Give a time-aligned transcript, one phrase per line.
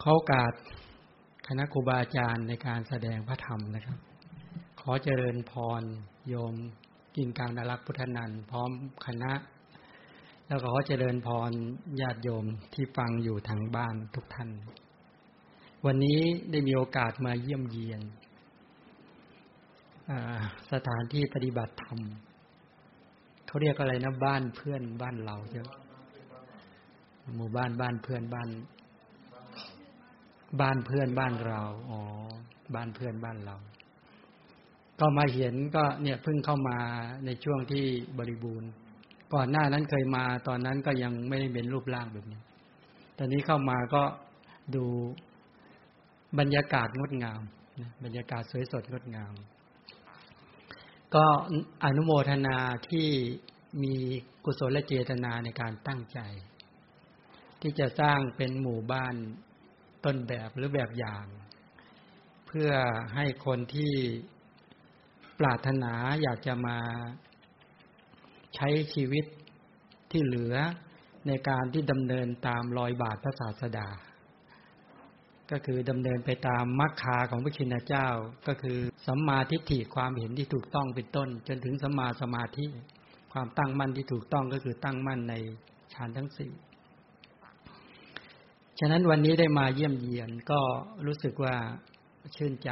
[0.00, 0.52] เขอโอกาส
[1.48, 3.98] คณะครูบาอาจารย์ในการแสดงพระธรรมนะครับ
[4.80, 5.82] ขอเจริญพร
[6.28, 6.54] โยม
[7.16, 8.70] กินการนรักพุทธนันพร้อม
[9.06, 9.32] คณะ
[10.46, 11.52] แล้วก็ขอเจริญพร
[12.00, 12.44] ญาติโยม
[12.74, 14.50] ที่ฟังอยู่ทางบ้านทุกท่าน
[15.86, 16.20] วันนี้
[16.50, 18.02] ได้มีโอกาสมาเยี่ยมเยียน
[20.72, 21.98] สถานที่ปฏิบัติธรรม
[23.46, 25.68] เขาเรียกอะไรนะบ้านเพื่อนบ้านเราใช่ไหม
[27.36, 28.48] หมู่บ้านบ้านเพื่อนบ้าน
[30.60, 31.60] บ้านเพื่อนบ้านเรา
[31.90, 32.00] อ๋อ
[32.74, 33.56] บ้านเพื่อนบ้านเรา
[35.00, 36.78] ก็มาเห็นก็เนี่ยเพิ่งเข้ามา
[37.26, 37.84] ในช่วงที่
[38.18, 38.70] บริบูรณ์
[39.34, 42.40] ก่อนหน้านั้นเคยมาตอนนั้นก็ยังไม่ได้เป็นรูปร่างแบบนี้
[43.18, 44.02] ตอนนี้เข้ามาก็
[44.74, 44.84] ดู
[46.38, 47.40] บรรยากาศงดงาม
[48.04, 49.34] บรรยากาศสวยสดงดงาม
[51.14, 51.24] ก็
[51.84, 52.58] อนุโมทนา
[52.90, 53.08] ที่
[53.82, 53.94] มี
[54.44, 56.18] กุศลเจตนาในการตั้งใจ
[57.60, 59.14] ที่จะสร้างเป็นหมู่บ้าน
[60.04, 61.26] ต้นแบบหรือแบบอย่าง
[62.46, 62.70] เพื่อ
[63.14, 63.92] ให้คนที่
[65.40, 66.78] ปรารถนาอยากจะมา
[68.54, 69.24] ใช้ชีวิต
[70.10, 70.54] ที่เหลือ
[71.26, 73.88] ในการที่ดำเนินตามรอยบาทพระศาสดา
[75.50, 78.06] ก็คือดำเนินไปตามมรรคาของพระชินเจ้า
[78.48, 82.66] ก็คือสัมมาทิฏฐิความเห็นที่ถูกต้องเป็นต้น จนถึงสัมมาสมาธิ
[83.32, 85.34] ความตั้งมั่นที่ถูกต้องก็คือตั้งมั่นใน
[85.94, 86.52] ฌานทั้งสี่
[88.78, 90.60] ฉะนั้นวันนี้ได้มาเยี่ยมเยียนก็
[91.06, 91.54] รู้สึกว่า
[92.36, 92.70] ชื่นใจ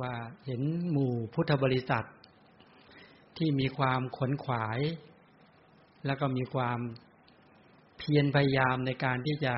[0.00, 0.12] ว่า
[0.46, 2.06] เห็นหมู่พุทธบริษัท
[3.36, 4.80] ที่มีความขนขวาย
[6.06, 6.78] แล้วก็มีความ
[7.98, 9.54] เพียรพยายามในการที่จะ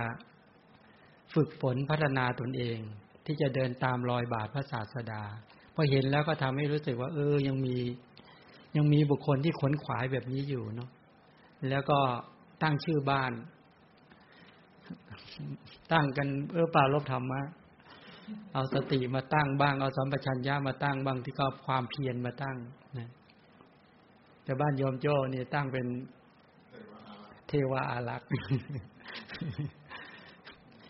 [1.34, 2.78] ฝึกฝนพัฒนาตนเอง
[3.27, 5.22] ที่จะเดินตามรอยบาทพระศาสดา
[5.75, 7.77] พอเห็นแล้วก็ทำให้รู้สึกว่า เออยังมี
[8.77, 10.91] ยังมีบุคคลที่ขนขวายแบบนี้อยู่เนาะ
[11.69, 11.98] แล้วก็
[12.62, 13.33] ตั้งชื่อบ้าน
[15.92, 17.42] ตั้งกันเออปาลบธรรมะ
[18.52, 22.56] เอาสติมาตั้งบ้าง เอาสัมปชัญญะมาตั้งบ้างที่ก็ความเพียรมาตั้ง
[22.98, 23.08] นะ
[24.44, 25.87] แต่บ้านโยมโจ้เนี่ยตั้งเป็น
[27.48, 28.28] เทวาอารักษ์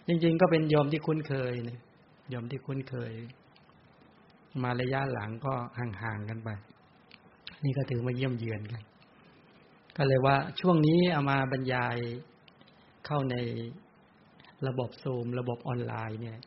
[0.07, 1.81] จริงๆ ก็เป็นโยมที่คุ้นเคยเนี่ย
[2.31, 3.13] โยมที่คุ้นเคย
[4.63, 6.49] มาระยะหลังก็ห่างๆกันไป
[7.65, 8.83] นี่ก็ถือมาเยี่ยมเยือนกัน
[9.97, 11.97] ก็เลยว่าช่วงนี้เอามาบรรยาย
[13.07, 13.37] เข้าใน
[14.67, 16.39] ระบบซูม ระบบออนไลน์เนี่ย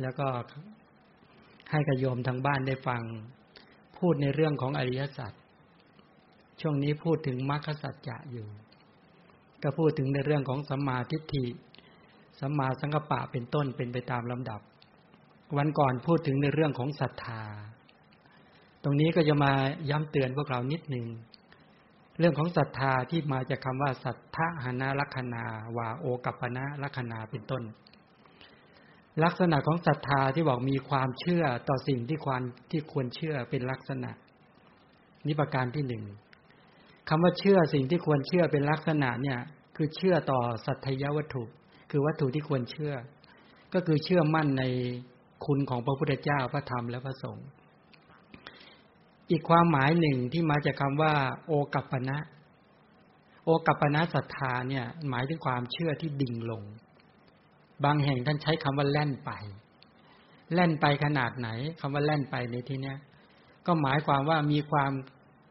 [0.00, 0.26] แล้วก็
[1.70, 3.02] ให้กระโยมทางบ้านได้ฟัง
[3.98, 5.32] พูดในเรื่องของอริยสัจ
[6.60, 8.46] ช่วงนี้พูดถึงมรรคสัจจะอยู่
[9.62, 11.44] ก็พูดถึงในเรื่องของสัมมาทิฏฐิ
[12.40, 14.60] สัมมาสังกปะเป็นต้นเป็นไปตามลำดับ
[15.56, 17.42] วันก่อนพูดถึงในเรื่องของศรัทธา
[18.82, 19.52] ตรงนี้ก็จะมา
[19.90, 21.06] ย้ำเตือนพวกเรานิดหนึ่ง
[22.18, 25.42] เรื่องของศรัทธาที่มาจากคาว่าสัทธาหนาลักษณา
[25.76, 27.62] วาโอกัปปนะลักษณาเป็นต้น
[29.24, 34.10] ลักษณะของศรัทธาที่บอกมีความเชื่อต่อสิ่งที่ควรที่ควรเชื่อเป็นลักษณะ
[35.26, 36.04] นิประการที่หนึ่ง
[37.08, 39.38] คำว่าเชื่อสิ่งที่ควรเชื่อเป็นลักษณะเนี่ย
[39.76, 41.44] คือเชื่อต่อสัตยวัตถุ
[41.90, 42.94] คือวัตถุที่ควรเชื่อ
[43.74, 44.64] ก็คือเชื่อมั่นใน
[45.46, 47.46] คุณของพระพุทธเจ้าพระธรรมและพระสงฆ์
[49.30, 51.12] อีกความหมายหนึ่งที่มาจากคาว่า
[51.46, 52.18] โอกัปปนะ
[53.44, 56.62] โอกัปปนะศรัทธาเนี่ย หมายถึงความเชื่อที่ดิ่งลง
[57.84, 59.30] บางแห่งท่านใช้คำว่าแล่นไป
[60.54, 61.48] แล่นไปขนาดไหน
[61.80, 62.98] คำว่าแล่นไปในที่เนี้ย
[63.66, 64.92] ก็หมายความว่ามีความ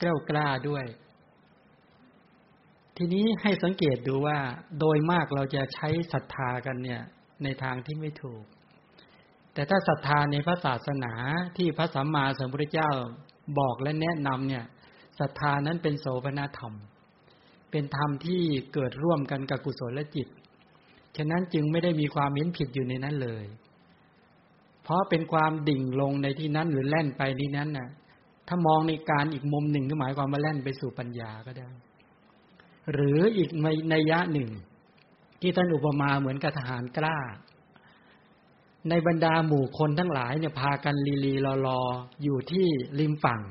[0.01, 0.85] กล้ากล้าด้วย
[2.97, 4.37] ทีนี้ให้สังเกตดูว่า
[4.79, 7.01] โดยมากเราจะใช้ศรัทธากันเนี่ย
[7.43, 8.43] ในทางที่ไม่ถูก
[9.53, 11.13] แต่ถ้าศรัทธาในพระศาสนา
[11.57, 12.91] ที่พระสัมมาสัมพุทธเจ้า
[13.59, 14.65] บอกและแนะนำเนี่ย
[15.19, 16.73] ศรัทธานั้นเป็นโสภณธรรม
[17.71, 18.41] เป็นธรรมที่
[18.73, 20.27] เกิดร่วมกันกับกุศลและจิต
[21.17, 23.45] ฉะนั้นจึงไม่ได้มีความเห็นผิดอยู่ในนั้นเลย
[24.83, 27.89] เพราะเป็นความดิ่งลงในที่นั้นหรือแล่นไปที่นั้นน่ะ
[28.47, 31.67] ถ้ามองในการอีกมุมหนึ่งก็หมายความว่าแล่นไปสู่ปัญญาก็ได้
[32.93, 34.49] หรืออีกในในยะหนึ่ง
[35.41, 37.17] ที่ท่านอุปมาเหมือนกับทหารกล้า
[38.89, 41.81] ในบรรดาหมู่คนทั้งหลายเนี่ยพากันลีลีรอรอ
[42.23, 42.67] อยู่ที่
[42.99, 43.41] ริมฝั่ง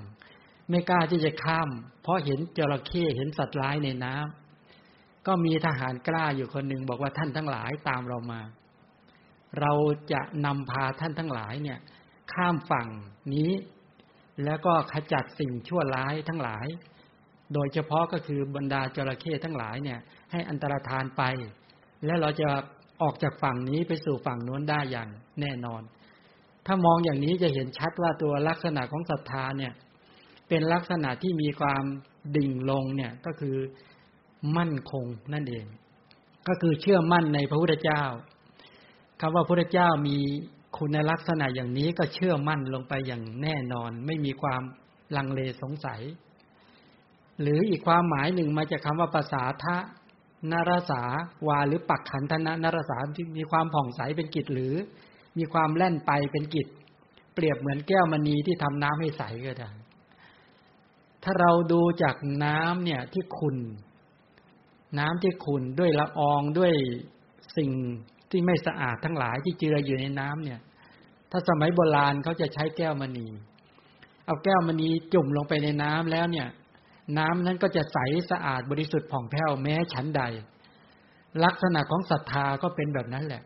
[0.70, 1.70] ไม่กล้าที่จะข้าม
[2.02, 8.40] เพราะเห็นจระเข้เห็นสัตว์ร้ายในน้ำก็มีทหารกล้าอยู่คนหนึ่งบอกว่าท่านทั้งหลายตามเรามา
[9.60, 9.72] เรา
[10.12, 11.78] จะนำพาท่านทั้งหลายเนี่ย
[12.32, 12.88] ข้ามฝั่ง
[13.34, 13.52] นี้
[14.44, 16.66] แล้วก็ขจัดสิ่งชั่วร้ายทั้งหลาย
[17.54, 19.98] โดยเฉพาะก็คือบรรดาจระเข้ทั้งหลายเนี่ย
[20.32, 21.22] ให้อันตรธานไป
[22.04, 22.48] และเราจะ
[23.02, 25.08] ออกจากฝั่งนี้ไปสู่ฝั่งโน้นได้อย่าง
[25.40, 25.82] แน่นอน
[26.66, 29.72] ถ้ามองอย่างนี้จะเห็นชัดว่าตัวลักษณะของศรัทธาเนี่ย
[30.48, 31.84] เป็นลักษณะที่มีความ
[32.36, 33.56] ดิ่งลงเนี่ยก็คือ
[34.56, 35.66] มั่นคงนั่นเอง
[36.48, 38.02] ก็คือเชื่อมั่นในพระพุทธเจ้า
[39.20, 40.19] คำว่าพระพุทธเจ้ามี
[40.78, 44.62] คุณลักษณะอย่างนี้ก็เชื่อมั่นลงไปอย่างแน่นอน ไม่มีความ
[45.16, 46.02] ลังเลสงสัย
[47.40, 49.76] หรืออีกความหมายหนึ่งมาจากคาว่าภาษาทะ
[50.52, 51.02] นารสา
[51.48, 54.75] วาหรือปักขันธนะนารสาที่มีความผ่องใสเป็นกิจหรือ
[55.38, 56.66] มีความแล่นไปเป็นกิจ
[57.34, 59.70] เปรียบเหมือนแก้วมณีที่ทำน้ำให้ใสก็ได้
[61.22, 63.58] ถ้าเราดูจากน้ำเนี่ยที่ขุน
[64.98, 66.72] น้ำที่ขุนด้วยละอองด้วย
[67.56, 67.70] สิ่ง
[68.31, 70.60] ที่ไม่สะอาดทั้งหลายที่เจืออยู่ในน้ำเนี่ย
[71.31, 73.26] ถ้าสมัยโบราณเขาจะใช้แก้วมณี
[74.26, 76.48] เอาแก้วมณีจุ่มลงไปในน้ำแล้วเนี่ย
[77.19, 77.98] น้ำนั้นก็จะใส
[78.31, 80.22] สะอาดบริสุทธิ์ผ่องแผ้วแม้ชั้นใด
[81.44, 83.42] ลักษณะของศรัทธาก็เป็นแบบนั้นแหละ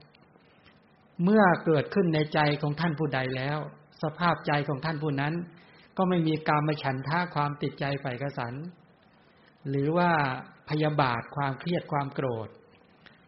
[1.24, 3.58] เมื่อเกิดขึ้นในใจของท่านผู้ใดแล้ว
[4.02, 5.34] สภาพใจของท่านผู้นั้น
[5.96, 8.54] ก็ไม่มีการมาฉันท่าความติดใจใฝ่กระสัน
[9.68, 10.10] หรือว่า
[10.70, 12.48] พยาบาทความเครียดความโกรธ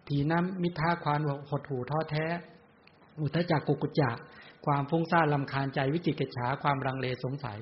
[0.08, 1.20] ถีน้ำมิท่าความ
[1.50, 2.26] หดหู่ท้อแท้
[3.20, 4.16] อุทจักกุกุจัก
[4.66, 7.58] ความฟุ้งซ่านลำคาญใจวิจิกิจฉาความรังเลสงสัย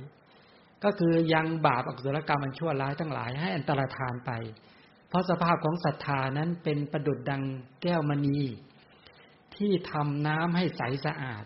[0.84, 4.30] ก็คือยังบาปอกุศลกรรมมันชั่วร้ายทั้งหลายให้อันตรธานไป
[5.08, 7.42] เพราะสภาพของศรัทธานั้นเป็นประดุดดัง
[7.82, 8.38] แก้วมณี
[9.58, 11.44] ที่ทำน้ำให้ใสสะอาด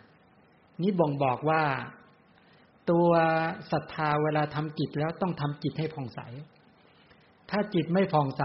[0.82, 1.62] นี้บ่งบอกว่า
[2.90, 3.10] ตัว
[3.72, 6.20] ศรัทธาเวลาทำจิตแล้วต้องทำจิตให้ผ่องใส
[7.50, 8.42] ถ้าจิตไม่ผ่องใส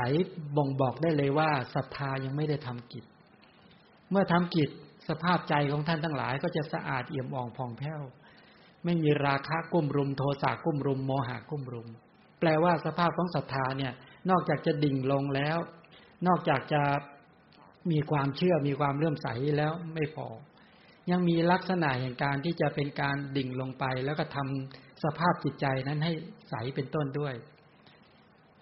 [0.57, 3.03] บ่งบอกได้เลยว่าศรัทธายังไม่ได้ทำกิจ
[4.11, 4.69] เมื่อทำกิจ
[5.09, 8.01] สภาพใจของท่านทั้งหลาย ก็จะสะอาดเอี่ยมอ่องผ่องแผ้ว
[8.85, 11.87] ไม่มีราคะกุ้มรุม โทสะกุ้มรุมโมหะกุ้มรุม
[12.39, 13.93] แปลว่าสภาพของศรัทธาเนี่ย
[14.29, 15.57] นอกจากจะดิ่งลงแล้ว
[16.27, 16.81] นอกจากจะ
[17.91, 20.27] มีความเชื่อมีความเลื่อมใสแล้วไม่พอ
[21.11, 26.13] ยังมีลักษณะแห่งการที่จะเป็นการดิ่งลงไป แล้วก็ทำสภาพจิตใจนั้นให้
[26.49, 27.33] ใสเป็นต้นด้วย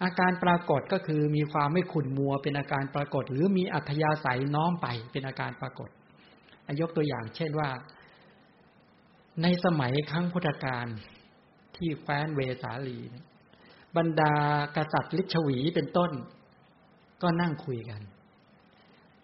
[0.04, 5.90] อาการปรากฏก็คือมีความไม่ขุ่นมัวเป็นอาการปรากฏ หรือมีอัธยาศัยน้อมไปเป็นอาการปรากฏ
[6.82, 7.70] ยกตัวอย่างเช่นว่า
[9.42, 10.88] ในสมัยครั้งพุทธกาล
[11.76, 13.00] ที่แคว้นเวสาลี
[13.98, 14.34] บรรดา
[14.76, 16.12] กษัตริย์ลิชวีเป็นต้น
[17.22, 18.02] ก็นั่งคุยกัน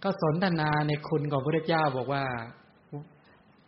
[0.03, 2.25] ก็สนทนาในคุณของพระเจ้าบอกว่า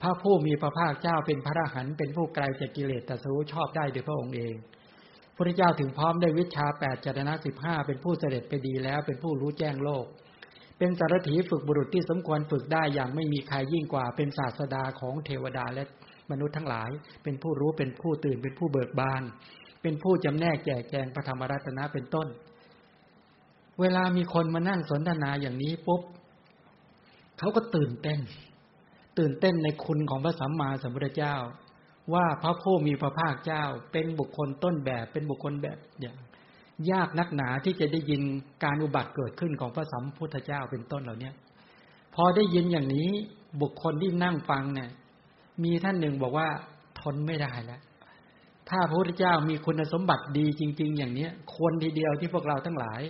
[0.02, 4.56] พระผู้มีพระภาคเจ้าเป็นพระอรหันต์เป็นผู้ไกลจากกิเลสแต่สู้ชอบได้โดยพระองค์เอง
[5.36, 10.06] พระเจ้าถึงพร้อมได้วิชาแปดจตนะสิบห้าเป็นผู้เสด็จไปดีแล้ว เป็นผู้รู้แจ้งโลก
[10.78, 15.84] เป็นสารถีฝึกบุรุษที่สมควรฝึกได้อย่างไม่มีใครยิ่งกว่า เป็นศาสดาของเทวดาและ
[16.32, 16.90] มนุษย์ทั้งหลาย
[17.24, 19.24] เป็นผู้รู้เป็นผู้ตื่นเป็นผู้เบิกบาน
[19.82, 22.28] เป็นผู้จำแนกแจกแจงพระธรรมรัตนะเป็นต้น
[23.82, 26.02] เวลามีคนมานั่งสนทนาอย่างนี้ปุ๊บ
[27.40, 28.20] เขาก็ตื่นเต้น
[29.20, 31.36] ตื่นเต้นในคุณของพระสัมมาสัมพุทธเจ้า
[32.14, 36.18] ว่าพระผู้มีพระภาคเจ้า เป็นบุคคลต้นแบบเป็นบุคคลแบบอย่าง
[36.92, 38.22] ยากนักหนาที่จะได้ยิน
[38.64, 41.34] การอุบัติเกิดขึ้นของพระสัมพุทธเจ้าเป็นต้นเหล่าเนี้ย
[42.16, 43.10] พอได้ยินอย่างนี้
[43.62, 44.90] บุคคลที่นั่งฟังเนี่ย
[45.64, 46.48] มีท่านหนึ่งบอกว่า
[47.00, 47.82] ทนไม่ได้แล้ว
[48.70, 53.02] ถ้าพระพุทธเจ้ามีคุณสมบัติดีจริง ๆ อย่างเนี้ยควรทีเดียวที่พวกเราทั้งหลาย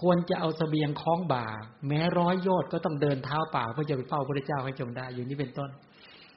[0.00, 1.46] ควรจะเอาสเสบียงคล้องบ่า
[1.86, 5.70] แม้ร้อยโยชน์ก็ต้องเดินเท้าเปล่าเพื่อจะไปเฝ้าพระเจ้าให้จงได้อย่างนี้เป็นต้น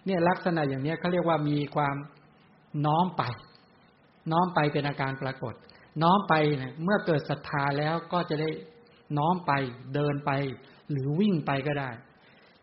[0.06, 1.96] เนี่ยลักษณะอย่างนี้เขาเรียกว่ามีความ
[2.86, 3.24] น้อมไป
[4.32, 5.54] น้อมไปเป็นอาการปรากฏ
[6.04, 8.50] น้อมไปเนี่ยเมื่อเกิดศรัทธาแล้วก็จะได้
[9.18, 9.52] น้อมไป
[9.96, 10.32] เดินไป
[10.92, 11.90] หรือวิ่งไปก็ได้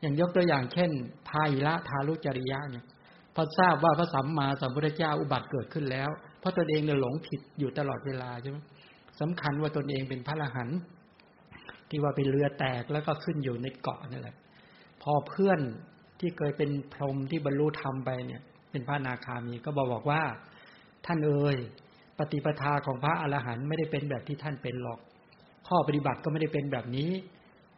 [0.00, 0.90] อย่างยกตัวอย่างเช่น
[1.28, 2.84] พายิละทารุจริยะเนี่ย
[3.34, 6.10] พอทราบว่าพระสัมมาสัมพุทธเจ้าอุบัติเกิดขึ้นแล้ว
[6.40, 8.58] เพราะตนเองเนี่ยหลงผิดอยู่ตลอดเวลาใช่ไหม
[9.20, 10.78] สำคัญว่าตนเองเป็นพระอรหันต์
[11.88, 14.36] ที่ว่าเป็นเรือแตกแล้วก็ขึ้นอยู่ในเกาะนี่แหละ
[15.02, 15.60] พอเพื่อน
[16.20, 20.22] ที่เคยเป็นพรหมที่บรรลุธรรมไปเนี่ย เป็นพระนาคามีก็บอกบอกว่า
[21.06, 21.56] ท่านเอ่ย
[22.18, 24.98] ปฏิปทาของพระอรหันต์ไม่ได้เป็นแบบที่ท่านเป็นหรอก
[25.68, 27.10] ข้อปฏิบัติก็ไม่ได้เป็นแบบนี้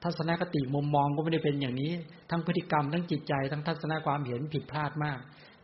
[0.03, 1.93] ทัศนคติมุมมองก็ไม่ได้เป็นอย่างนี้
[2.31, 5.19] ทั้งพฤติกรรมทั้งจิตใจ ทั้งทัศนความเห็นผิดพลาดมาก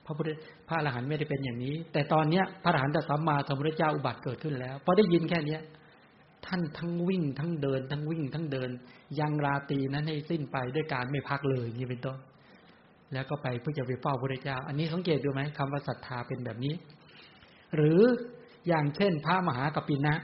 [0.04, 0.30] พระพุทธ
[0.68, 5.60] พระอรหันต์ไม่ได้เป็นอย่างนี้ แต่ตอนเนี้ยพระอรหันต์สัมมาสัมพุทธเจ้าอุบัติเกิดขึ้นแล้วพอได้ยินแค่เนี้ย
[6.46, 8.70] ท่านทั้งวิ่งทั้งเดิน ทั้งวิ่งทั้งเดิน
[9.18, 12.18] ยังราตีนั้นให้สิ้นไปด้วยการไม่พักเลยนี่เป็นต้น
[13.12, 16.74] แล้วก็ไปเพื่อจะไปเฝ้าพระเจ้า อันนี้สังเกตดูไหมคำว่าศรัทธาเป็นแบบนี้
[17.76, 18.00] หรือ
[18.68, 20.14] อย่างเช่น พระมหากปินะ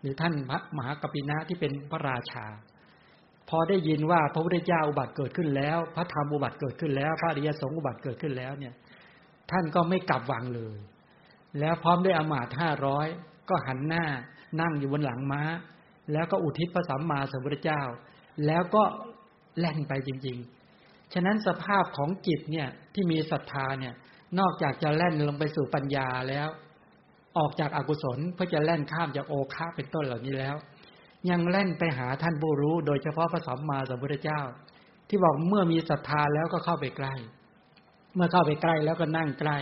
[0.00, 2.44] หรือท่านพระมหากปินะที่เป็นพระราชา
[3.50, 8.74] พอได้ยินว่าพระพุทธเจ้าอุบัติเกิดขึ้นแล้ว พระธรรมอุบัติเกิดขึ้นแล้ว พระอริยสงฆ์อุบัติเกิดขึ้นแล้วเนี่ย
[9.50, 10.76] ท่านก็ไม่กลับวังเลย
[11.60, 13.06] แล้วพร้อมด้วยอมาตห้าร้อย
[13.48, 14.04] ก็หันหน้า
[14.60, 15.42] นั่งอยู่บนหลังม้า
[16.12, 17.82] แล้วก็อุทิศพระสัมมาสัมพุทธเจ้า
[18.46, 18.82] แล้วก็
[19.58, 20.38] แล่นไปจริง
[20.76, 23.94] ๆ ฉะนั้นสภาพของจิตเนี่ยที่มีศรัทธาเนี่ย
[24.38, 26.48] นอกจากจะแล่นลงไปสู่ปัญญาแล้ว
[27.38, 30.56] ออกจากอากุศลเพื่อจะแล่นข้ามจากโอคาเป็นต้นเหล่านี้แล้ว
[31.28, 34.40] ยังแล่นไปหาท่านผู้รู้ โดยเฉพาะพระสัมมาสัมพุทธเจ้า
[35.08, 37.14] ที่บอกเมื่อมีศรัทธาแล้วก็เข้าไปใกล้
[38.14, 39.58] เมื่อเข้าไปใกล้แล้วก็นั่งใกล้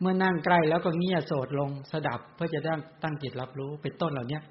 [0.00, 4.42] เมื่อนั่งใกล้แล้วก็เงี่ยโสดลงสดับเพื่อจะตั้งตั้งจิตรับรู้เป็นต้นเหล่าเนี้ย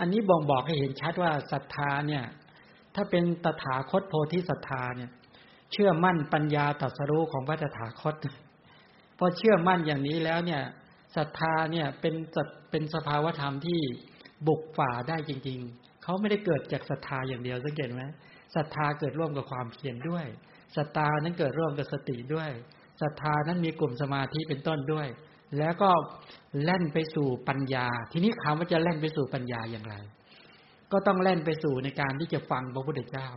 [0.00, 2.24] อันนี้บ่งบอกให้เห็นชัดว่าศรัทธาเนี่ย
[2.94, 5.10] ถ้าเป็นตถาคตโพธิศรัทธาเนี่ย
[5.72, 8.14] เชื่อมั่นปัญญาตรัสรู้ของพระตถาคต
[9.18, 10.62] พอเชื่อมั่นอย่างนี้แล้วเนี่ย
[11.16, 12.14] ศรัทธาเนี่ยเป็น
[12.70, 13.80] เป็นสภาวธรรมที่
[14.46, 18.04] บุกฝ่าได้จริง ๆ เขาไม่ได้เกิดจากศรัทธาอย่างเดียวสังเกตไหม
[18.56, 20.26] ศรัทธาเกิดร่วมกับความเพียรด้วย
[20.76, 22.50] ศรัทธานั้นเกิดร่วมกับสติด้วย
[23.02, 25.08] ศรัทธานั้นมีกลุ่มสมาธิเป็นต้นด้วย
[25.58, 25.90] แล้วก็
[26.62, 29.94] แล่นไปสู่ปัญญา ทีนี้คำว่าจะแล่นไปสู่ปัญญาอย่างไร
[30.92, 33.28] ก็ต้องแล่นไปสู่ในการที่จะฟังพระพุทธเจ้า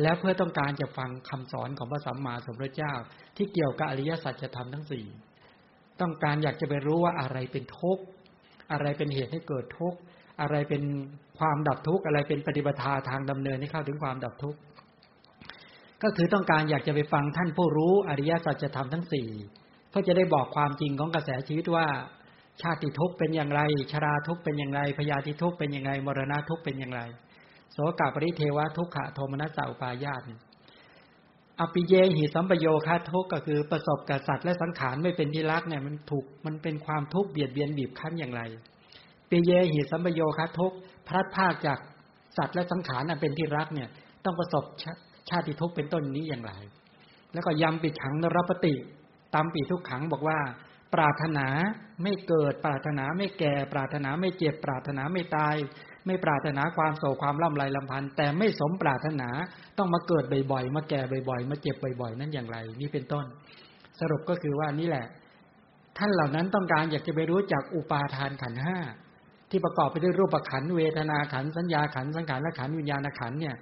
[0.00, 2.94] และเพื่อต้องการจะฟังคำสอนของพระสัมมาสัมพุทธเจ้า
[3.36, 5.06] ที่เกี่ยวกับอริยสัจธรรมทั้งสี่
[6.00, 8.04] ต้องการอยากจะไปรู้ว่าอะไรเป็นทุกข์
[8.72, 9.98] อะไรเป็นเหตุให้เกิดทุกข์
[10.40, 10.82] อะไรเป็น
[11.38, 12.80] ความดับทุกข์อะไรเป็นปฏิบัติ
[13.10, 14.58] ทางดำเนินให้เข้าถึงความดับทุกข์
[16.02, 19.28] ก็คือต้องการอยากจะไปฟังท่านผู้รู้อริยสัจธรรมทั้งสี่
[19.90, 21.86] เพื่อจะได้บอกความจริงของกระแสชีวิตว่า
[22.62, 23.60] ชาติทุกข์เป็นอย่างไร
[23.92, 27.00] ชราทุกข์เป็นอย่างไรพยาธิทุกข์เป็นอย่างไรมรณะทุกข์เป็นอย่างไร
[27.72, 30.22] โสกาปริเทวะทุกขะโทมนัสสาอุปายาต
[31.60, 38.42] อปิเยหิสัมปโยคาทุกก็คือประสบกับสัตว์และสังขารไม่เป็นที่รักเนี่ยมันถูกมันเป็นความทุกข์เบียดเบียนบีบคั้นอย่างไร
[39.30, 40.74] ปิเยหิสัมปโยคาทุก
[41.06, 41.78] พลัดพากจาก
[42.36, 43.88] สัตว์และสังขารเป็นที่รักเนี่ย
[44.24, 44.64] ต้องประสบ
[45.30, 46.52] ชาติทุกข์เป็นต้นนี้อย่างไร
[47.32, 48.74] แล้วก็ยำปิดขังนรปฏิ
[49.34, 50.38] ตามปีทุกขังบอกว่า
[50.94, 51.46] ปรารถนา
[52.02, 55.56] ไม่เกิด ปรารถนาไม่แก่ ปรารถนาไม่เจ็บ ปรารถนาไม่ตาย
[56.06, 59.28] ไม่ปรารถนาความโศกความล่ำไรลำพันธ์แต่ไม่สมปรารถนา
[59.78, 63.24] ต้องมาเกิดบ่อยๆ มาแก่บ่อยๆ มาเจ็บบ่อยๆ นั่นอย่างไร นี่เป็นต้น
[64.00, 65.06] สรุปก็คือว่านี่แหละ
[65.98, 68.78] ท่านเหล่านั้นต้องการอยากจะไปรู้จักอุปาทานขันห้า
[69.50, 73.56] ที่ประกอบไปด้วยรูปขันเวทนาขันสัญญาขันสังขารและขันวิญญาณขันเนี่ย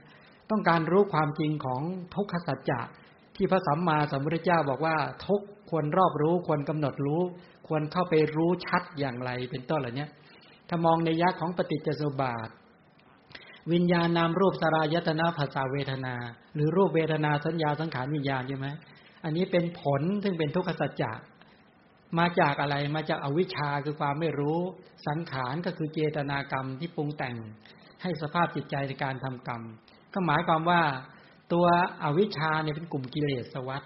[0.51, 1.83] ต้องการรู้ความจริงของ
[2.15, 2.81] ทุกขสัจจะ
[3.37, 4.97] ที่พระสัมมาสัมพุทธเจ้าบอกว่า
[5.27, 7.23] ทุกควรรอบรู้ควรกำหนดรู้
[7.69, 10.07] ควรเข้าไปรู้ชัดอย่างไรเป็นต้นเหล่านี้
[10.75, 12.49] ถ้ามองในยักษ์ของปฏิจจสมบาท
[13.73, 16.15] วิญญาณนามรูปสารายตนาภาษาเวทนา
[16.55, 18.69] หรือรูปเวทนาสัญญาสังขารวิญญาณใช่ไหม
[19.25, 21.13] อันนี้เป็นผลซึ่งเป็นทุกขสัจจะ
[22.19, 24.59] มาจากอะไรมาจากอวิชชาคือความไม่รู้
[25.09, 27.37] สังขารก็คือเจตนากรรมที่ปรุงแต่ง
[28.03, 29.63] ให้สภาพจิตใจในการทำกรรม
[30.15, 30.83] ก็หมายความว่า
[31.53, 31.67] ตัว
[32.05, 33.83] อวิชชาเนี่ยเป็นกลุ่มกิเลสวัฏ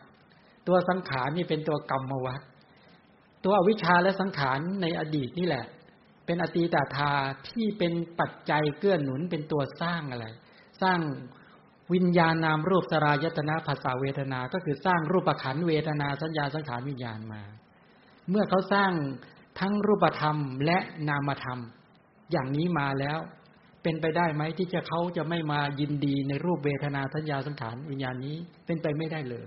[0.68, 2.40] ตัวสังขารนี่เป็นตัวกรรมวัฏ
[3.44, 5.66] ตัวอวิชชาและสังขารในอดีตนี่แหละ
[6.26, 7.12] เป็นอตีตาธา
[7.48, 10.26] ที่เป็นปัจจัยเกื้อหนุนเป็นตัวสร้างอะไร
[10.82, 11.00] สร้าง
[11.94, 17.42] วิญญาณนามรูปสรายตนะภาษาเวทนา ก็คือสร้างรูปขันเวทนาสัญญาสังขารวิญญาณมา
[18.30, 18.92] เมื่อเขาสร้าง
[19.60, 20.78] ทั้งรูปธรรมและ
[21.08, 21.60] นามธรรม
[22.32, 23.18] อย่างนี้มาแล้ว
[23.82, 29.46] เป็นไปได้ไหมที่จะเขาจะไม่มายินดีในรูปเวทนาสัญญาสังขารวิญญาณนี้เป็นไปไม่ได้เลย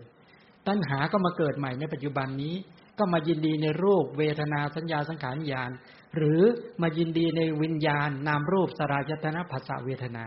[0.67, 2.55] ตัณหาก็มาเกิดใหม่ในปัจจุบันนี้
[2.99, 5.69] ก็มายินดีในรูปเวทนาสัญญาสังขารวิญญาณ
[6.15, 6.41] หรือ
[6.81, 10.25] มายินดีในวิญญาณนามรูปสรายตนะภาษาเวทนา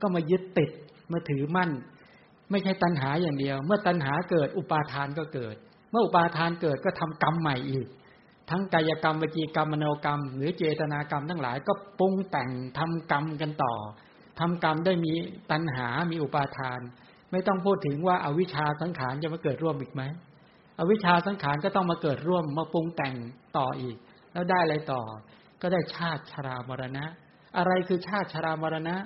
[0.00, 0.70] ก็มายึดติด
[1.12, 1.70] มาถือมั่น
[2.50, 5.56] ไม่ใช่ตัณหาอย่างเดียว เมื่อตัณหาเกิดอุปาทานก็เกิด
[5.90, 7.86] เมื่ออุปาทานเกิดก็ทำกรรมใหม่อีก
[8.50, 13.74] ทั้งกายกรรมวิจีกรรมมโนกรรม หรือเจตนากรรมทั้งหลายก็ปรุงแต่งทำกรรมกันต่อ
[14.40, 15.12] ทำกรรมได้มี
[15.50, 16.80] ตัณหามีอุปาทาน
[17.30, 20.02] ไม่ต้องพูดถึงว่าอาวิชชาสังขารจะมาเกิดร่วมอีกไหม
[20.78, 23.14] อวิชชาสังขารก็ต้องมาเกิดร่วมมาปรุงแต่ง
[23.58, 23.96] ต่ออีก
[24.34, 25.02] แล้วได้อะไรต่อ
[25.62, 27.04] ก็ได้ชาติชรามรณะ
[27.58, 28.96] อะไรคือชาติชรามรณะ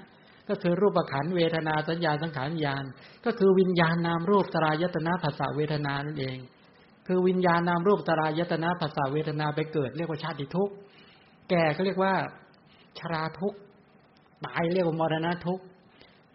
[0.49, 2.85] ก็คือรูปขันเวทนาสัญญาสังขารญาณ
[3.25, 6.39] ก็คือวิญญาณนามรูปสรายตนะภาษาเวทนานั่นเอง
[7.07, 10.75] คือวิญญาณนามรูปสรายตนะภาษาเวทนาไปเกิด เรียกว่าชาติทุกข์
[11.51, 12.15] แก่ก็เรียกว่า
[12.99, 13.59] ชราทุกข์
[14.45, 15.65] ตายเรียกว่ามรณะทุกข์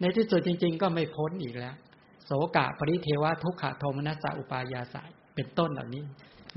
[0.00, 1.74] ในที่สุดจริง ๆ ก็ไม่พ้นอีกแล้ว
[2.24, 6.04] โสกะปริเทวะทุกขะโทมนัสสะอุปายาสายเป็นต้นเหล่านี้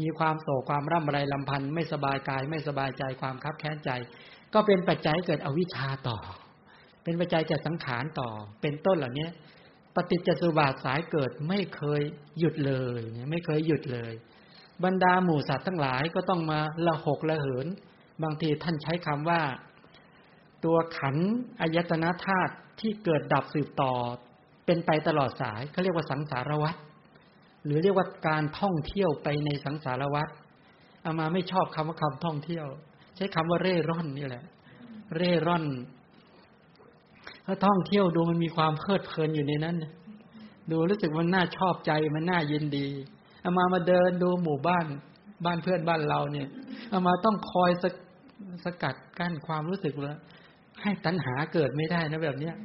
[0.01, 3.92] มีความโศกความร่ำไรลำพันธ์ไม่สบายกาย ไม่สบายใจความคับแค้นใจ
[4.54, 6.18] ก็เป็นปัจจัยเกิดอวิชชาต่อ
[7.04, 8.30] เป็นปัจจัยจะสังขารต่อ
[8.62, 9.27] เป็นต้นเหล่านี้
[9.96, 12.01] ปฏิจจสุบาทสายเกิดไม่เคย
[12.39, 13.01] หยุดเลย
[13.32, 14.13] ไม่เคยหยุดเลย
[14.84, 17.68] บรรดาหมู่สัตว์ทั้งหลายก็ต้องมาละหกละเหิน
[18.24, 19.42] บางทีท่านใช้คำว่า
[20.66, 21.16] ตัวขัน
[21.62, 23.94] อายตนะธาตุที่เกิดดับสืบต่อ
[24.66, 26.75] เป็นไปตลอดสายเขาเรียกว่าสังสารวัฏ
[27.67, 30.29] หรือเรียกว่าการท่องเที่ยวไปในสังสารวัฏ
[31.05, 32.65] อามาไม่ชอบคำว่าคำท่องเที่ยว
[33.15, 34.43] ใช้คำว่าเร่ร่อนนี่แหละ
[35.15, 35.65] เร่ร่อน
[37.45, 39.75] ถ้าท่องเที่ยวดูมันมีความเพลิดเพลินอยู่ในนั้น
[40.71, 42.88] ดูรู้สึกมันน่าชอบใจมันน่ายินดี
[43.43, 44.86] อามามาเดินดูหมู่บ้าน
[45.45, 46.47] บ้านเพื่อนบ้านเราเนี่ย
[46.91, 47.86] อามาต้องคอยส
[48.63, 50.13] สกัดกั้นความรู้สึกว่า
[50.81, 52.55] ให้ตัณหาเกิดไม่ได้นะแบบเนี้ย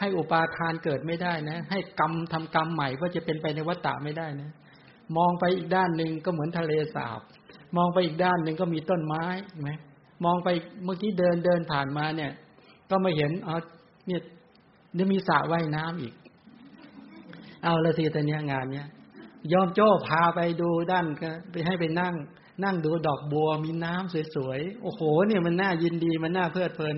[0.00, 4.50] ให้อุปาทานเกิดไม่ได้นะ ให้กรรมทำกรรมใหม่ว่าจะเป็นไปในวัฏฏะไม่ได้นะ
[5.16, 7.20] มองไปอีกด้านหนึ่งก็เหมือนทะเลสาบ
[7.76, 9.24] มองไปอีกด้านหนึ่งก็มีต้นไม้
[9.60, 9.70] ไหม
[10.24, 10.48] มองไป
[10.84, 12.32] เมื่อกี้เดินเดินผ่านมาเนี่ย
[12.90, 13.56] ก็มาเห็นอ๋อ
[14.06, 14.20] เนี่ย
[14.94, 16.14] เดี๋ยวมีสระว่ายน้ำอีก
[17.62, 18.88] เอาละสิแต่เนี้ยงานเนี้ย
[19.52, 22.14] ยอมโจ้พาไปดูด้านก็ไปให้ไปนั่ง
[22.64, 26.94] นั่งดูดอกบัวมีน้ำสวยๆ โอ้โห เนี่ยมันน่ายินดีมันน่าเพลิดเพลิน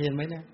[0.00, 0.44] เห็นไหมเนี่ย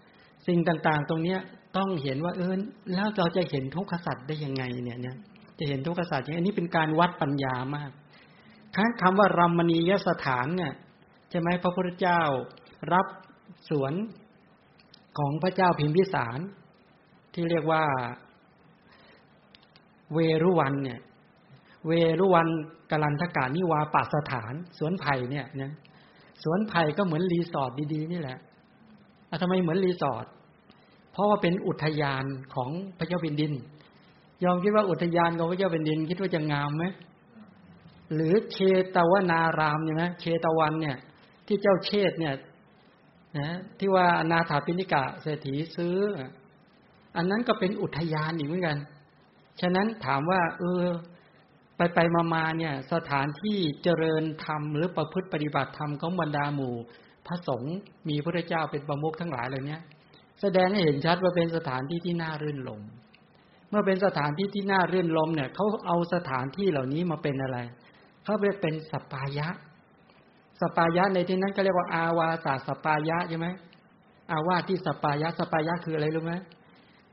[0.47, 1.41] สิ่งต่างๆ ตรงเนี้ย
[1.77, 2.55] ต้องเห็นว่าเออ
[2.95, 5.17] แล้วเราจะเห็นทุกขสัตว์ได้ยังไงเนี่ยเนี่ย
[5.59, 7.91] จะเห็นทุกขสัตว์อย่างนี้เป็นการวัดปัญญามาก
[8.77, 10.73] ค้างคำว่ารัมมณียสถานเนี่ย
[11.31, 12.21] ใช่ไหมพระพุทธเจ้า
[12.93, 13.07] รับ
[13.71, 13.93] สวน
[15.19, 16.39] ของพระเจ้าพิมพิสาร
[17.35, 17.85] ที่เรียกว่า
[20.15, 21.01] เวรุวันเนี่ย
[21.87, 22.49] เวเวฬุวัน
[22.91, 25.73] กลันทกนิวาปสถาน สวนไผ่เนี่ยนะ
[26.43, 28.39] สวนไผ่ก็เหมือนรีสอร์ทดีๆนี่แหละ
[29.43, 30.27] ทำไมเหมือนรีสอร์ท
[31.17, 33.53] เพราะว่าเป็นอุทยานของพระเจ้าแผ่นดิน
[34.45, 36.85] โยมคิดว่าอุทยานของพระเจ้าแผ่นดิน คิดว่าจะงามไหม
[38.15, 38.59] หรือเช
[38.97, 40.97] ตวนารามเนี่ยนะเชตวันเนี่ย
[41.47, 42.35] ที่เจ้าเชตเนี่ย
[43.39, 45.97] นะที่ว่านาถาปิณิกะเศรษฐีซื้อ
[47.17, 48.79] อันนั้นก็เป็นอุทยานอีกเหมือนกัน
[49.61, 50.85] ฉะนั้นถามว่า เออ
[51.77, 56.75] ไปไปมามาเนี่ย สถานที่เจริญธรรมหรือประพฤติปฏิบัติธรรมของบรรดาหมู่
[57.27, 57.77] พระสงฆ์
[58.09, 59.79] มีพระเจ้าเป็นประมุขทั้งหลายเล่านี้
[60.41, 62.83] แสดงให้เห็นชัดว่าเป็นสถานที่ที่น่ารื่นรม
[63.71, 67.59] เมื่อเป็นสถานที่ที่น่ารื่นรมเนี่ยเขาเอาสถานที่เหล่านี้มาเป็นอะไร
[68.25, 69.49] เขาเรียกเป็นสปายะ
[70.61, 73.49] สปายะในที่นั้นก็เรียกว่าอาวาสาสปายะใช่ไหม
[74.33, 76.35] อาวาที่สปายะสปายะคืออะไรรู้ไหม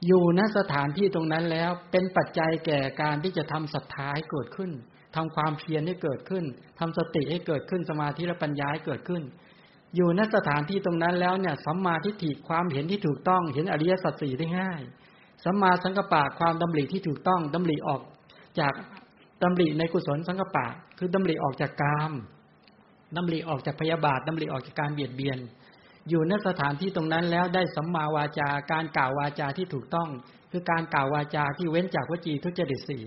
[0.05, 4.71] อยู่ณสถานที่ตรงนั้นแล้วเป็นปัจจัยแก่การที่จะทำศรัทธาให้เกิดขึ้น
[5.15, 6.45] ทำความเพียรให้เกิดขึ้น
[6.79, 9.23] ทำสติให้เกิดขึ้นสมาธิและปัญญาให้เกิดขึ้น
[9.95, 14.81] อยู่ณสถานที่ตรงนั้นแล้วเนี่ยสัมมาทิฏฐิความเห็นที่ถูกต้องเห็นอริยสัจสี่ได้ง่าย
[15.43, 18.01] สัมมาสังกปะความดำริที่ถูกต้องดำริออก
[18.59, 18.73] จาก
[19.43, 20.65] ดำริในกุศลสังกปะ
[20.97, 22.11] คือดำริออกจากกาม
[23.15, 25.37] ดำริออกจากพยาบาทดำริออกจากการเบียดเบียน
[26.09, 30.09] อยู่ในสถานที่ตรงนั้นแล้วได้สัมมาวาจาการกล่าววาจาที่ถูกต้อง
[30.51, 33.05] คือการกล่าววาจาที่เว้นจากวจีทุจริตสี่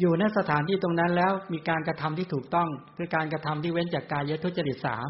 [0.00, 5.08] อยู่ในสถานที่ตรงนั้นแล้วมีการกระทำที่ถูกต้อง คือการกระทำที่เว้นจากกายทุจริตสาม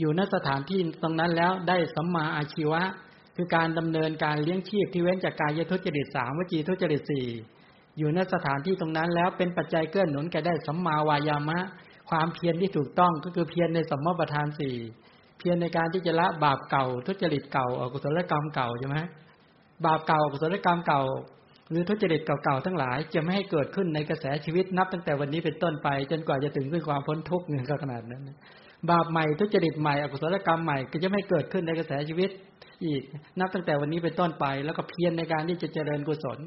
[0.00, 2.82] อยู่ในสถานที่ตรงนั้นแล้วได้สัมมาอาชีวะ
[3.36, 7.26] คือการดำเนินการเลี้ยงชีพที่เว้นจากกายทุจริตสามวจีทุจริตสี่
[7.98, 11.58] อยู่ในสถานที่ตรงนั้นแล้วเป็นปัจจัยเกื้อหนุนแก่ได้สัมมาวายามะ
[12.10, 14.76] ความเพียรที่ถูกต้องก็คือเพียรในสัมมาประธานสี่
[15.38, 18.96] เพียรในการที่จะละบาปเก่าทุจริตเก่าอกุศลกรรมเก่าใช่ไหม
[19.86, 21.02] บาปเก่าอกุศลกรรมเก่า
[21.70, 28.22] หรือทุจริตเก่าๆทั้งหลาย จะไม่ให้เกิดขึ้นในกระแสชีวิตนับตั้งแต่วันนี้เป็นต้นไป จนกว่าจะถึงซึ่งความพ้นทุกข์เนี่ยก็ขนาดนั้น
[28.88, 32.30] บาปใหม่ทุจริตใหม่อกุศลกรรมใหม่ก็จะไม่เกิดขึ้นในกระแสชีวิต
[32.84, 33.02] อีก
[33.40, 36.38] นับตั้งแต่วันนี้เป็นต้นไป แล้วก็เพียรในการที่จะเจริญกุศล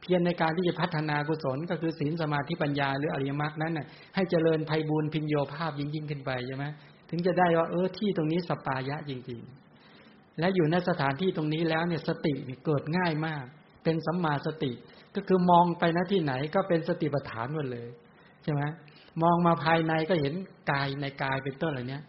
[0.00, 6.64] เพียรในการที่จะพัฒนากุศล ก็คือศีลสมาธิปัญญาหรืออริยมรรคนั้นน่ะให้เจริญภัยบูรพิญโยภาพยิ่งยิ่งขึ้นไปใช่ไหม
[7.10, 9.40] ถึงจะได้ว่าเออที่ตรงนี้สปายะจริง
[9.88, 12.34] ๆ และอยู่ในสถานที่ตรงนี้แล้วเนี่ยสติ
[12.66, 13.44] เกิดง่ายมาก
[13.84, 14.72] เป็นสัมมาสติ
[15.14, 17.88] ก็คือมองไปณที่ไหนก็เป็นสติปัฏฐานหมดเลย
[18.42, 18.62] ใช่ไหม
[19.22, 20.34] มองมาภายในก็เห็น
[20.70, 22.02] กายในกายเป็นต้นอะไรเนี้ย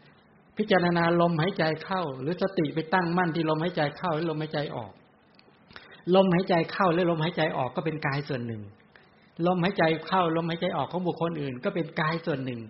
[0.57, 4.91] พิจารณาลมหายใจเข้า หรือสติไปตั้งมั่นที่ลมหายใจเข้าหรือลมหายใจออก
[6.15, 8.62] ลมหายใจเข้าและลมหายใจออกก็เป็นกายส่วนหนึ่ง
[9.47, 12.62] ลมหายใจเข้าลมหายใจออกของบุคคลอื่น ก็เป็นกายส่วนหนึ่ง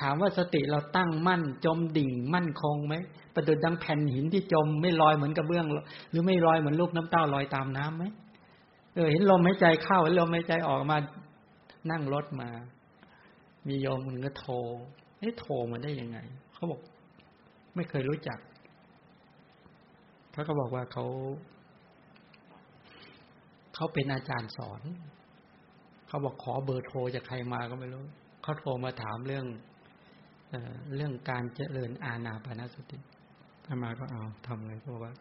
[0.00, 2.94] ถามว่าสติเราตั้งมั่น จมดิ่งมั่นคงไหม
[3.34, 5.66] ประดุดดังแผ่นหินที่จมไม่ลอยเหมือนกระเบื้อง
[6.10, 8.04] หรือไม่ลอยเหมือนลูกน้ำเต้าลอยตามน้ํำไหม
[8.94, 10.98] เออเห็นลมหายใจเข้าลมหายใจออกมา
[11.90, 12.48] นั่งรถมา
[13.68, 14.54] มีโยมมันก็โทร
[15.18, 16.18] เอ๊ะโทรมาได้ยังไง
[16.52, 16.80] เขาบอก
[17.74, 18.38] ไม่เคยรู้จัก
[20.32, 21.04] เขาก็บอกว่าเขา
[23.74, 24.80] เขาเป็นอาจารย์สอน
[26.08, 28.04] เขาบอกขอเบอร์โทรจากใครมาก็ไม่รู้
[28.42, 29.46] เขาโทรมาถามเรื่อง
[30.50, 30.54] เอ
[30.94, 32.98] เรื่องการเจริญอาณาปานสติ
[33.64, 35.14] ถ้ามาก็เอาทำไงก็บอกว่า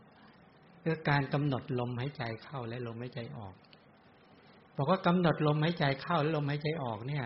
[0.82, 3.54] เรื่องการกำหนดลมหายใจเข้าและลมหายใจออก
[4.78, 7.26] บอกว่ากำหนดลมหายใจเข้าและลมหายใจออกเนี่ย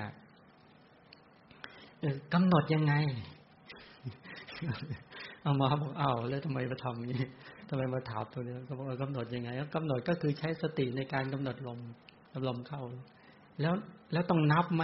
[2.34, 2.94] กำหนดยังไง
[5.42, 7.24] เอามาบอกเอาแล้วทำไมมาทำนี้
[7.70, 11.80] ทำไมมาถามตัวนี้ก็บอกกำหนดยังไงกำหนดก็คือใช้สติในการกำหนดลม
[12.48, 12.82] ลมเข้า
[13.62, 13.74] แล้ว
[14.14, 14.84] แล้วต้องนับไหม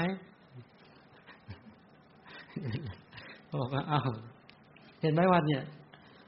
[3.62, 4.02] บอกว่าเอ้า
[5.02, 5.64] เห็นไหมว่าเนี่ย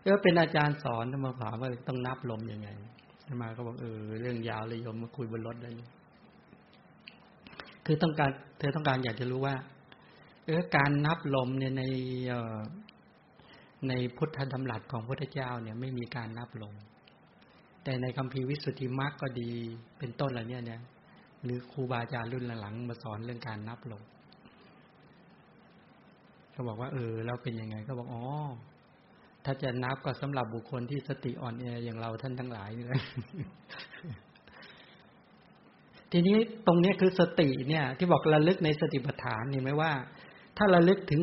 [0.03, 2.69] ก็เป็นอาจารย์สอนมาถามว่าต้องนับลมยังไง
[3.41, 5.69] มาก็บอกเออเรื่องยาวเลยโยมมาคุยบนรถได้
[7.85, 9.55] คือต้องการ เธอต้องการอยากจะรู้ว่า
[10.49, 11.83] เออการนับลมเนี่ยใน
[13.87, 16.73] ในพุทธธรรมหลักของพระพุทธเจ้าเนี่ยไม่มีการนับลง
[17.83, 19.51] แต่ในคำพีวิสุทธิมรรคก็ดี
[19.99, 20.81] เป็นต้นอะไรเนี่ยเนี่ย
[21.43, 24.01] หรือครูบาอาจารย์รุ่นหลังมาสอนเรื่องการนับลง
[26.51, 28.23] เขาบอกว่าเออแล้วเป็นยังไงก็บอกอ๋อ
[29.45, 33.01] ถ้าจะนับก็สำหรับบุคคลที่สติอ่อนแออย่างเราท่านทั้งหลายนี่แหละ
[36.11, 39.91] ทีนี้ตรงนี้คือสติเนี่ย ที่บอกระลึกในสติปัฏฐานเห็นไหมว่า
[40.57, 41.21] ถ้าระลึกถึง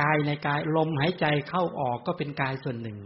[0.00, 2.98] กายในกายลมหายใจเข้าออกก็เป็นกายส่วนหนึ่ง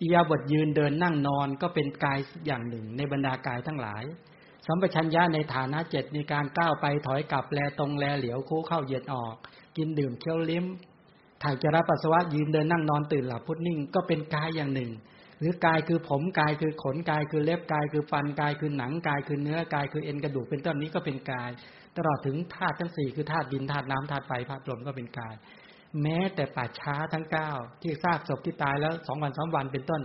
[0.00, 4.04] อิยาบทยืนเดินนั่งนอนก็เป็นกายอย่างหนึ่ง ในบรรดากายทั้งหลาย
[4.66, 9.34] สัมปชัญญะในฐานะเจ็ดในการก้าวไปถอยกลับแลตรงแลเหลียวคู่เข้าเย็นออก
[9.76, 10.64] กินดื่มเคี้ยวลิ้ม
[11.42, 14.90] ถ่ายจระปัสสาวะยืนเดินนั่งนอนตื่นหลับพุทนิ่งก็เป็นกายอย่างหนึ่ง
[15.38, 21.50] หรือกายคือผมกายคือขนกายคือเล็บกายคือฟันกายคือหนังกายคือเนื้อกายคือเอ็นกระดูกเป็นต้นนี้ก็เป็นกาย
[21.96, 25.34] ตลอดถึงธาตุทั้งสี่คือธาตุดินธาตุน้ำธาตุไฟธาตุลมก็เป็นกาย
[26.02, 27.50] แม้แต่ป่าช้าทั้งเก้า
[27.82, 30.00] ที่ซากศพที่ตายแล้วสองวันสามวันเป็นต้น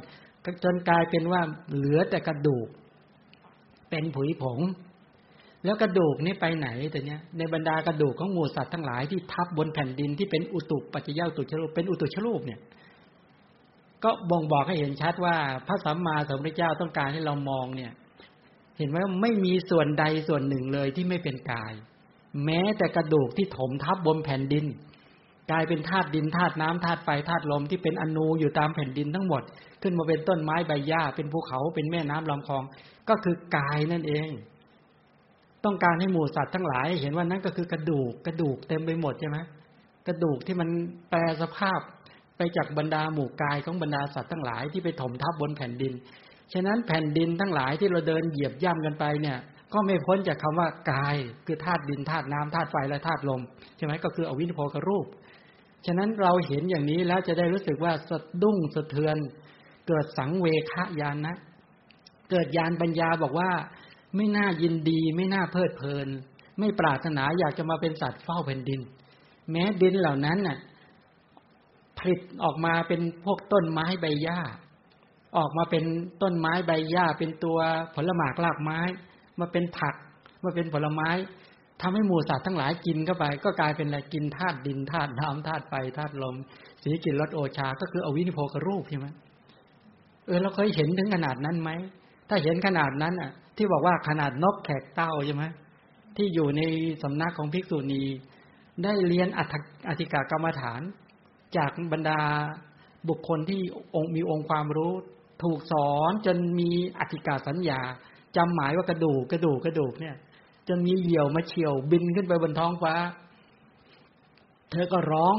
[0.64, 1.42] จนกลายเป็นว่า
[1.76, 2.68] เหลือแต่กระดูก
[3.90, 4.60] เป็นผุยผง
[5.66, 12.60] แล้วกระดูกนี่ไปไหนแต่เนี้ยในบรรดากระดูกของหมูสัตว์ทั้งหลายที่ทับบนแผ่นดินที่เป็นอุตุปัจจยาอุตุชรูปเป็นอุตุชรูปเนี่ย
[14.04, 15.36] ก็บ่งบอกให้เห็นชัดว่า
[15.68, 17.92] พระสัมมาสัมพุทธเจ้าต้องการให้เรามองเนี่ย
[18.78, 21.74] เห็นไหมว่าไม่มีส่วนใดส่วนหนึ่งเลยที่ไม่เป็นกาย
[22.46, 24.66] แม้แต่กระดูกที่ถมทับบนแผ่นดิน
[25.52, 29.44] กลายเป็นธาตุดินธาตุน้ำธาตุไฟธาตุลมที่เป็นอนูอยู่ตามแผ่นดินทั้งหมด
[29.82, 32.64] ขึ้นมาเป็นต้นไม้ใบหญ้าเป็นภูเขาเป็นแม่น้ำลำคลอง
[33.10, 34.30] ก็คือกายนั่นเอง
[35.66, 39.38] ต้องการให้หมู่สัตว์ทั้งหลาย เห็นว่านั่นก็คือกระดูกกระดูกเต็มไปหมดใช่ไหม
[40.08, 40.70] กระดูกที่มัน
[41.10, 41.80] แปลสภาพ
[42.38, 45.94] ไปจากบรรดาหมู่กายของบรรดาสัตว์ทั้งหลายที่ไปถมทับบนแผ่นดิน
[46.54, 49.38] ฉะนั้นแผ่นดินทั้งหลายที่เราเดินเหยียบย่ำกันไปเนี่ย
[49.74, 53.42] ก็ไม่พ้นจากคาว่ากาย คือธาตุดินธาตุน้ำธาตุไฟและธาตุลม
[53.78, 55.06] ใช่ไหมก็คืออวินโพกรูป
[55.86, 59.18] ฉะนั้นเราเห็นอย่างนี้แล้วจะได้รู้สึกว่าสะดุ้งสะเทือน
[59.88, 61.36] เกิดสังเวคยานนะ
[62.32, 63.52] เกิดยานปัญญาบอกว่า
[64.16, 66.08] ไม่น่ายินดี ไม่น่าเพลิดเพลิน
[66.60, 68.82] ไม่ปรารถนาอยากจะมาเป็นสัตว์เฝ้าแผ่นดิน
[69.52, 70.58] แม้ดินเหล่านั้นน่ะ
[71.98, 74.40] ผลิตออกมาเป็นพวกต้นไม้ใบหญ้า
[75.38, 75.84] ออกมาเป็น
[76.22, 77.58] ต้นไม้ใบหญ้าเป็นตัว
[77.96, 78.80] ผลหมากรากไม้
[79.40, 79.96] มาเป็นผัก
[80.44, 81.10] มาเป็นผลไม้
[81.82, 86.36] ทำให้หมูสัตว์ทั้งหลายกินเข้าไป ก็กลายเป็นอะไรกินธาตุดินธาตุน้ำธาตุไฟธาตุลม
[86.84, 89.08] สีกินรสโอชา ก็คืออวินิโพกรูปใช่ไหม
[90.26, 91.70] เออเราเคยเห็นถึงขนาดนั้นไหม
[92.30, 95.44] ถ้าเห็นขนาดนั้นอะ ที่บอกว่าขนาดนกแขกเต้าใช่ไหม
[96.18, 96.62] ที่อยู่ใน
[97.04, 98.04] สำนักของภิกษุณี
[98.84, 99.28] ได้เรียน
[99.90, 100.82] อธิกากรรมฐาน
[101.58, 102.20] จากบรรดา
[103.10, 103.62] บุคคลที่
[103.96, 104.94] องค์มีองค์ความรู้
[105.44, 106.70] ถูกสอนจนมี
[107.00, 107.82] อธิกาสัญญา
[108.36, 110.16] จำหมายว่ากระดูกกระดูกกระดูกเนี่ย
[110.68, 112.94] จนมีเหยี่ยวมาเฉียวบินขึ้นไปบนท้องฟ้า
[114.72, 115.36] เธอก็ร้อง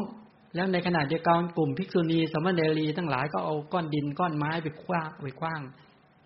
[0.54, 5.60] แล้วในขณะเดียวกันกลุ่มภิกษุณีสมณเณรีทั้งหลายก็เอาก้อนดินก้อนไม้ไปคว้างไปคว้าง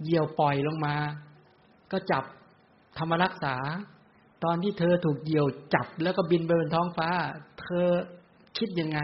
[0.02, 0.96] เหยี่ยวปล่อยลงมา
[1.92, 2.24] ก็จับ
[2.98, 3.56] ธรรมรักษา
[4.44, 7.09] ตอนที่เธอถูกเหยี่ยวจับแล้วก็บินไปบนท้องฟ้า
[7.61, 7.87] เธอ
[8.59, 8.98] คิดยังไง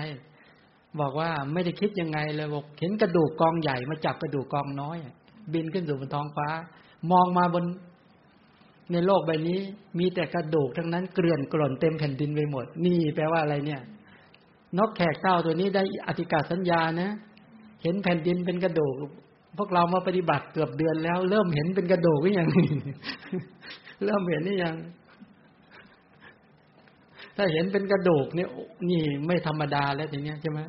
[1.00, 4.96] บอกว่าไม่ได้คิดยังไงเลยบอกเห็นกระดูกกองใหญ่มาจับกระดูกกองน้อย
[5.52, 6.48] บินขึ้นสู่บนท้องฟ้า
[7.10, 7.64] มองมาบน
[8.92, 9.58] ในโลกใบนี้
[9.98, 13.80] มีแต่กระดูกทั้งนั้นเกลื่อนกล่นเต็มแผ่นดินไปหมด นี่แปลว่าอะไรเนี่ย
[14.78, 17.10] นกแขกเต้าตัวนี้ได้อธิกาสัญญานะ
[17.82, 18.94] เห็นแผ่นดินเป็นกระดูก
[19.58, 22.48] พวกเรามาปฏิบัติเกือบเดือนแล้ว เริ่มเห็นเป็นกระดูกหรือยัง
[24.04, 24.76] เริ่มเห็นหรือยัง
[27.36, 28.48] ถ้าเห็นเป็นกระดูกเนี่ย
[28.90, 30.60] นี่ไม่ธรรมดาแล้วทีเนี้ยใช่ไหม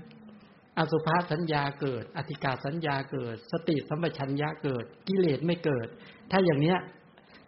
[0.78, 5.88] อสุภาสัญญาเกิด อธิกาสัญญาเกิด สติสัมปชัญญะเกิด กิเลสไม่เกิด
[6.32, 6.78] ถ้าอย่างเนี้ย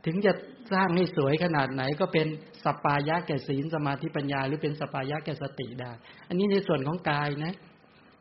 [0.06, 0.32] ถึงจะ
[0.74, 2.28] สร้างให้สวยขนาดไหนก็เป็น
[2.64, 5.92] สปายะแก่ศีลสมาธิปัญญา หรือเป็นสปายะแก่สติได้
[6.28, 7.54] อันนี้ในส่วนของกายนะ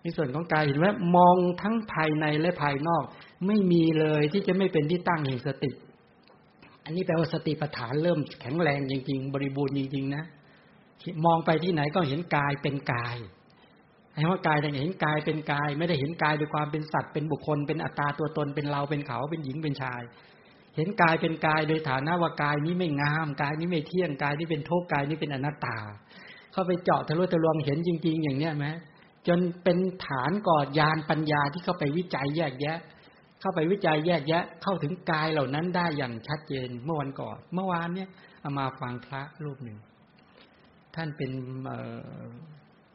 [0.03, 3.05] ในส่วนของกายเห็นไหมมองทั้งภายในและภายนอก
[3.47, 5.71] ไม่มีเลยที่จะไม่เป็นที่ตั้งแห่งสติ
[6.85, 10.25] อันนี้แปลว่าสติปัฏฐานเริ่มแข็งแรงจริง ๆ บริบูรณ์จริงๆนะ
[11.27, 13.17] มองไปที่ไหนก็เห็นกายเป็นกาย
[14.19, 20.03] เห็นว่ากายแต่เห็นกายเป็นกาย ไม่ได้เห็นกายด้วยความเป็นสัตว์เป็นบุคคล เป็นอัตตาตัวตนเป็นเราเป็นเขาเป็นหญิงเป็นชาย
[20.77, 25.77] เห็นกายเป็นกายโดยฐานะว่ากายนี้ไม่งามกายนี้ไม่เที่ยงกายนี้เป็นทุกข์กายนี้เป็นอนัตตา
[26.53, 28.67] เข้าไปเจาะทะลุทะลวงเห็นจริง ๆ อย่างเนี้ยไหม
[29.29, 32.79] จนเป็นฐานก่อยานปัญญาที่เข้าไปวิจัยแยกแยะ
[33.41, 38.09] เข้าไปวิจัยแยกแยะ เข้าถึงกายเหล่านั้นได้อย่างชัดเจนเมื่อวันก่อน เมื่อวานเนี่ย
[38.41, 39.79] เอามาฟังพระรูปหนึ่ง
[40.95, 41.31] ท่านเป็น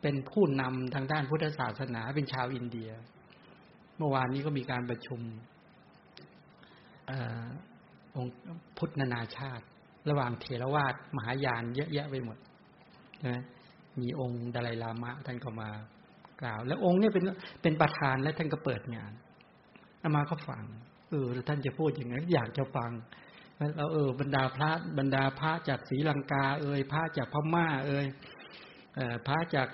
[0.04, 2.90] เป็นผู้นำทางด้านพุทธศาสนาเป็นชาวอินเดีย
[3.98, 5.22] เมื่อวานนี้ก็มีการประชุม
[8.16, 8.34] องค์
[8.78, 9.66] พุทธนานาชาติ
[10.10, 12.38] ระหว่างเทรวาสมหายานเยอะแยะไปหมด
[13.28, 13.42] นะ
[14.02, 15.70] มีองค์ดาลายลามะท่านก็มา
[16.42, 17.24] กล่าว แล้วองค์นี้เป็น
[17.62, 19.12] เป็นประธานและท่านก็เปิดงาน
[20.02, 20.64] อามาก็ฟัง
[21.10, 22.92] เออท่านจะพูดอย่างนั้นอยากจะฟัง
[23.78, 28.06] เราเออบรรดาพระบรรดาพระจากศรีลังกา เอ่ยพระจากพม่า เอ่ย
[29.28, 29.68] พระจาก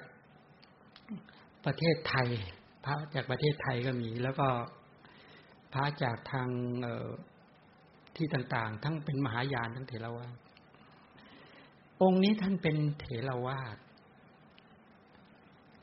[1.65, 2.27] ประเทศไทย
[2.85, 4.47] พระจากประเทศไทยก็มี แล้วก็
[5.73, 6.49] พระจากทาง
[8.15, 10.37] ที่ต่างๆ ทั้งเป็นมหายานทั้งเถรวาท
[12.01, 13.77] องค์นี้ท่านเป็นเถรวาท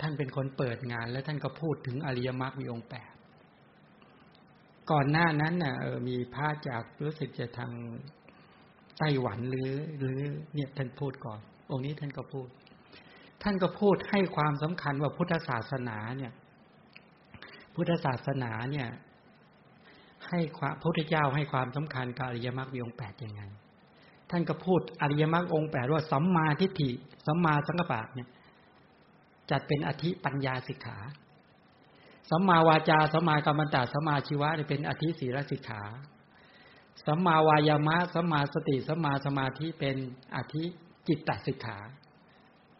[0.01, 3.13] ท่านเป็นคนเปิดงาน แล้วท่านก็พูดถึงอริยมรรคมีองค์แปด
[4.91, 5.75] ก่อนหน้านั้นน่ะ
[6.09, 7.73] มีพระจากรู้สึกจะทาง
[8.99, 10.19] ไต้หวันหรือ หรือ
[10.55, 12.49] เนี่ยท่านพูดก่อน องค์นี้ท่านก็พูด
[13.49, 16.33] ท่านก็พูดให้ความสำคัญว่าพุทธศาสนาเนี่ย
[17.75, 18.89] พุทธศาสนาเนี่ย
[20.29, 23.43] ให้ความพระพุทธเจ้าให้ความสำคัญกับอริยมรรคมีองค์แปดยังไง
[24.31, 26.91] ท่านก็พูดอริยมรรคองค์แปดว่าสัมมาทิฏฐิ
[27.27, 28.29] สัมมาสังกัปปะเนี่ย
[29.51, 30.99] จัดเป็นอธิปัญญาสิกขา
[32.31, 35.83] สัมมาวาจาสัมมากรรมตาสัมมาชีวะเป็นอธิศีลสิกขา
[37.07, 39.97] สัมมาวายามะสัมมาสติสัมมาสมาธิเป็น
[40.37, 40.65] อธิ
[41.09, 41.79] จิตตสิกขา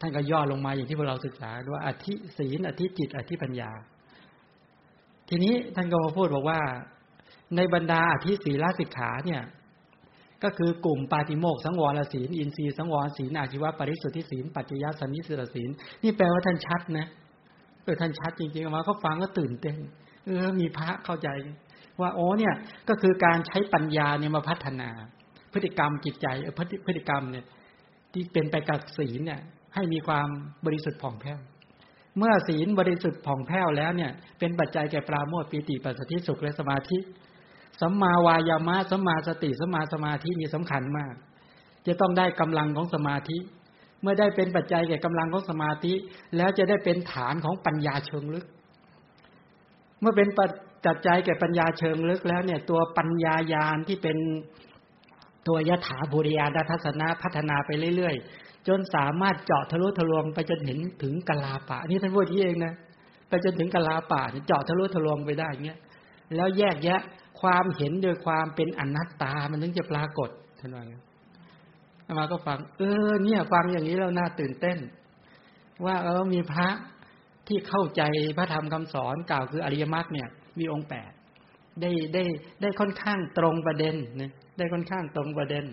[0.01, 3.71] ท่านก็ย่อลงมาอย่างที่พวกเราศึกษาว่าอธิศีลอธิจิต อธิปัญญา
[5.29, 6.61] ทีนี้ท่านก็มาพูดบอกว่า
[7.57, 9.43] ในบรรดาอธิศีลสิกขาเนี่ย
[10.45, 15.71] ก็คือกลุ่มปาติโมกสังวรศีล อินทรีย์สังวรศีลอาชีวะปริสุทธิศีลปัจจยสันนิสิตศีล
[16.03, 17.07] นี่แปลว่าท่านชัดนะ
[17.83, 19.77] เออท่านชัดจริงๆมาเขาฟังก็ตื่นเต้น
[20.25, 21.29] เออมีพระเข้าใจ
[22.01, 22.55] ว่าโอ้เนี่ย
[22.89, 24.91] ก็คือการใช้ปัญญาเนี่ยมาพัฒนา
[25.53, 26.27] พฤติกรรมจิตใจ
[26.87, 27.45] พฤติกรรมเนี่ย
[28.13, 29.41] ที่เป็นไปกับศีลเนี่ย
[29.77, 30.29] ให้มีความ
[30.67, 31.39] บริสุทธิ์ผ่องแผ้ว
[32.19, 36.99] เมื่อศีลบริสุทธิ์ผ่องแผ้วแล้วเนี่ย เป็นปัจจัยแก่ปราโมทปีติปัสสติสุขและสมาธิ
[37.81, 41.15] สัมมาวายามะสัมมาสติสัมมาสมาธิมีสำคัญมาก
[41.87, 43.39] จะต้องได้กำลังของสมาธิ
[44.03, 45.93] เมื่อได้เป็นปัจจัยแก่กำลังของสมาธิ
[46.37, 48.47] แล้วจะได้เป็นฐานของปัญญาเชิงลึก
[50.01, 54.17] เมื่อเป็นปัจจัยแก่ปัญญาเชิงลึกแล้วเนี่ย ตัวปัญญายานที่เป็น
[55.49, 58.17] ตัวยถาบุริยาดทัศนะพัฒนาไปเรื่อย
[58.69, 62.75] จนสามารถเจาะทะลุทะลวงไปจนเห็นถึงกลาปะนี่ท่านพูดที่เองนะ
[63.29, 65.79] ไปจนถึงกลาปะเจาะทะลุทะลวงไปได้เงี้ย
[66.37, 67.01] แล้วแยกแยะ
[67.41, 70.85] ความเห็นโดยความเป็นอนัตตามันถึงจะปรากฏท่านว่า
[72.07, 74.79] อามาก็ฟัง เออ เนี่ยฟังอย่างนี้แล้วน่าตื่นเต้น
[75.85, 76.69] ว่าเออมีพระ
[77.49, 78.03] ที่เข้าใจ
[78.37, 81.11] พระธรรมคำสอนกล่าวคืออริยมรรคเนี่ย มีองค์แปด
[81.81, 82.25] ได้ได้
[82.61, 85.65] ได้ค่อนข้างตรงประเด็นเนี่ยได้ค่อนข้างตรงประเด็น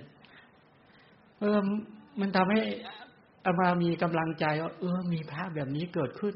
[1.40, 1.60] เออ
[2.20, 2.62] มันทำให้
[3.46, 6.36] อามามีกำลังใจว่าเออ มีพระแบบนี้เกิดขึ้น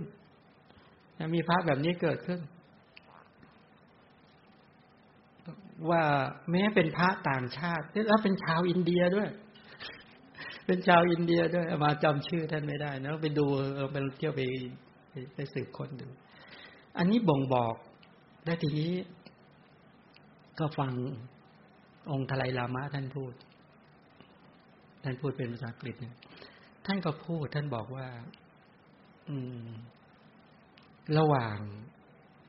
[1.36, 2.40] มีพระแบบนี้เกิดขึ้น
[5.90, 6.04] ว่า
[6.52, 9.30] แม้เป็นพระต่างชาติ แล้วเป็นชาวอินเดียด้วย
[10.66, 13.46] เป็นชาวอินเดียด้วยมาจำชื่อท่านไม่ได้นะไปดู
[13.92, 14.42] ไปเที่ยวไป
[15.36, 16.08] ไปสืบค้นดู
[16.98, 17.76] อันนี้บ่งบอก
[18.46, 18.92] และทีนี้
[20.60, 20.94] ก็ฟัง
[22.12, 23.34] องค์ทลายลามะท่านพูด
[25.08, 26.16] ท่านพูดเป็นภาษาอังกฤษเนี่ย
[26.86, 28.08] ท่านก็พูดท่านบอกว่า
[29.30, 29.68] อืม
[31.18, 31.58] ระหว่าง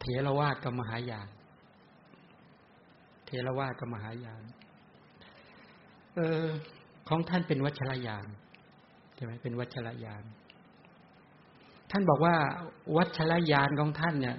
[0.01, 1.29] เทรวาสกับมหายาน
[3.27, 4.43] เทรวาสกับมหายาน
[6.15, 6.45] เออ
[7.09, 8.27] ของท่านเป็นวัชรยาน
[9.15, 10.25] ใช่ไหมเป็นวัชรยาน
[11.91, 12.35] ท่านบอกว่า
[12.97, 14.37] วัชรยานของท่านเนี่ย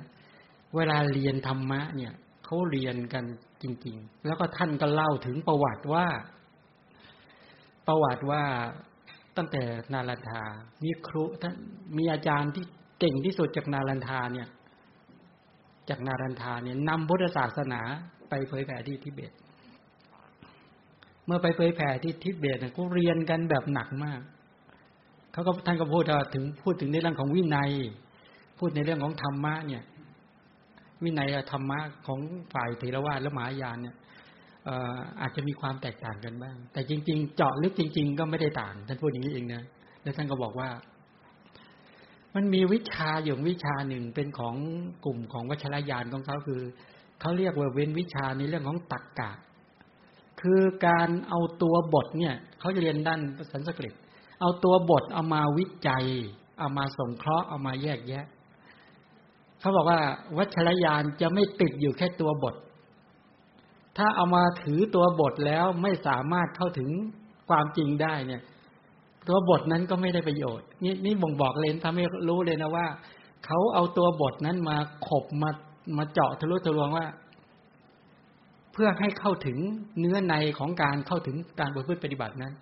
[0.76, 2.14] เวลาเรียนธรรมะ เนี่ย
[2.46, 3.26] เขาเรียนกัน
[3.62, 6.08] จริง ๆ แล้วก็ท่านก็เล่าถึงประวัติว่า
[7.90, 8.44] ประวัติว่า
[9.38, 10.44] ตั้งแต่นารันทา
[10.84, 11.56] มีครูท่าน
[11.98, 12.66] มีอาจารย์ที่
[13.00, 14.48] เก่งที่สุดจากนารันทาเนี่ย
[15.90, 17.82] จากนารันทาเนี่ยนำพุทธศาสนา
[18.30, 19.32] ไปเผยแผ่ที่ทิเบต
[21.26, 24.22] เมื่อไปเผยแผ่ที่ทิเบตเนี่ยก็เรียนกันแบบหนักมาก
[25.32, 27.72] เขาก็ท่านก็พูดถึงพูดถึงในเรื่องของวินัย
[28.60, 29.84] พูดในเรื่องของธรรมะเนี่ย
[31.04, 32.20] วินัยธรรมะของ
[32.54, 33.96] ฝ่ายเทรวาสและมหายานเนี่ย
[35.22, 39.64] อาจจะมีความแตกต่างกันบ้าง แต่จริง ๆ เจาะลึกจริง ๆ ก็ไม่ได้ต่าง ท่านพูดอย่างนี้เองนะ
[40.04, 40.70] แล้วท่านก็บอกว่า
[42.36, 44.56] มันมีวิชาอย่างวิชาหนึ่งเป็นของ
[45.06, 46.62] กลุ่มของวัชรยานของเขาคือ
[47.20, 49.32] เขาเรียกว่าเว้นวิชาในเรื่องของตักกะ
[50.42, 53.20] คือการเอาตัวบทเนี่ยเขาจะเรียนด้าน
[53.52, 53.94] สันสกฤต
[54.42, 56.06] เอาตัวบทเอามาวิจัย
[56.60, 58.26] เอามาส่งเคราะห์เอามาแยกแยะ
[59.60, 60.00] เขาบอกว่า
[60.38, 62.56] วัชรยานจะไม่ติดอยู่แค่ตัวบท
[64.00, 66.90] ถ้าเอามาถือตัวบทแล้วไม่สามารถเข้าถึง
[67.50, 68.42] ความจริงได้เนี่ย
[69.28, 72.88] ตัวบทนั้นก็ไม่ได้ประโยชน์ นี่นี่บ่งบอกเลยทำให้รู้เลยนะว่า
[73.46, 75.50] เขาเอาตัวบทนั้นมาขบมา
[75.98, 77.06] มาเจาะทะลุทะลวงว่า
[78.74, 79.58] เพื่อให้เข้าถึง
[80.00, 82.54] เนื้อในของการเข้าถึงการประพฤติปฏิบัตินั้น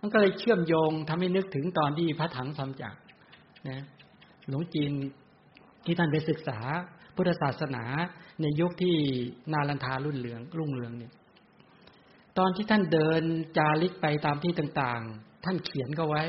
[0.00, 2.94] มันก็เลยเชื่อมโยงทำให้นึกถึงตอนที่พระถังทำจาก
[3.68, 3.82] นะ
[4.48, 4.92] หลวงจีน
[5.84, 6.58] ที่ท่านไปศึกษา
[7.18, 7.84] พุทธศาสนา
[8.42, 8.96] ในยุคที่
[9.52, 11.12] นาลันทารุ่นเหลืองรุ่งเรืองเนี่ย
[12.38, 13.22] ตอนที่ท่านเดิน
[13.56, 16.22] จาริกไปตามที่ต่างๆ ท่านเขียนก็ไว้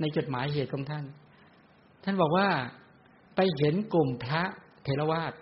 [0.00, 1.04] ในจดหมายเหตุของท่าน
[2.04, 2.48] ท่านบอกว่า
[3.36, 4.42] ไปเห็นกลุ่มพระ
[4.84, 5.32] เทรวาส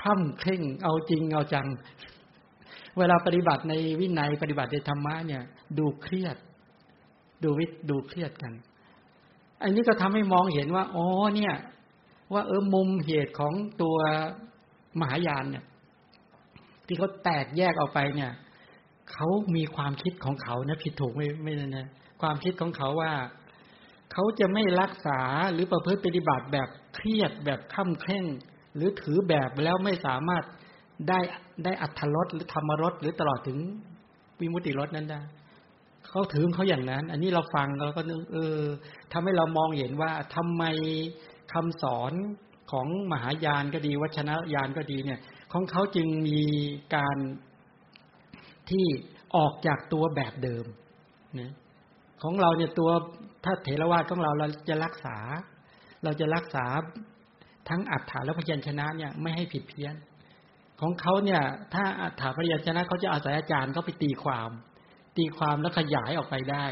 [0.00, 1.66] ค่ำเคร่งเอาจริงเอาจัง
[2.98, 5.42] เวลาปฏิบัติในวินัยปฏิบัติในธรรมะเนี่ย
[5.78, 6.36] ดูเครียด
[7.42, 8.52] ดูวิดูเครียดกัน
[9.62, 11.06] อันนี้ก็ทำให้มองเห็นว่าอ๋อ
[11.36, 11.54] เนี่ย
[12.32, 13.96] ว่าเออมุมเหตุของตัว
[15.00, 15.64] มหายานเนี่ย
[16.86, 18.32] ที่เขาแตกแยกออกไปเนี่ย
[19.12, 21.88] เขามีความคิดของเขานะผิดถูกไม่ไม่นะ
[22.22, 23.12] ความคิดของเขาว่า
[24.12, 25.20] เขาจะไม่รักษา
[25.52, 28.24] หรือประพฤติปฏิบัติแบบเครียดแบบข้าเคร่ง
[28.76, 30.44] หรือถือแบบแล้วไม่สามารถ
[31.08, 31.18] ได้
[31.64, 33.58] ได้อัธรสหรือธรรมรสหรือตลอดถึง
[34.40, 35.20] วิมุติรสนั้นได้
[36.08, 38.58] เขาถือเขาอย่างนั้น อันนี้เราฟังเราก็นึกเออ
[39.12, 40.64] ทำให้เรามองเห็นว่าทำไม
[41.52, 42.12] คำสอน
[42.72, 45.20] ของมหายานก็ดี วัชนะยานก็ดีเนี่ย
[45.52, 46.42] ของเขาจึงมี
[46.96, 47.16] การ
[48.70, 48.86] ที่
[49.36, 50.64] ออกจากตัวแบบเดิม
[51.40, 51.52] นะ
[52.22, 52.90] ของเราเนี่ยตัว
[53.44, 55.18] ถ้าเถรวาทของเราเราจะรักษา
[56.04, 56.66] เราจะรักษา
[57.68, 59.94] ทั้งอัฏฐาและพยัญชนะเนี่ยไม่ให้ผิดเพี้ยน
[60.80, 61.42] ของเขาเนี่ย
[61.74, 64.50] ถ้าอัฏฐาพยัญชนะเขาจะอาศัยอาจารย์เขาไปตีความ
[65.16, 66.66] ตีความแล้วขยายออกไปได้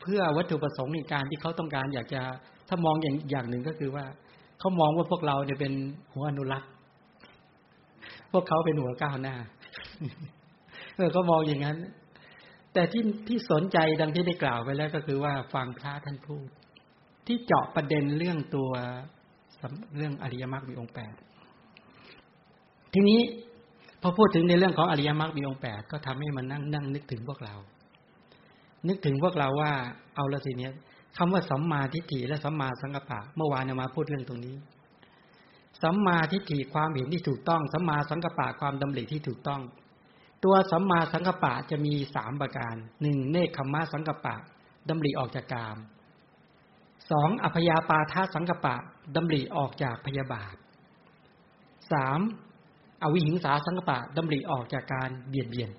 [0.00, 2.22] เพื่อวัตถุประสงค์ในการที่เขาต้องการอยากจะ
[2.74, 4.04] ถ้ามองอย่างอย่างหนึ่งก็คือว่า
[4.58, 5.72] เขามองว่าพวกเราเนี่ยเป็น
[6.12, 6.70] หัวอนุรักษ์
[8.32, 9.36] พวกเขาเป็นหัวก้าวหน้า
[10.96, 11.78] เออเขามองอย่างนั้น
[12.72, 16.48] แต่ที่ที่สนใจดังที่ได้กล่าวไปแล้วก็คือว่าฟังพระท่านพูด
[17.26, 18.70] ที่เจาะประเด็นเรื่องตัว
[19.96, 21.14] เรื่องอริยมรรคมีองค์แปด
[22.94, 23.20] ทีนี้
[24.02, 27.54] พอพูดถึงในเรื่องของอริยมรรคมีองค์แปดก็ทำให้มันนั่งนั่งนึกถึงพวกเรา
[28.88, 29.72] นึกถึงพวกเราว่า
[30.16, 30.72] เอาละทีเนี้ย
[31.16, 34.56] คำว่าสัมมาทิฏฐิและสัมมาสังกัปปะเมื่อวานเนี่ยมาพูดเรื่องตรงนี้
[35.82, 39.60] สัมมาทิฏฐิความเห็นที่ถูกต้อง สัมมาสังกัปปะความดำริที่ถูกต้อง
[40.44, 44.36] ตัวสัมมาสังกปะจะมีสามประการหนึ่งเนคขมมะสังกปะ
[44.88, 45.76] ดำริออกจากกาม
[47.10, 48.74] สองอภยาปาทาสังกปะ
[49.16, 50.54] ดำริออกจากพยาบาท
[51.92, 52.18] สาม
[53.02, 55.70] อวิหิงสาสังกปะดำริออกจากการเบียดเบียน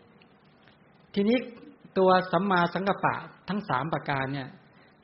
[1.13, 1.37] ทีนี้
[1.97, 3.15] ตัวสัมมาสังกปะ
[3.49, 4.47] ทั้งสามประการเนี่ย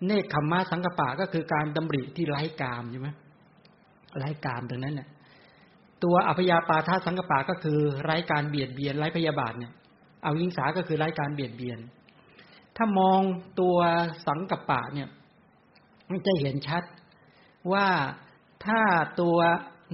[0.06, 3.10] เนคขมมะสังกปะก็คือการดำริที่ไร้กามใช่ไหม
[4.18, 5.08] ไร้กามตรงนั้นเนี่ย
[6.04, 9.72] ตัวอภยาปาทาสังกปาก็คือไร้การเบียดเบียนไร้พยาบาทเนี่ย
[10.24, 11.80] เอายิงสาก็คือไร้การเบียดเบียน
[12.78, 13.22] ถ้ามอง
[13.60, 13.78] ตัว
[14.28, 15.08] สังกปะเนี่ย
[16.10, 16.84] มันจะเห็นชัด
[17.72, 17.88] ว่า
[18.66, 18.82] ถ้า
[19.22, 19.38] ตัว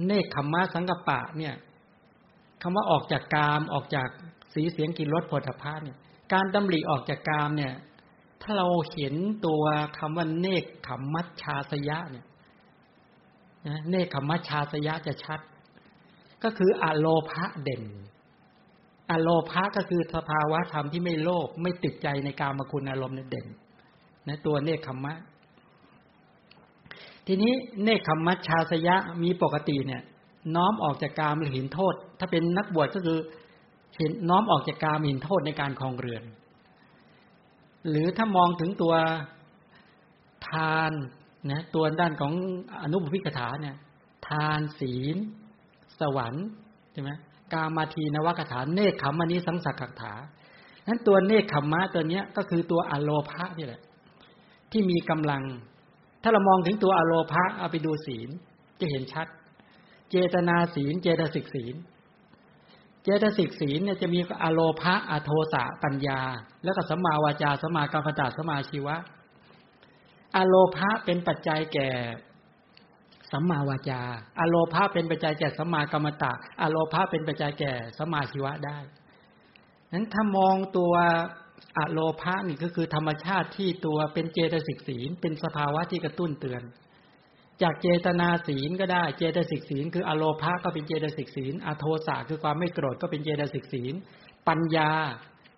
[0.06, 1.54] เนคขมมะสังกปะเนี่ย
[2.62, 4.08] คำว่าออกจากกามออกจาก
[4.54, 5.96] สีเสียงกินรสผลพาเนี่ย
[6.32, 7.72] การดำริออกจากกามเนี่ย
[8.42, 9.14] ถ้าเราเห็น
[9.46, 9.62] ตัว
[9.98, 12.26] คำว่าเนคขมมัชชาสยะเนี่ย
[13.90, 15.40] เนคขมมัชชาสยะจะชัด
[16.44, 17.82] ก็คืออโลภะเด่น
[19.10, 23.46] อโลภะก็คือสภาวะธรรมที่ไม่โลภไม่ติดใจในการมคุณอารมณ์เด่น
[24.28, 25.14] นะตัวเนคขมมะ
[27.26, 30.02] ทีนี้เนคขมมัชชาสยะมีปกติเนี่ย
[30.56, 33.18] น้อมออกจากกามหรือเห็นโทษ ถ้าเป็นนักบวชก็คือ
[33.98, 36.22] เห็นน้อมออกจากกามเห็นโทษในการคลองเรือน
[37.88, 38.94] หรือถ้ามองถึงตัว
[40.48, 40.92] ทาน
[41.50, 42.32] นะตัวด้านของ
[42.82, 43.76] อนุบุพิกถาเนี่ย
[44.28, 45.16] ทานศีล
[46.00, 46.46] สวรรค์
[46.92, 47.10] ใช่ไหม
[47.52, 50.14] กามาทีนวกถาเนคขมนี้สังสักขถา
[50.86, 53.80] นั้นตัวเนคขมมะตัวเนี้ยก็คือตัวอโลภะนี่แหละ
[54.70, 55.42] ที่มีกำลัง
[56.22, 58.28] ถ้าเรามองถึงตัวอโลภะเอาไปดูศีล
[58.80, 59.26] จะเห็นชัด
[60.10, 61.74] เจตนาศีล เจตสิกศีล
[63.08, 66.20] เจตสิกศีลเนี่ยจะมีอโลภะอโทสะปัญญา
[66.64, 68.96] แล้วก็สัมมาวาจาสัมมากรรมตาสัมมาชีวะ
[70.36, 71.90] อโลภะเป็นปัจจัยแก่
[73.32, 74.00] สัมมาวาจา
[74.40, 78.78] อโลภาเป็นปัจจัยแก่สัมมากรรมตะ อโลภาเป็นปัจจัยแก่สัมมาชีวะได้
[79.92, 80.94] นั้นถ้ามองตัว
[81.78, 86.62] อโลภานี่ก็คือธรรมชาติที่ตัวเป็นเจตสิกศีลเป็นสภาวะที่กระตุ้นเตือน
[87.62, 93.94] จากเจตนาศีลก็ได้เจตสิกศีลคืออโลภาก็เป็นเจตสิกศีลอโทสะคือความไม่โกรธก็เป็นเจตสิกศีล
[94.48, 94.90] ปัญญา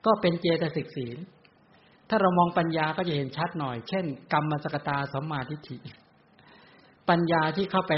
[0.06, 1.18] ก็เป็นเจตสิกศีล
[2.08, 5.76] ถ้าเรามองปัญญาก็จะเห็นชัดหน่อย เช่น กรรมสกตาสมมาทิฏฐิ
[7.08, 7.94] ปัญญาที่เข้าไป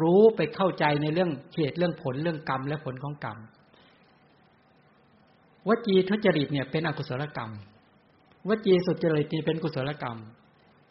[0.00, 3.38] รู้ไปเข้าใจในเรื่องเหตุเรื่องผลเรื่องกรรมและผลของกรรม
[5.68, 7.50] วจีทุจริตเนี่ยเป็นอกุศลกรรม
[8.48, 10.18] วจีสุจริตนี่เป็นกุศลกรรม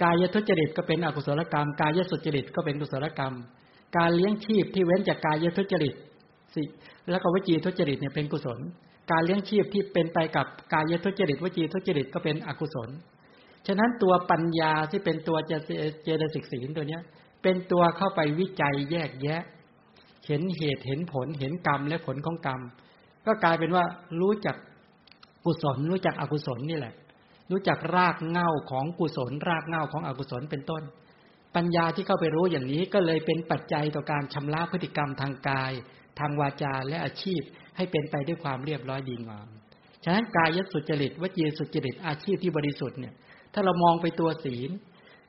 [0.04, 3.34] กายทุจริตก็เป็นอกุศลกรรม กายสุจริตก็เป็นกุศลกรรม
[3.98, 5.96] การเลี้ยงชีพที่เว้นจากกายทุจริต
[6.56, 6.64] สิ
[7.10, 8.60] แล้วก็วจีทุจริตเนี่ยเป็นกุศล
[9.12, 12.90] การเลี้ยงชีพที่เป็นไปกับกายทุจริตวจีทุจริตก็เป็นอกุศล
[13.68, 17.02] ฉะนั้นตัวปัญญาที่เป็นตัวเจตสิกศีลตัวเนี้ย
[17.44, 19.42] เป็นตัวเข้าไปวิจัยแยกแยะ
[20.28, 22.62] เห็นเหตุเห็นผลเห็นกรรมและผลของกรรม
[23.26, 23.84] ก็กลายเป็นว่า
[24.22, 24.56] รู้จัก
[25.46, 26.94] กุศลรู้จักอกุศลนี่แหละ
[27.52, 30.84] รู้จักรากเง่าของกุศล รากเง่าของอกุศลเป็นต้น
[31.56, 35.72] ปัญญาที่เข้าไปรู้อย่างนี้ก็เลยเป็นปัจจัยต่อการชำระพฤติกรรมทางกาย
[36.20, 37.42] ทางวาจาและอาชีพ
[37.78, 39.48] ให้เป็นไปด้วยความเรียบร้อยดีงาม
[40.04, 43.14] ฉะนั้นกายสุจริตวจีสุจริตอาชีพที่บริสุทธิ์เนี่ย
[43.54, 44.70] ถ้าเรามองไปตัวศีล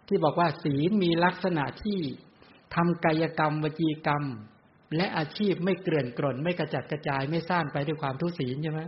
[0.09, 2.01] ที่บอกว่าศีลมีลักษณะที่
[2.75, 4.25] ทำกายกรรม วจีกรรม
[4.97, 8.83] และอาชีพไม่เกลื่อนกล่น ไม่กระจัดกระจายไม่ซ่านไปด้วยความทุศีลใช่ไหม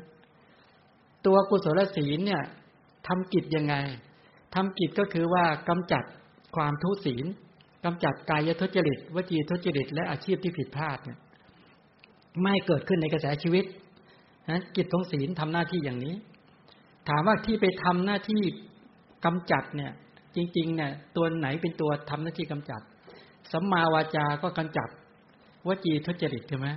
[1.27, 2.43] ตัวกุศลศีลเนี่ย
[3.09, 3.75] ทำกิจยังไง
[4.55, 6.05] ทำกิจก็คือว่ากำจัด
[6.57, 7.27] ความทุศีล
[7.85, 11.19] กำจัดกายทุจริต วจีทุจริต และอาชีพที่ผิดพลาดเนี่ย
[12.43, 13.65] ไม่เกิดขึ้นในกระแสชีวิต
[14.51, 16.15] นะกิจของศีลทำหน้าที่อย่างนี้
[17.09, 18.43] ถามว่าที่ไปทำหน้าที่
[19.25, 19.93] กำจัดเนี่ย
[20.37, 22.81] จริงๆเนี่ยตัวไหนเป็นตัวทำหน้าที่กำจัด
[23.53, 24.89] สัมมาวาจาก็กำจัด
[25.69, 26.69] วจีทุจริตใช่ไหม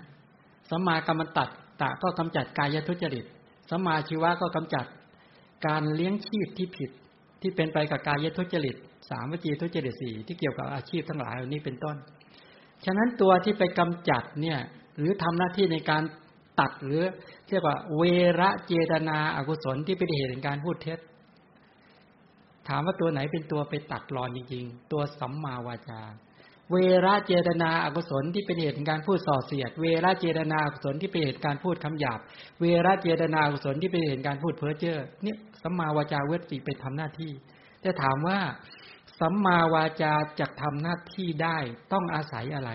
[0.69, 1.49] สัมมากรรมตัด
[1.82, 3.25] ตะก็กำจัดกายทุจริต
[3.69, 4.86] สัมมาชีวะก็กำจัด
[5.66, 6.89] การเลี้ยงชีพที่ผิด
[7.41, 8.76] ที่เป็นไปกับกายทุจริต
[9.10, 11.95] สามวจีทุจริตสี่ที่เกี่ยวกับอาชีพทั้งหลายเหล่านี้เป็นต้น
[12.86, 14.60] ฉะนั้นตัวที่ไปกำจัดเนี่ย
[14.97, 16.03] หรือทำหน้าที่ในการ
[16.60, 17.03] ตัดหรือ
[17.49, 18.01] เรียกว่า เว
[18.39, 20.99] ระเจตนาอากุศลที่เป็นเหตุในการพูดเท็จ
[22.68, 26.01] ถามว่าตัวไหนเป็นตัวไปตัดรอนจริง ๆ ตัวสัมมาวาจา
[26.72, 32.20] เวรเจตนาอกุศลที่เป็นเหตุในการพูดส่อเสียด เวรเจตนาอกุศลที่เป็นเหตุการพูดคำหยาบ
[32.59, 37.32] เวรเจตนาอกุศลที่เป็นเหตุการพูดเพ้อเจ้อเนี่ยสัมมาวาจาเวทีไปทำหน้าที่
[37.82, 38.39] แต่ถามว่า
[39.20, 41.57] สัมมาวาจาจะทำหน้าที่ได้
[41.93, 42.72] ต้องอาศัยอะไร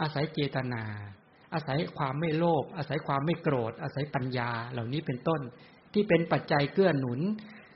[0.00, 0.82] อาศัยเจตนา
[1.54, 5.40] อาศัยความไม่โลภอาศัยความไม่โกรธ อาศัยปัญญาเหล่านี้เป็นต้น
[5.92, 7.20] ที่เป็นปัจจัยเกื้อหนุน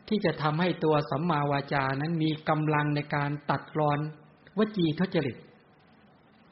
[0.09, 3.99] ที่จะทำให้ตัวสัมมาวาจานั้นมีกำลังในการตัดรอน
[4.59, 5.37] วจีทุจริต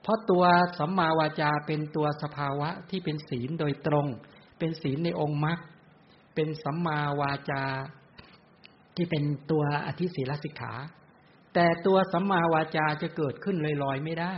[0.03, 0.45] เพราะตัว
[0.79, 4.07] สัมมาวาจาเป็นตัวสภาวะที่เป็นศีลโดยตรง
[4.59, 5.59] เป็นศีลในองค์มรรค
[6.35, 7.65] เป็นสัมมาวาจา
[8.97, 10.75] ที่เป็นตัวอธิศีลสิกขา
[11.55, 14.35] แต่ตัวสัมมาวาจาจะเกิดขึ้นลอยๆไม่ได้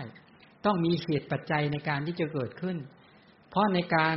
[0.65, 2.77] ต้องมีเหตุปัจจัยในการที่จะเกิดขึ้น
[3.51, 4.17] เพราะในการ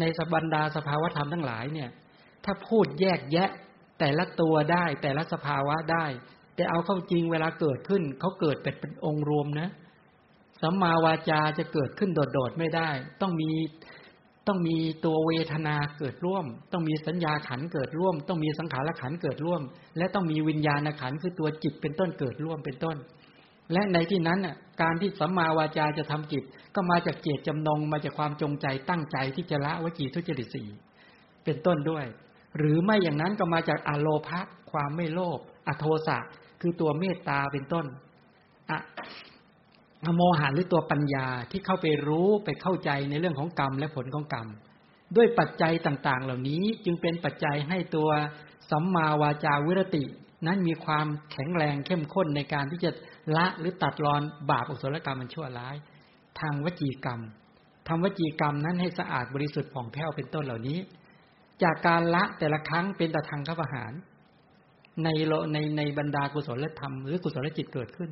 [0.00, 1.90] ในสบันดาสภาวธรรมทั้งหลายเนี่ย
[2.44, 3.50] ถ้าพูดแยกแยะ
[4.00, 6.04] แต่ละตัวได้แต่ละสภาวะได้
[6.54, 9.68] แต่เอาเข้าจริงเวลาเกิดขึ้นเขาเกิดเป็นเป็นองค์รวมนะ
[10.62, 12.88] สัมมาวาจาจะเกิดขึ้นโดดๆไม่ได้
[13.20, 13.50] ต้องมี
[14.46, 19.62] ต้องมีตัวเวทนาเกิดร่วม ต้องมีสัญญาขันเกิดร่วม ต้องมีสังขารขันเกิดร่วม
[19.98, 22.96] และต้องมีวิญญาณขันคือตัวจิตเป็นต้นเกิดร่วมเป็นต้น
[23.72, 26.44] และในที่นั้นน่ะการที่สัมมาวาจาจะทำกิจ
[26.74, 30.62] ก็มาจากเจตจำนงมาจากความจงใจตั้งใจที่จะละวจีทุจริตสี
[31.44, 32.06] เป็นต้นด้วย
[32.58, 34.40] หรือไม่อย่างนั้นก็มาจากอโลภะ
[34.70, 35.38] ความไม่โลภ
[35.68, 36.18] อโทสะ
[36.64, 37.86] คือตัวเมตตาเป็นต้น
[38.70, 44.48] อะโมหะหรือตัวปัญญาที่เข้าไปรู้ไปเข้าใจในเรื่องของกรรมและผลของกรรม
[45.16, 48.08] ด้วยปัจจัยต่าง ๆ เหล่านี้จึงเป็นปัจจัยให้ตัว
[48.70, 50.04] สัมมาวาจาวิรติ
[50.46, 52.90] นั้นมีความแข็งแรงเข้มข้นในการที่จะ
[53.36, 55.76] ละหรือตัดรอนบาปอกุศลกรรมมันชั่วร้าย
[56.40, 57.20] ทางวจีกรรม
[57.88, 60.78] ทำวจีกรรมนั้นให้สะอาดบริสุทธิ์ผ่องแผ้วเป็นต้นเหล่านี้
[61.62, 63.92] จากการละแต่ละครั้งเป็นแตะทางข้าปหาร
[65.04, 68.10] ในโลในในบรรดากุศลธรรมหรือกุศลจิตเกิดขึ้น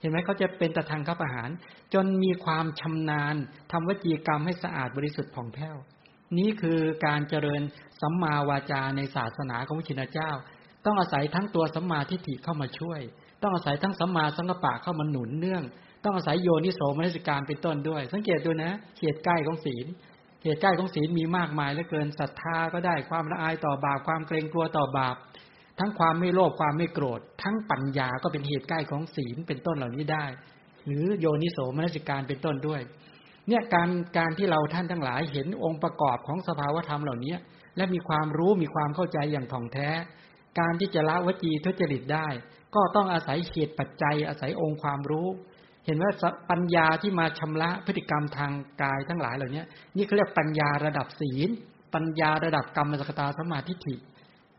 [0.00, 1.50] เห็นไหมเขาจะเป็นตะทางข้าประหาร
[1.94, 3.34] จนมีความชำนาญ
[3.72, 5.76] ทำวจีกรรมให้สะอาดบริสุทธิ์ผ่องแผ้ว
[6.38, 7.62] นี้คือการเจริญ
[8.00, 10.30] สัมมาวาจาในศาสนาของพระชินเจ้า
[10.84, 13.00] ต้องอาศัยทั้งตัวสัมมาทิฏฐิเข้ามาช่วย
[13.42, 15.62] ต้องอาศัยทั้งสัมมาสังกปะเข้ามาหนุนเนื่อง
[16.04, 19.86] ต้องอาศัยโยนิโสมนสิการเป็นต้นด้วย สังเกตดูนะเหตุใกล้ของศีล
[20.44, 25.16] เหตุใกล้ของศีลมีมากมายเหลือเกินศรัทธาก็ได้ความละอายต่อบาปความเกรงกลัวต่อบาป
[25.78, 30.24] ทั้งความไม่โลภความไม่โกรธ ทั้งปัญญาก็เป็นเหตุใกล้ของศีลเป็นต้นเหล่านี้ได้
[30.86, 32.80] หรือโยนิโสมนสิการเป็นต้นด้วย
[33.48, 37.34] เนี่ยการการที่เราท่านทั้งหลายเห็นองค์ประกอบของสภาวธรรมเหล่านี้
[37.76, 39.88] และมีความรู้มีความเข้าใจอย่างถ่องแท้
[40.60, 42.28] การที่จะละวจีทุจริตได้
[42.74, 45.28] ก็ต้องอาศัยเหตุปัจจัยอาศัยองค์ความรู้
[45.86, 46.12] เห็นว่า
[46.50, 48.52] ปัญญาที่มาชำระพฤติกรรมทาง
[48.82, 49.62] กายทั้งหลายเหล่านี้
[49.96, 51.48] นี่เขาเรียกปัญญาระดับศีล
[51.94, 53.94] ปัญญาระดับกรรมสกตาสมาธิฐิ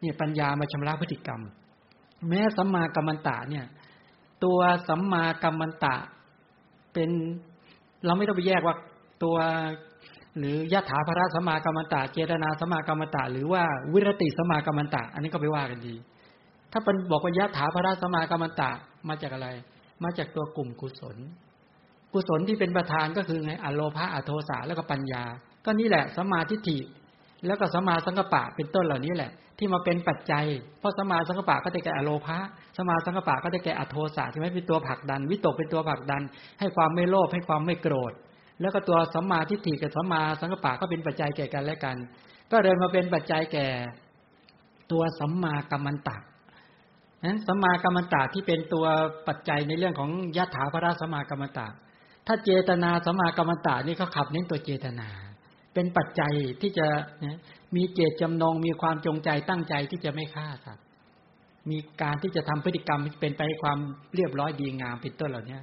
[0.04, 1.42] เนี่ยปัญญามาชำระพฤติกรรม
[2.30, 3.66] แม้สัมมากรรมันตะเนี่ย
[4.44, 5.96] ตัวสัมมากรรมันตะ
[6.94, 7.10] เป็น
[8.06, 8.76] เราไม่ต้องไปแยกว่า
[9.24, 9.38] ตัว
[10.38, 15.96] หรือยะถาภระสัมมากรรมันตะ เจตนาสัมมากรรมันตะ หรือว่าวิรติสัมมากรรมันตะ อันนี้ก็ไปว่ากันดี
[16.72, 18.72] ถ้าเป็นบอกว่ายะถาพระสมากรรมตะ
[19.08, 19.48] มาจากอะไร
[20.04, 21.18] มาจากตัวกลุ่มกุศล
[22.14, 25.24] กุศลที่เป็นประธานก็คือไงอโลภะอโทสะแล้วก็ปัญญา
[25.66, 26.78] ก็นี่แหละสมาธิฏฐิ
[27.46, 30.46] แล้วก็สมาสังกปะเป็นต้นเหล่านี้แหละ ที่มาเป็นปัจจัย
[30.80, 32.38] เพราะสมาสังกปะก็ได้แก่อโลภะ
[32.78, 36.22] สมาสังกปะก็ได้แก่อโทสะใช่ไหมเป็นตัวผลักดัน วิตกเป็นตัวผลักดัน
[36.60, 38.14] ให้ความไม่โลภให้ความไม่โกรธ
[38.62, 41.96] แล้วก็ตัวสัมมาทิฏฐิกับสัมมาสังกปะก็เป็นปัจจัยแก่กันและกัน
[42.52, 43.68] ก็เลยมาเป็นปัจจัยแก่
[44.92, 46.18] ตัวสัมมากัมมันตะ
[47.26, 48.86] นั้นสัมมากัมมันตะที่เป็นตัว
[49.28, 51.68] ปัจจัยในเรื่องของยถาภราสัมมากัมมันตะ
[52.28, 55.10] ถ้าเจตนาสัมมากัมมันตะนี่เขาขับเน้นตัวเจตนา
[55.74, 56.88] เป็นปัจจัยที่จะ
[57.76, 60.86] มีเจตจำนงมีความจงใจตั้งใจที่จะไม่ฆ่าสัตว์
[61.70, 63.80] มีการที่จะทำพฤติกรรมเป็นไปความ
[64.16, 65.60] เรียบร้อยดีงามเป็นต้นเหล่านี้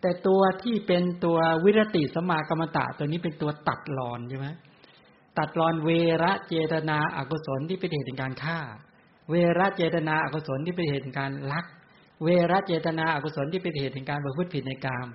[0.00, 4.48] แต่ตัวที่เป็นตัววิรติสมากรรมตะตัวนี้เป็นตัวตัดรอนใช่ไหม
[5.38, 5.90] ตัดรอนเว
[6.22, 8.58] รเจตนาอากุศลที่เป็นเหตุในการฆ่า
[9.30, 11.66] เวรเจตนาอากุศลที่เป็นเหตุในการลัก
[12.24, 15.08] เวรเจตนาอากุศลที่เป็นเหตุในการประพฤติผิดในกาม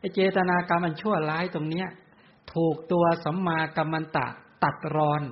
[0.00, 1.88] ไอเจตนากรรมมันชั่วร้ายตรงเนี้ย
[2.54, 4.26] ถูกตัวสัมมากรรมันตะ
[4.64, 5.22] ตัดรอน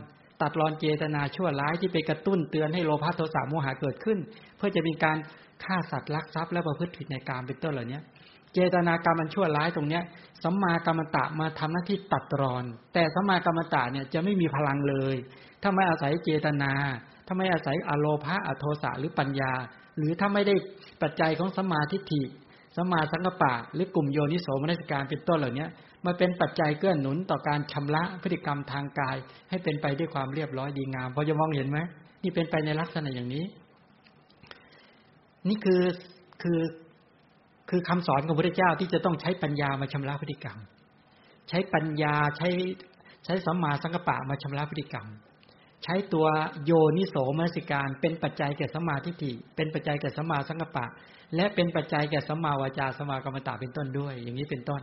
[0.41, 4.19] ตัดรอนเจตนาชั่วร้ายที่ไปกระตุ้นเตือนให้โลภะโทสะโมหะเกิดขึ้น
[4.57, 5.17] เพื่อจะมีการ
[5.65, 7.99] ฆ่าสัตว์ลักทรัพย์และประพฤติผิดในกามเป็นต้นเหล่านี้
[8.55, 10.03] เจตนากรรมมันชั่วร้ายตรงเนี้ย
[10.45, 12.65] สัมมากรรมตะมาทำหน้าที่ตัดรอน
[12.95, 15.17] แต่สัมมากรรมตะเนี่ยจะไม่มีพลังเลย
[15.63, 16.73] ถ้าไม่อาศัยเจตนา
[17.27, 19.53] ถ้าไม่อาศัยอโลภะอโทสะหรือปัญญา
[19.99, 20.55] หรือถ้าไม่ได้
[21.03, 22.23] ปัจจัยของสัมมาทิฏฐิ
[22.77, 25.67] สัมมาสังกปะ หรือกลุ่มโยนิโสมนสิการเป็นต้นเหล่านี้
[26.05, 29.17] มาเป็นปัจจัยเกื้อหนุนต่อการชำระพฤติกรรมทางกาย
[29.51, 31.79] ให้เป็นไปด้วยความเรียบร้อยดีงามพอจะมองเห็นไหม
[32.23, 33.45] นี่เป็นไปในลักษณะอย่างนี้
[35.49, 35.83] นี่คือ
[36.43, 36.61] คือ
[37.71, 40.59] คือคำสอนของพระเจ้าที่จะต้องใช้ปัญญามาชำระพฤติกรรม
[41.49, 42.49] ใช้ปัญญาใช้
[43.25, 45.07] ใช้สัมมาสังกปะมาชำระพฤติกรรม
[45.85, 46.27] ใช้ตัว
[46.65, 50.87] โยนิโสมนสิการ เป็นปัจจัยแก่สัมมาทิฏฐิเป็นปัจจัยแก่สัมมาสังกปะ
[51.37, 54.83] และเป็นปัจจัยแก่สัมมาวาจาสัมมากรรมตาเป็นต้นด้วย อย่างนี้เป็นต้น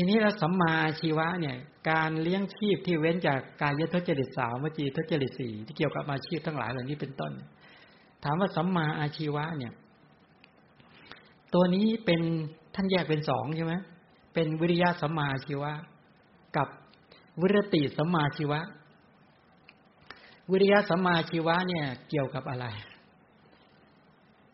[0.00, 1.56] ทีนี้เราสัมมาชีวะเนี่ย
[1.90, 7.32] การเลี้ยงชีพที่เว้นจากกายทุจริตสามวจีทุจริตสี่ที่เกี่ยวกับอาชีพทั้งหลายเหล่านี้เป็นต้น
[8.24, 9.72] ถามว่าสัมมาอาชีวะเนี่ย
[11.54, 12.20] ตัวนี้เป็น
[12.74, 13.74] ท่านแยกเป็นสองใช่ไหม
[14.34, 15.72] เป็นวิริยะสัมมาชีวะ
[16.56, 16.68] กับ
[17.40, 18.60] วิรติสัมมาชีวะ
[20.50, 22.66] วิริยะสัมมาชีวะเนี่ย เกี่ยวกับอะไร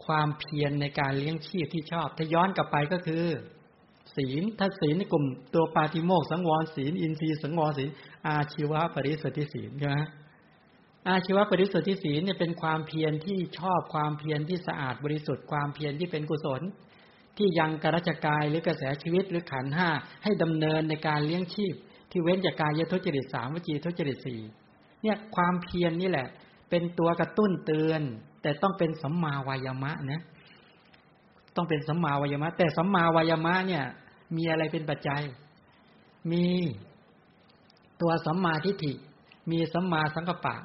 [0.04, 3.26] ความเพียรในการเลี้ยงชีพที่ชอบ ถ้าย้อนกลับไปก็คือ
[4.16, 7.88] ศีลถ้าศีลในกลุ่ม ตัวปาติโมกสังวรศีล อินทรีย์สังวรศีล
[8.26, 9.98] อาชีวะปริสุทธิศีลใช่ไหม
[11.08, 16.62] อาชีวปริสุทธิศีลเนี่ยเป็นความเพียรที่ชอบความเพียรที่สะอาดบริสุทธิ์ความเพียรที่เป็นกุศล
[17.36, 19.88] ที่ยังกระจกายหรือกระแสชีวิตหรือขันห้า
[20.24, 21.74] ให้ดำเนินในการเลี้ยงชีพ
[22.10, 24.40] ที่เว้นจากกายทุจริตสามวจีทุจริตสี่
[25.02, 26.28] เนี่ยความเพียรนนี่แหละ
[26.70, 28.02] เป็นตัวกระตุ้นเตือน
[28.42, 30.22] แต่ต้องเป็นสัมมาวายามะนะ
[31.56, 33.84] ต้องเป็นสัมมาวายามะ แต่สัมมาวายามะเนี่ย
[34.36, 35.22] มีอะไรเป็นปัจจัย
[36.32, 36.46] มี
[38.00, 38.92] ตัวสัมมาทิฏฐิ
[39.50, 40.56] มีสัมมาสังกปะ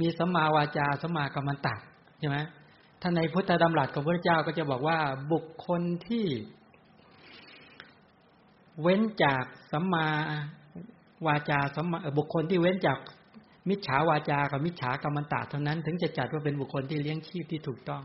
[0.00, 1.78] มีสัมมาวาจาสัมมากรรมันตัก
[2.18, 2.38] ใช่ไหม
[3.00, 4.98] ท่านในพุทธดำรัสของพระเจ้าก็จะบอกว่า
[5.32, 6.26] บุคคลที่
[8.80, 10.06] เว้นจากสัมมา
[11.26, 12.98] วาจาสัมมาบุคคลที่เว้นจาก
[13.68, 18.02] มิจฉาวาจากับมิจฉากรรมตะเท่านั้น ถึงจะจัดว่าเป็นบุคคลที่เลี้ยงชีพที่ถูกต้อง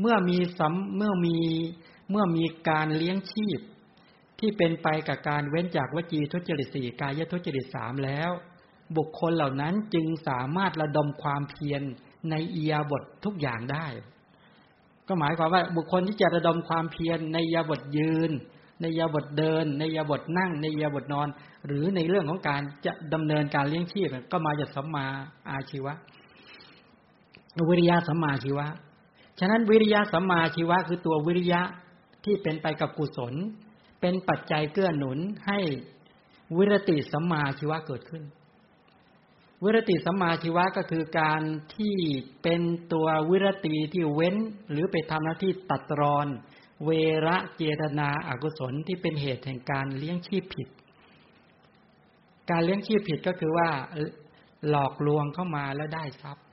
[0.00, 1.36] เมื่อมีสัมเมื่อมี
[2.10, 3.58] เมื่อมีการเลี้ยงชีพ
[4.38, 8.30] ที่เป็นไปกับการเว้นจากวจีทุจริตสี่กายทุจริตสามแล้ว
[8.96, 11.82] บุคคลเหล่านั้นจึงสามารถระดมความเพียร
[12.30, 13.86] ในเอียบททุกอย่างได้
[15.08, 18.30] ก็หมายความว่าบุคคลที่จะระดมความเพียรในยาบทยืน
[18.80, 21.28] ในยาบทเดิน ในยาบทนั่ง ในยาบทนอน
[21.66, 25.06] หรือในเรื่องของการจะดำเนินการเลี้ยงชีพก็มาจากสัมมา
[25.50, 25.94] อาชีวะ
[27.68, 28.66] วิริยะสัมมาชีวะ
[29.38, 31.60] ฉะนั้นวิริยะสัมมาชีวะคือตัววิริยะ
[32.24, 33.34] ที่เป็นไปกับกุศล
[34.06, 35.58] เป็นปัจจัยเกื้อหนุนให้
[36.56, 38.22] วิรติสัมมาชีวะเกิดขึ้น
[39.64, 41.42] วิรติสัมมาชีวะก็คือการ
[41.76, 41.96] ที่
[42.42, 44.36] เป็นตัววิรติที่เว้น
[44.70, 46.26] หรือไปทำหน้าที่ตัดรอน
[46.84, 46.90] เว
[47.26, 50.68] ระเจตนาอากุศลที่เป็นเหตุแห่งการเลี้ยงชีพผิด
[52.50, 53.68] การเลี้ยงชีพผิดก็คือว่า
[54.68, 56.44] หลอกลวงเข้ามาแล้วได้ทรัพย์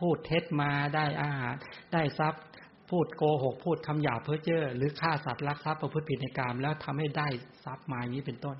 [0.00, 1.54] พูดเท็จมาได้อาหาร
[1.92, 2.42] ได้ทรัพย์
[2.90, 7.28] พูดโกหก พูดคำหยาเพ้อเจ้อหรือฆ่าสัตว์ลักทรัพย์ประพฤติผิดในกรรมแล้วทำให้ได้
[7.64, 8.56] ทรัพย์มาอย่างนี้เป็นต้น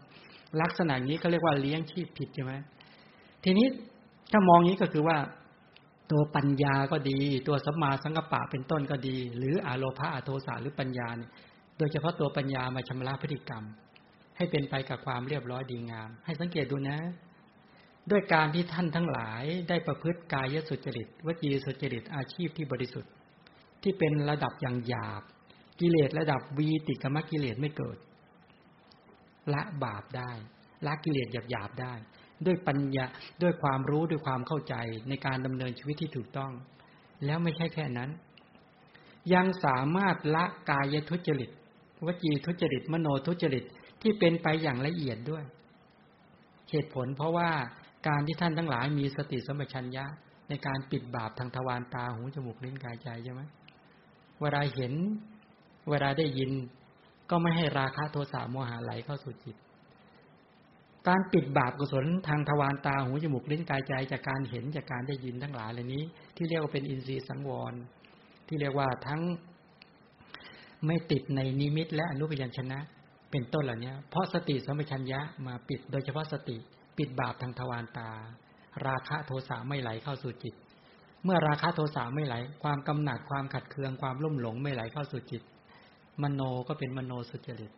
[0.61, 2.53] ลักษณะนี้เขาเรียกว่าเลี้ยงชีพผิดใช่ไหม
[3.45, 3.67] ทีนี้
[4.33, 5.17] ถ้ามองนี้ก็คือว่า
[6.11, 11.31] ตัวปัญญาก็ดี ตัวสัมมาสังกปะเป็นต้นก็ดี หรืออาโลภะอโทสาหรือปัญญาเนี่ย
[11.79, 13.65] โดยเฉพาะตัวปัญญามาชำระพฤติกรรม
[14.37, 16.99] ให้เป็นไปกับความเรียบร้อยดีงาม ให้สังเกตดูนะ
[18.11, 23.11] ด้วยการที่ท่านทั้งหลายได้ประพฤติกายสุจริตวจีสุจริตอาชีพที่บริสุทธิ์
[23.83, 25.23] ที่เป็นระดับอย่างหยาบ
[25.81, 27.99] กิเลสระดับวีติกรรมกิเลสไม่เกิด
[29.55, 30.33] ละบาปได้
[30.87, 31.95] ละกิเลสหยาบๆได้
[32.47, 33.05] ด้วยปัญญา
[33.43, 34.75] ด้วยความรู้ด้วยความเข้าใจ
[35.09, 36.53] ในการดำเนินชีวิตที่ถูกต้อง
[37.25, 38.11] แล้วไม่ใช่แค่นั้น
[39.35, 41.51] ยังสามารถละกายทุจริต
[42.07, 43.65] วจีทุจริต มโนทุจริต
[44.03, 45.45] ที่เป็นไปอย่างละเอียดด้วย
[46.71, 47.51] เหตุผลเพราะว่า
[48.09, 50.05] การที่ท่านทั้งหลายมีสติสมัชัญญะ
[50.49, 53.43] ในการปิดบาปทางทวารตาหูจมูกลิ้นกายใจใช่ไหม
[54.43, 54.93] เวลาเห็น
[55.91, 56.51] เวลาได้ยิน
[57.31, 59.57] ก็ไม่ให้ราคะโทสะโมหะไหลเข้าสู่จิต
[61.09, 66.05] การปิดบาปกุศลทางทวารตาหูจมูกลิ้นกายใจจากการเห็นจากการได้ยินทั้งหลายเหล่านี้
[66.37, 67.75] ที่เรียกว่าเป็นอินทรีย์สังวร
[68.47, 69.21] ที่เรียกว่าทั้ง
[70.87, 72.79] ไม่ติดในนิมิต และอนุพยัญชนะ
[73.31, 76.57] เป็นต้นเหล่านี้เพราะสติสมัชัญญะมาปิดโดยเฉพาะสติ
[76.99, 78.11] ปิดบาปทางทวารตา
[78.87, 80.55] ราคะโทสะไม่ไหลเข้าสู่จิต
[81.25, 85.43] เมื่อราคะโทสะไม่ไหล ความกำหนัดความขัดเคืองความลุ่มหลงไม่ไหลเข้าสู่จิต
[86.23, 87.73] มโนก็เป็นมโนสุจริต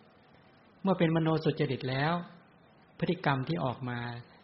[0.82, 2.14] เมื่อเป็นมโนสุจริตแล้ว
[2.98, 3.98] พฤติกรรมที่ออกมา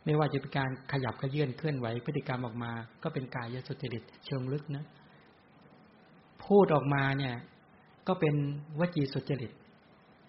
[0.05, 2.73] ไม่ว่าจะเป็นการขยับขยื่นเคลื่อนไหว พฤติกรรมออกมา
[3.03, 4.85] ก็เป็นกายสุจริตเชิงลึกนะ
[6.45, 7.35] พูดออกมาเนี่ย
[8.09, 8.35] ก็เป็น
[8.81, 9.53] วจีสุจริต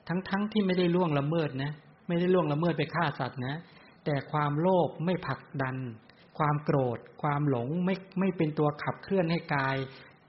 [0.07, 1.71] ทั้งๆทที่ไม่ได้ล่วงละเมิดนะ
[2.07, 3.55] ไม่ได้ล่วงละเมิดไปฆ่าสัตว์นะ
[4.05, 5.75] แต่ความโลภไม่ผลักดัน
[6.37, 9.77] ความโกรธ ความหลงไม่ไม่เป็นตัวขับเคลื่อนให้กาย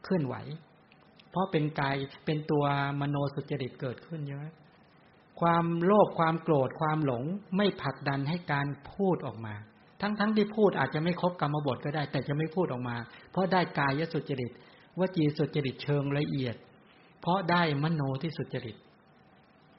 [0.05, 0.34] เคลื่อนไหว
[1.30, 1.96] เพราะเป็นกาย
[2.26, 2.64] เป็นตัว
[3.00, 4.44] มโนสุจริตเกิดขึ้นใช่ไหม
[5.40, 7.22] ความโลภความโกรธความหลง
[7.57, 9.55] ไม่ผลักดันให้การพูดออกมา
[10.00, 12.96] ทั้งๆทที่พูดอาจจะไม่ครบกรรมบทก็ได้ แต่จะไม่พูดออกมา
[13.30, 14.50] เพราะได้กายสุจริต
[14.98, 16.57] วจีสุจริตเชิงละเอียด
[17.20, 18.76] เพราะได้มโนที่สุจริต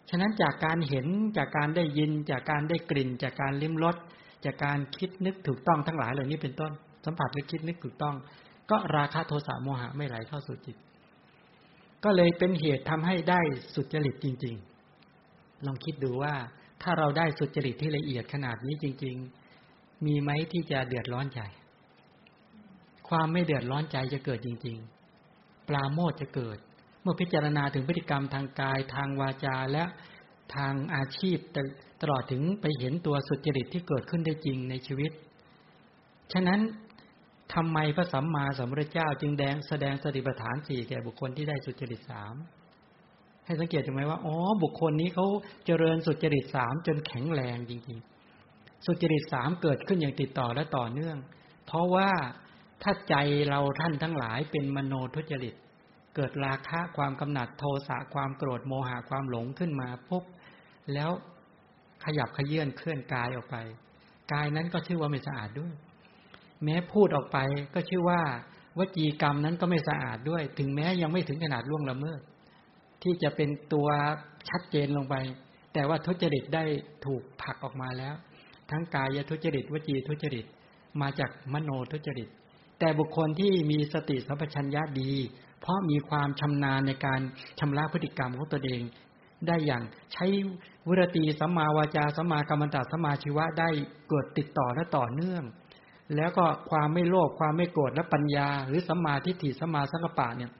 [0.09, 1.07] ฉะนั้นจากการเห็น
[1.37, 3.95] จากการได้ยินจากการได้กลิ่น จากการลิ้มรส
[4.45, 6.71] จากการคิดนึกถูกต้องทั้งหลายเหล่านี้เป็นต้น
[7.05, 8.15] สัมผัสหรือคิดนึกถูกต้อง
[8.71, 10.77] ก็ราคะโทสะโมหะไม่ไหลเข้าสู่จิต
[12.03, 13.39] ก็เลยเป็นเหตุทำให้ได้
[13.75, 14.55] สุจริตจริง
[15.09, 16.33] ๆ ลองคิดดูว่า
[16.81, 19.15] ถ้าเราได้สุจริตที่ละเอียดขนาดนี้จริง
[19.61, 21.41] ๆ มีไหมที่จะเดือดร้อนใจ
[23.09, 24.77] ความไม่เดือดร้อนใจจะเกิดจริง
[25.23, 26.57] ๆ ปลาโมดจะเกิด
[27.01, 29.83] เมื่อพิจารณาถึงพฤติกรรมทางกายทางวาจาและ
[30.55, 31.37] ทางอาชีพ
[32.01, 35.11] ตลอดถึงไปเห็นตัวสุจริตที่เกิดขึ้นได้จริงในชีวิต
[36.33, 36.59] ฉะนั้น
[37.53, 42.35] ทำไมพระสัมมาสัมพุทธเจ้า จึงแดงแสดงสติปัฏฐานสี่แก่บุคคลที่ได้สุจริตสาม
[43.45, 45.25] ให้สังเกตถูกไหมว่าอ๋อบุคคลนี้เขา
[45.65, 51.17] เจริญสุจริตสามจนแข็งแรงจริงๆ สุจริตสามเกิดขึ้นอย่างติดต่อและต่อเนื่อง
[51.65, 52.09] เพราะว่า
[52.83, 53.15] ถ้าใจ
[53.49, 55.55] เราท่านทั้งหลายเป็นมโนทุจริต
[56.15, 60.23] เกิดราคะความกำหนัดโทสะความโกรธโมหะความหลงขึ้นมาปุ๊บ
[60.93, 61.11] แล้ว
[62.03, 63.55] ขยับขยื่นเคลื่อนกายออกไป
[64.33, 65.73] กายนั้นก็ชื่อว่าไม่สะอาดด้วย
[66.63, 67.37] แม้พูดออกไป
[67.73, 68.21] ก็ชื่อว่า
[68.77, 72.19] วจีกรรมนั้นก็ไม่สะอาดด้วย ถึงแม้ยังไม่ถึงขนาดล่วงละเมิด
[73.03, 73.87] ที่จะเป็นตัว
[74.49, 75.15] ชัดเจนลงไป
[75.73, 76.63] แต่ว่าทุจริตได้
[77.05, 78.15] ถูกผลักออกมาแล้ว
[78.71, 80.45] ทั้งกายทุจริตวจีทุจริต
[81.01, 82.29] มาจากมโนทุจริต
[82.79, 85.11] แต่บุคคลที่มีสติสัมปชัญญะดี
[85.61, 87.21] เพราะมีความชำนาญในการ
[87.59, 88.81] ชำระพฤติกรรมของตนเอง
[89.47, 89.83] ได้อย่าง
[90.13, 90.25] ใช้
[90.87, 93.69] วิรตีสัมมาวาจาสัมมากรรมตสัมมาชีวะได้
[94.09, 95.43] เกิดติดต่อและต่อเนื่อง
[96.15, 100.51] แล้วก็ความไม่โลภความไม่โกรธและปัญญา หรือสัมมาทิฏฐิสัมมาสังกปะเนี่ย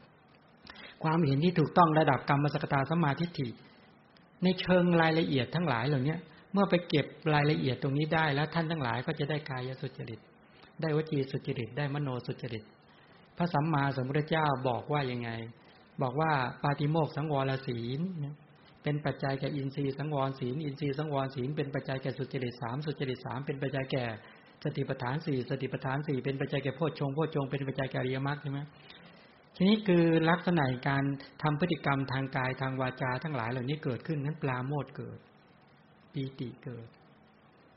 [1.04, 3.48] ความเห็นที่ถูกต้องระดับกรรมสกตาสัมมาทิฏฐิ
[4.44, 6.16] ในเชิงรายละเอียดทั้งหลายเหล่านี้
[6.54, 10.20] เมื่อไปเก็บรายละเอียดตรงนี้ได้แล้วท่านทั้งหลายก็จะได้กายสุจริต
[10.82, 12.64] ได้วจีสุจริต ได้มโนสุจริต
[13.38, 15.30] พระสัมมาสัมพุทธเจ้าบอกว่ายังไง
[16.02, 16.32] บอกว่า
[16.64, 18.00] ปาติโมกสังวรศีล
[18.84, 24.06] เป็นปัจจัยแก่อินทรีย์สังวรศีลอินทรีย์สังวรศีลเป็นปัจจัยแก่สุจริตสามสุจริตสามเป็นปัจจัยแก่
[24.64, 28.60] สติปัฏฐานสี่สติปัฏฐานสี่เป็นปัจจัยแก่โพชฌงโพชฌงเป็นปัจจัยแก่อริยมรรคใช่ไหม
[29.56, 31.04] ทีนี้คือลักษณะการ
[31.44, 35.20] ทำพฤติกรรมทางกายทางวาจาทั้งหลายเหล่านี้เกิดขึ้นนั้นปลาโมดเกิด
[36.14, 36.88] ปีติเกิด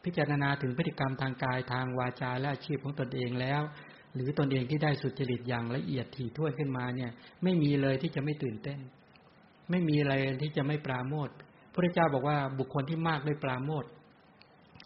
[0.05, 3.63] พิจารณาถึงพฤติกรรมทางกายทางวาจาและอาชีพของตนเองแล้ว
[4.15, 7.11] หรือตนเองที่ได้สุจริตอย่างละเอียดถี่ถ้วนขึ้นมาเนี่ย
[7.43, 8.79] ไม่มีเลยที่จะไม่ตื่นเต้น
[9.71, 11.29] ไม่มีอะไรที่จะไม่ปราโมท
[11.73, 13.85] พระเจ้าบอกว่าบุคคลที่มากด้วยปราโมท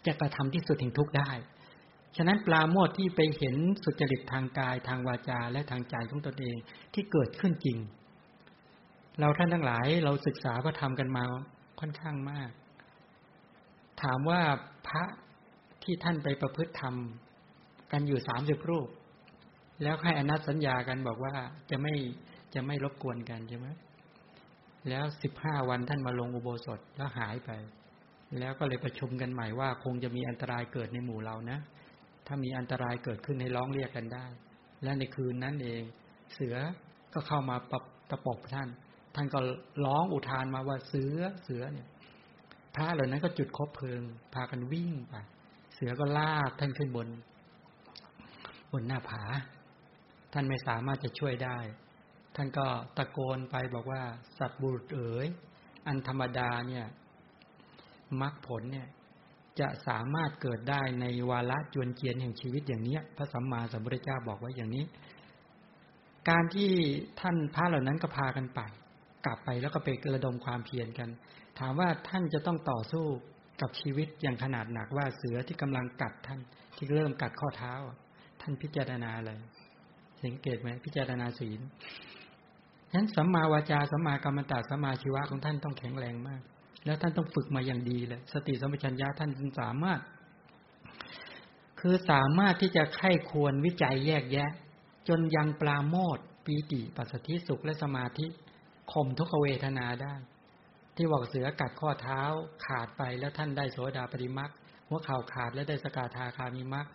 [0.05, 1.31] จะกระทำที่สุดแห่งทุกข์ได้
[2.17, 6.57] ฉะนั้นปราโมทที่ไปเห็นสุจริตทางกายทางวาจาและทางใจของตนเอง
[6.93, 7.77] ที่เกิดขึ้นจริง
[9.19, 11.23] เราท่านทั้งหลายเราศึกษาก็ทำกันมา
[11.79, 12.49] ค่อนข้างมาก
[14.01, 14.41] ถามว่า
[14.87, 15.03] พระ
[15.83, 16.95] ที่ท่านไปประพฤติธรรม
[17.91, 18.87] กันอยู่สามสิบรูป
[19.83, 21.33] แล้วให้อนัตสัญญากันบอกว่า
[21.69, 21.93] จะไม่
[22.53, 23.67] จะไม่รบกวนกันใช่ไหม
[24.89, 27.51] แล้วสิบห้าวันท่านมาลงอุโบสถแล้วหายไป
[28.39, 31.59] แล้วก็เลยประชุมกันใหม่ว่า คงจะมีอันตรายเกิดในหมู่เรานะ
[32.27, 34.25] ถ้ามีอันตรายเกิดขึ้นให้ร้องเรียกกันได้
[34.83, 35.81] และในคืนนั้นเอง
[36.33, 36.55] เสือ
[37.13, 38.69] ก็เข้ามาปรับตะปบท่าน
[39.15, 39.39] ท่านก็
[39.85, 41.87] ร้องอุทานมาว่าเสือเสือเนี่ย
[42.75, 44.01] พระเหล่านั้นก็จุดคบเพลิง
[44.33, 45.15] พากันวิ่งไป
[45.73, 47.07] เสือก็ลากท่านขึ้นบน
[48.71, 49.23] บนหน้าผา
[50.33, 51.57] ท่านไม่สามารถจะช่วยได้
[52.35, 52.65] ท่านก็
[52.97, 54.01] ตะโกนไปบอกว่า
[54.39, 55.27] สัตว์บุรุษเอ๋ย
[55.87, 56.85] อันธรรมดาเนี่ย
[58.21, 58.87] มรรคผลเนี่ย
[59.59, 64.85] จะสามารถเกิดได้ในวาระจวนเจียนแห่งชีวิตอย่างเนี้ยพระสัมมาสัมพุทธเจ้าบอกไว้อย่างนี้
[66.29, 66.71] การที่
[67.19, 68.59] ท่านพระเหล่านั้นก็พากันไป
[69.25, 71.09] กลับไปแล้วก็ไปกระดมความเพียรกัน
[71.59, 73.05] ถามว่าท่านจะต้องต่อสู้
[73.61, 76.39] กับชีวิตอย่างขนาดหนักว่าเสือที่กำลังกัดท่าน
[76.75, 77.73] ที่เริ่มกัดข้อเท้า
[78.41, 79.31] ท่านพิจารณาอะไร
[80.23, 81.59] สังเกตไหมพิจารณาศีล
[82.91, 86.41] ฉะนั้นสัมมาวาจาสัมมากรรมตาสัมมาชีวะของท่านต้องแข็งแรงมาก
[86.85, 89.29] แล้วท่านต้องฝึกมาอย่างดีเลยสติสัมปชัญญะท่าน
[89.61, 89.99] สามารถ
[91.79, 94.49] คือสามารถที่จะไข้ควรวิจัยแยกแยะ
[95.07, 98.25] จนยังปลาโมดปีติปัสสติสุขและสมาธิ
[98.91, 100.13] ข่มทุกเวทนาได้
[100.95, 102.21] ที่บอกเสือกัดข้อเท้า
[102.65, 104.51] ขาดไปแล้วท่านได้โสดาปริมัก
[104.87, 106.87] หัวเข่าขาดแล้วได้สกาธาคามิมัก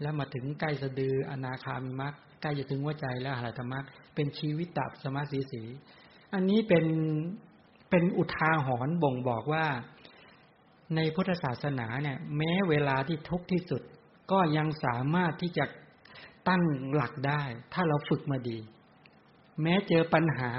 [0.00, 3.80] แล้วมาถึงใกล้สะดืออนาคามิมักใกล้จะถึงหัวใจแล้วหาธรรมะ
[4.14, 5.62] เป็นชีวิตตับสมาสีสี
[6.34, 6.86] อันนี้เป็น
[7.90, 9.66] เป็นอุทาหรณ์บ่งบอกว่า
[10.96, 13.82] ในพุทธศาสนาเนี่ย แม้เวลาที่ทุกข์ที่สุด
[14.32, 15.64] ก็ยังสามารถที่จะ
[16.48, 16.62] ตั้ง
[16.94, 17.42] หลักได้
[17.72, 18.58] ถ้าเราฝึกมาดี
[19.62, 20.52] แม้เจอปัญหา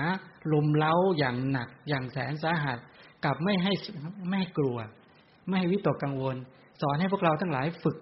[0.52, 2.78] ลุมเล้าอย่างหนัก อย่างแสนสาหัส
[3.26, 3.74] กับไม่ให้
[4.30, 4.78] ไม่กลัว
[5.48, 6.36] ไม่ให้วิตกกังวล
[6.82, 7.98] สอนให้พวกเราทั้งหลายฝึก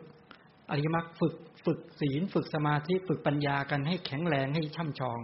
[0.71, 5.19] อริยมรรคฝึกฝึกศีล ฝึกสมาธิฝึกปัญญากันให้แข็งแรงให้ช่ำชอง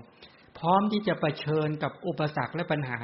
[0.58, 3.00] พร้อมที่จะะเผชิญกับอุปสรรคและปัญหา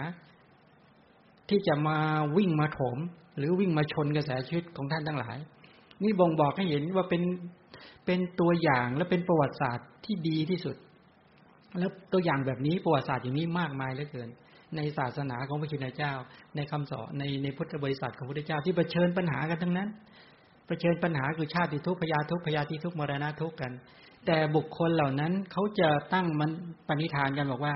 [1.50, 1.98] ที่จะมา
[2.38, 2.98] วิ่งมาโถม
[3.38, 5.38] หรือวิ่งมาชนกระแสชีวิตของท่านทั้งหลาย
[6.04, 7.24] นี่บ่งบอกให้เห็นว่าเป็น
[8.06, 10.76] เป็นตัวอย่างและเป็นประวัติศาสตร์ที่ดีที่สุด
[11.80, 14.30] แล้วตัวอย่างแบบนี้ประวัติศาสตร์อย่างนี้มากมายเหลือเกิน
[14.76, 16.14] ในศาสนาของพระชินเจ้า
[16.56, 19.90] ในคำสอนในในพุทธบริษัทของพระพุทธเจ้าที่เผชิญปัญหากันทั้งนั้น
[20.72, 23.72] ผชิญปัญหาคือชาติทุกพยาทุกพยาธิทุกมรณะทุกกัน
[24.26, 26.50] แต่บุคคลเหล่านั้นเขาจะตั้งมัน
[26.88, 27.76] ปณิธานกันบอกว่า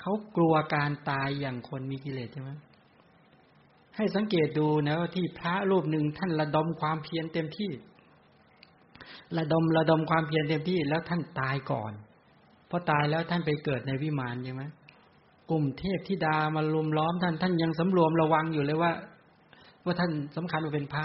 [0.00, 2.50] เขากลัวการตายอย่างคนมีกิเลสใช่ไหม
[3.96, 7.70] ให้สังเกตดูนะว่าที่พระรูปหนึ่งท่านระดมความเพียรเต็มที่
[9.38, 11.92] ระดมระดมความเพียรเต็มที่ แล้วท่านตายก่อน
[12.68, 14.62] พอตายแล้วท่านไปเกิดในวิมานใช่ไหม
[15.50, 18.92] กลุ่มเทพธิดามาลุมล้อมท่านท่านยังสำรวมระวังอยู่เลยว่า
[19.84, 21.04] ว่าท่านสำคัญว่าเป็นพระ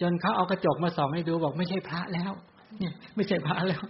[0.00, 2.32] จนเขาเอากระจกมาส่องให้ดูบอกไม่ใช่พระแล้ว
[2.78, 3.82] เนี่ย ไม่ใช่พระแล้ว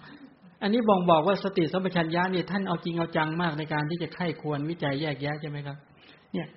[0.63, 5.77] อันนี้บ่งบอกว่าสติสัมปชัญญะเนี่ยท่านเอาจริงเอาจังมากในการที่จะไข้ควรวิจัยแยกแยะใช่ไหมครับ
[6.33, 6.49] เนี่ย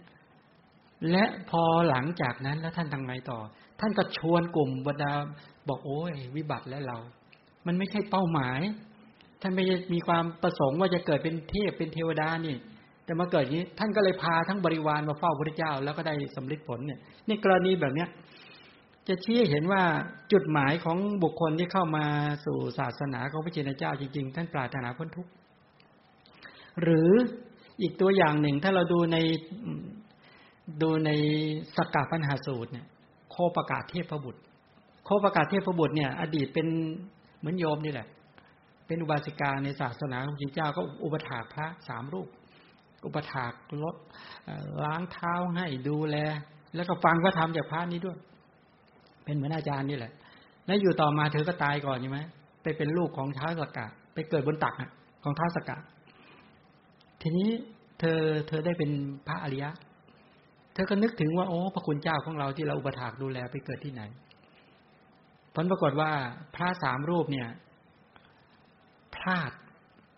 [1.11, 3.39] และพอหลังจากนั้นแล้วท่านทำไงต่อ
[3.79, 5.11] ท่านก็ชวนกลุ่มบรรดา
[5.67, 6.97] บอกโอ้ยวิบัติแล้วเรา
[7.67, 8.59] มันไม่ใช่เป้าหมาย
[9.41, 12.55] ท่านไม่มีความประสงค์ว่าจะเกิดเป็นเทพเป็นเทวดานี่
[13.05, 18.09] แต่มาเกิดนี้ ท่านก็เลยพาทั้งบริวารมาเฝ้าพระเจ้า แล้วก็ได้สำเร็จผลเนี่ยนี่กรณีแบบเนี้ย
[19.07, 19.83] จะชี้เห็นว่า
[20.31, 22.05] จุดหมายของบุคคลที่เข้ามา
[22.45, 25.31] สู่ศาสนาของพระเจ้าจริงๆ ท่านปรารถนาพ้นทุกข์
[26.81, 27.11] หรือ
[27.81, 29.17] อีกตัวอย่างหนึ่งถ้าเราดูใน
[30.81, 31.09] ดูใน
[31.75, 32.85] สกกาปัญหาสูตรเนี่ย
[33.31, 34.41] โคประกาศเทพบุตร
[35.05, 36.67] โคประกาศเทพบุตรเนี่ย อดีตเป็น
[37.39, 38.07] เหมือนโยมนี่แหละ
[38.87, 42.27] เป็นอุบาสิกาในศาสนาของพระเจ้าก็อุปถากพระสามรูป
[43.05, 43.95] อุปถากลด
[44.83, 46.17] ล้างเท้าให้ดูแล
[46.75, 48.17] แล้วก็ฟังพระธรรมจากพระนี้ด้วย
[49.23, 50.13] เป็นเหมือนอาจารย์นี่แหละ
[50.65, 52.19] แล้วอยู่ต่อมาเธอก็ตายก่อนใช่ไหม
[52.63, 54.73] ไปเป็นลูกของท้าวสกกะ ไปเกิดบนตัก
[55.23, 55.77] ของท้าวสกกะ
[57.21, 57.49] ทีนี้
[57.99, 58.91] เธอเธอได้เป็น
[59.27, 59.69] พระอริยะ
[60.73, 64.01] เธอก็นึกถึงว่าโอ้พระคุณเจ้าของเราที่เราอุปถากดูแลไปเกิดที่ไหน
[65.55, 66.11] ผลปรากฏว่า
[66.55, 67.49] พระสามรูปเนี่ย
[69.15, 69.51] พลาด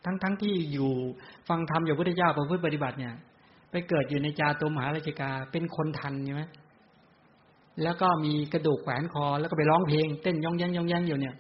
[0.06, 0.92] ทั้งทั้งที่อยู่
[1.50, 3.14] ฟังธรรมอยู่พุทธเจ้าประพฤติปฏิบัติเนี่ย
[3.72, 6.44] ไปเกิดอยู่ในจาตุมหาราชกาเป็นคนทันใช่ไหม
[7.82, 11.36] แล้วก็มีกระดูกแขวนคอ แล้วก็ไปร้องเพลง เต้นย่องแยงย่องแยงอยู่เนี่ย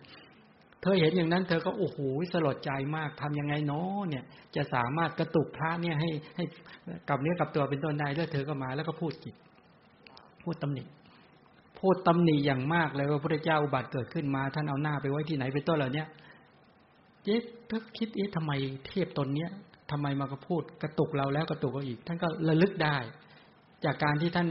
[0.81, 1.97] เธอเห็นอย่างนั้น เธอก็โอ้โห
[2.34, 4.23] สลดใจมากทำยังไงเนาะเนี่ย
[4.55, 6.43] จะสามารถกระตุกพระเนี่ยให้ให้
[7.09, 9.36] กับเนี้ยกับตัวเป็นต้นได้แล้วเธอก็มาแล้วก็พูดกิจ
[10.43, 10.84] พูดตำหนิ
[11.79, 16.03] พูดตำหนิอย่างมากเลยว่าพระเจ้าอุบัติเกิดขึ้นมา ท่านเอาหน้าไปไว้ที่ไหนเป็นต้นเหล่านี้
[17.23, 17.36] เจ๊
[17.67, 18.51] เธอคิดเอ๊ะทำไม
[18.88, 19.49] เทพตนเนี้ย
[19.91, 22.97] ทำไมมาก็พูดกระตุกเราแล้วกระตุกเราอีก ท่านก็ระลึกได้
[23.86, 24.47] จากการที่ท่าน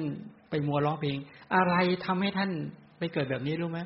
[0.51, 1.19] ไปมัวร้องเพลง
[1.55, 1.75] อะไร
[2.07, 2.51] ทำให้ท่าน
[2.99, 3.81] ไปเกิดแบบนี้รู้ไหม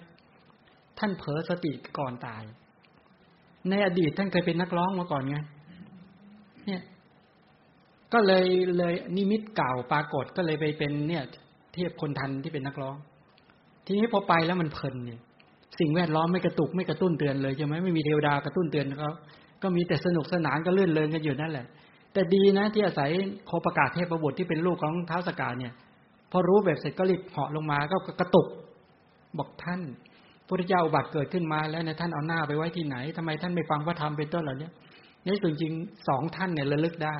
[0.99, 2.42] ท่านเผลอสติก่อนตาย
[3.70, 5.36] ในอดีตท่านเคยเป็นนักร้องมาก่อนไง
[6.66, 6.82] เนี่ย
[8.12, 8.47] ก็เลย
[8.78, 11.22] เลยนิมิตเก่าปรากฏก็เลยไปเป็นเนี่ย
[11.72, 12.97] เทียบคนทันที่เป็นนักร้อง
[13.84, 15.20] ทีนี้พอไปแล้วมันเพลินเนี่ย
[15.80, 19.12] สิ่งแวดล้อมไม่กระตุกไม่กระตุ้นเตือนเลยใช่ไหมไม่มีเทวดากระตุ้นเตือนเขา
[19.62, 21.66] ก็มีแต่สนุกสนานก็เลื่อนเลิงกันอยู่นั่นแหละ
[22.17, 23.11] แต่ดีนะที่อาศัย
[23.47, 25.73] โคประกาศเทพประบุที่เป็นลูกของเท้าสกาเนี่ย
[26.31, 28.47] พอรู้แบบเสร็จก็รีบเหาะลงมาก็กระตุก
[29.39, 29.81] บอกท่าน
[30.47, 34.69] พระเจ้าอุบัติเกิดขึ้นมาแล้วนะท่านเอาหน้าไปไว้ที่ไหนทำไมท่านไม่ฟังพระธรรมเป็นต้นเหล่านี้
[35.27, 37.17] นี่จริงๆสองท่านเนี่ยระลึกได้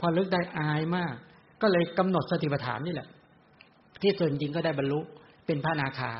[0.00, 1.14] พอลึกได้อายมาก
[1.62, 3.08] ก็เลยกำหนดสติปัฏฐานนี่แหละ
[4.02, 5.00] ที่ส่วนจริงก็ได้บรรลุ
[5.46, 6.12] เป็นพระนาคา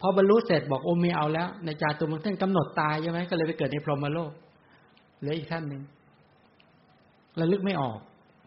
[0.00, 4.32] พอบรรลุเสร็จบอกโอ้ไม่เอาแล้ว ในจาตุมังท่านกำหนดตายใช่ไหมก็เลยไปเกิดในพรหมโลก
[5.20, 5.82] เหลืออีกท่านหนึ่ง
[7.40, 7.98] ระลึกไม่ออก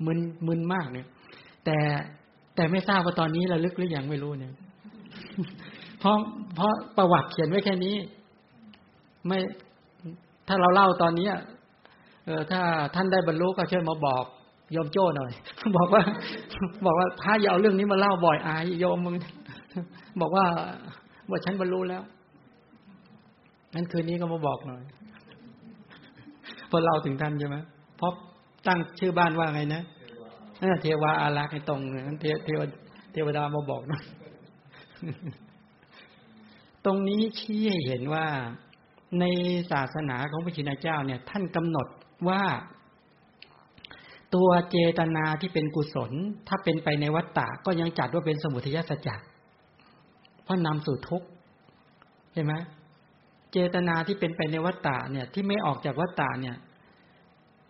[0.05, 1.07] มึนมึนมากเนี่ย
[1.65, 1.77] แต่
[2.55, 4.53] แต่ไม่ทราบว่าตอนนี้ระลึกหรือยังไม่รู้เนี่ย
[5.99, 6.15] เพราะ
[6.55, 7.95] เพราะประวัติเขียนไว้แค่นี้
[9.27, 9.39] ไม่
[10.47, 11.27] ถ้าเราเล่าตอนนี้
[12.25, 12.61] เออถ้า
[12.95, 14.25] ท่านได้บรรลุก็ช่วยมาบอก
[14.71, 15.31] โยมโจ้หน่อย
[15.77, 16.03] บอกว่า
[16.85, 19.15] บอกว่าพระอย่าเอาเรื่องนี้มาเล่าบ่อยอายโยมมึง
[20.21, 20.45] บอกว่า
[21.29, 22.03] ว่าฉันบรรลุแล้ว
[23.73, 24.81] งั้นคืนนี้ก็มาบอกหน่อย
[26.69, 27.57] พอเล่าถึงท่านใช่ไหม
[27.97, 28.11] เพราะ
[28.67, 29.83] ตั้งชื่อบ้านว่าไงนะ
[30.81, 32.61] เทวาอารักษ์ให้ตรงนั้นเทเทว
[33.13, 34.03] เทวดามาบอกน่อย
[36.85, 38.25] ตรงนี้ชี้ให้เห็นว่า
[39.19, 39.25] ใน
[39.71, 41.87] ศาสนาของพระชินเจ้าเนี่ย ท่านกำหนด
[42.29, 42.43] ว่า
[44.35, 46.11] ตัวเจตนาที่เป็นกุศล
[46.47, 49.15] ถ้าเป็นไปในวัฏฏะก็ยังจัดว่าเป็นสมุทัยสัจจะ
[50.43, 51.27] เพราะนำสู่ทุกข์
[52.33, 52.53] ใช่ไหม
[53.51, 56.55] เจตนาที่เป็นไปในวัฏฏะเนี่ย ที่ไม่ออกจากวัฏฏะเนี่ย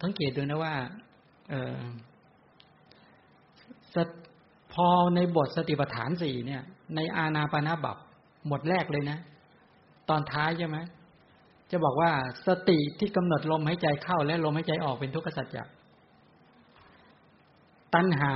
[0.02, 0.76] ทั้งเกตดูนะว่า
[1.50, 1.78] เออ
[4.74, 6.64] พอในบทสติปัฏฐานสี่เนี่ย
[6.96, 7.98] ในอาณาปานาบับ
[8.48, 9.20] หมดแรกเลยนะ
[10.10, 10.78] ตอนท้ายใช่ไหม
[11.72, 12.12] จะบอกว่า
[12.48, 15.64] สติที่กำหนดลมหายใจเข้าและลมหายใจออกเป็นทุกขสัจจะ
[17.96, 18.34] ตัณหา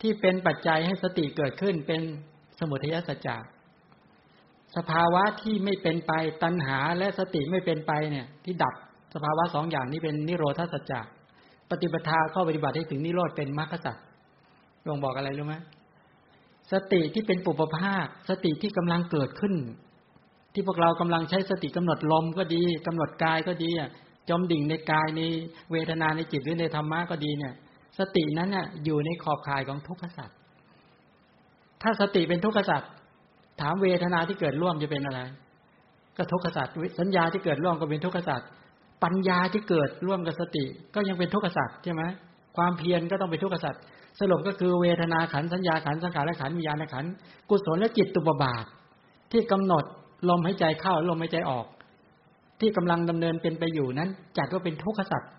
[0.00, 2.00] ที่เป็นปัจจัยให้สติเกิดขึ้นเป็น
[2.58, 3.36] สมุทัยสัจจะ
[4.76, 8.74] สภาวะที่ไม่เป็นไปตัณหาและสติไม่เป็นไปเนี่ย ที่ดับ
[9.14, 11.00] สภาวะสองอย่างนี้เป็นนิโรธาสัจจะ
[11.70, 13.96] ปฏิปทาข้อปฏิบัติให้ถึงนิโรธเป็นมรรคสัจ
[14.88, 15.54] ลงบอกอะไรรู้ไหม
[16.72, 19.54] สติที่เป็นปุปภาค สติที่กำลังเกิดขึ้น
[20.54, 23.90] ที่พวกเรากำลังใช้สติกำหนดลมก็ดีกำหนดกายก็ดีอะ
[24.28, 25.20] จมดิ่งในกายใน
[25.72, 27.54] เวทนาในจิตหรือในธรรมะก็ดีเนี่ย
[27.98, 30.36] สตินั้นน่ะอยู่ในขอบข่ายของทุกขสัตว์
[31.82, 32.90] ถ้าสติเป็นทุกขสัตว์
[33.60, 35.20] ถามเวทนาที่เกิดร่วมจะเป็นอะไร
[36.16, 38.48] ก็ทุกขสัตว์สัญญาที่เกิดร่วมก็เป็นทุกขสัตว์
[39.04, 42.02] ปัญญาที่เกิดร่วมกับสติ ก็ยังเป็นทุกขสัตว์ใช่ไหม
[42.56, 43.82] ความเพียรก็ต้องเป็นทุกขสัตว์
[44.20, 47.04] สรุปก็คือเวทนาขันสัญญาขันสังขารขันวิญญาณขัน
[47.48, 48.64] กุศลและจิตตุบบาท
[49.32, 49.84] ที่กำหนด
[50.28, 51.66] ลมหายใจเข้าลมหายใจออก
[52.60, 55.30] ที่กำลังดำเนินเป็นไปอยู่นั้น จัดว่าเป็นทุกขสัตว์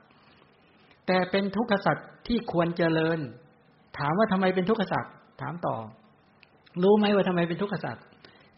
[1.08, 3.20] แต่เป็นทุกขสัตว์ที่ควรเจริญ
[3.98, 5.76] ถามว่าทำไมเป็นทุกขสัตว์ถามต่อ
[6.84, 8.04] รู้ไหมว่าทำไมเป็นทุกขสัตว์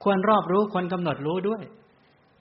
[0.03, 1.61] ควรรอบรู้ควรกำหนดรู้ด้วย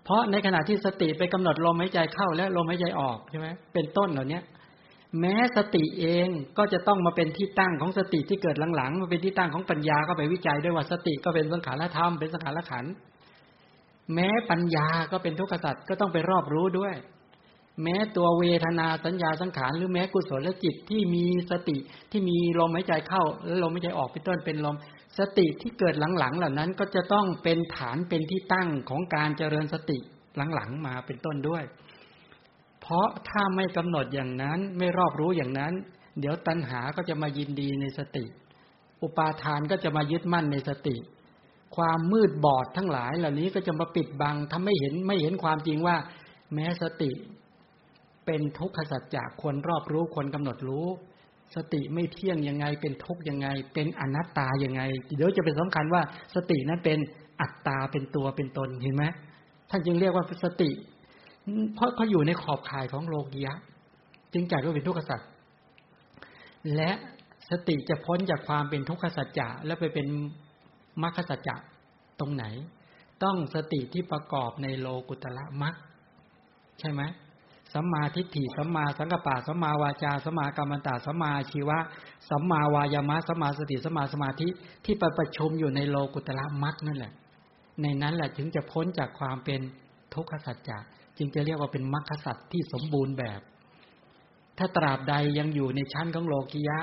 [0.04, 4.40] เพราะในขณะที่สติไปกำหนดลมหายใจเข้าและลมหายใจออกใช่ไหมเป็นต้นเหล่านี้
[5.20, 6.28] แม้สติเอง
[6.58, 12.84] ก็จะต้องมาเป็นที่ตั้งของสติที่เกิดหลังๆมาเป็นที่ตั้งของปัญญาก็ไปวิจัยด้วยว่าสติก็เป็นสังขารธรรมเป็นสังขารขัน
[14.14, 16.94] แม้ปัญญาก็เป็นทุกขสัตว์ก็ต้องไปรอบรู้ด้วย
[17.82, 21.76] แม้ตัวเวทนาสัญญาสังขารหรือแม้กุศลและจิตที่มีสติ
[22.10, 24.76] ที่มีลมหายใจเข้าและลมหายใจออกเป็นต้นเป็นลม
[25.18, 29.98] สติที่เกิดหลังๆเหล่านั้นก็จะต้องเป็นฐานเป็นที่ตั้งของการเจริญสติ
[30.54, 31.64] หลังๆมาเป็นต้นด้วย
[32.80, 35.72] เพราะถ้าไม่กำหนดอย่างนั้นไม่รอบรู้อย่างนั้น
[36.20, 38.24] เดี๋ยวตัณหาก็จะมายินดีในสติ
[39.02, 40.96] อุปาทานก็จะมายึดมั่นในสติ
[41.76, 45.96] ความมืดบอดทั้งหลายเหล่านี้ก็จะมาปิดบังทำไม่เห็นไม่เห็นความจริงว่า
[46.54, 47.10] แม้สติ
[48.26, 50.86] เป็นทุกขสัจจะควรรอบรู้ควรกำหนดรู้
[51.56, 54.82] สติไม่เที่ยงยังไง เป็นทุกข์ยังไง เป็นอนัตตายังไง
[55.16, 56.02] เดี๋ยวจะเป็นสำคัญว่า
[56.34, 56.98] สตินั้นเป็น
[57.40, 59.04] อัตตาเป็นตัวเป็นตนเห็นไหม
[59.70, 60.70] ท่านจึงเรียกว่าสติ
[61.74, 63.54] เพราะเขาอยู่ในขอบข่ายของโลกียะ
[64.32, 65.20] จึงจัดว่าเป็นทุกขสัจ
[66.76, 66.90] และ
[67.50, 70.06] สติจะพ้นจากความเป็นทุกขสัจจะแล้วไปเป็น
[71.02, 71.56] มรรคสัจจะ
[72.20, 72.44] ตรงไหน
[73.22, 75.74] ต้องสติที่ประกอบในโลกุตละมรรค
[76.80, 77.02] ใช่ไหม
[77.74, 81.78] สัมมาทิฏฐิสัมมาสังกปะสัมมาวาจาสัมมากรรมตาสัมมาชีวะ
[82.30, 84.48] สัมมาวายามะสัมมาสติสัมมาสมาธิ
[84.84, 87.12] ที่ไปประชุมอยู่ในโลกุตละมรรคนั่นแหละ
[87.82, 89.60] ในนั้นแหละถึงจะพ้นจากความเป็น
[90.14, 90.78] ทุกขสัจจะ
[91.18, 93.40] จึงจะเรียกว่าเป็นมรรคสัตที่สมบูรณ์แบบ
[94.58, 96.78] ถ้าตราบใดยังอยู่ในชั้นของโลกิยะ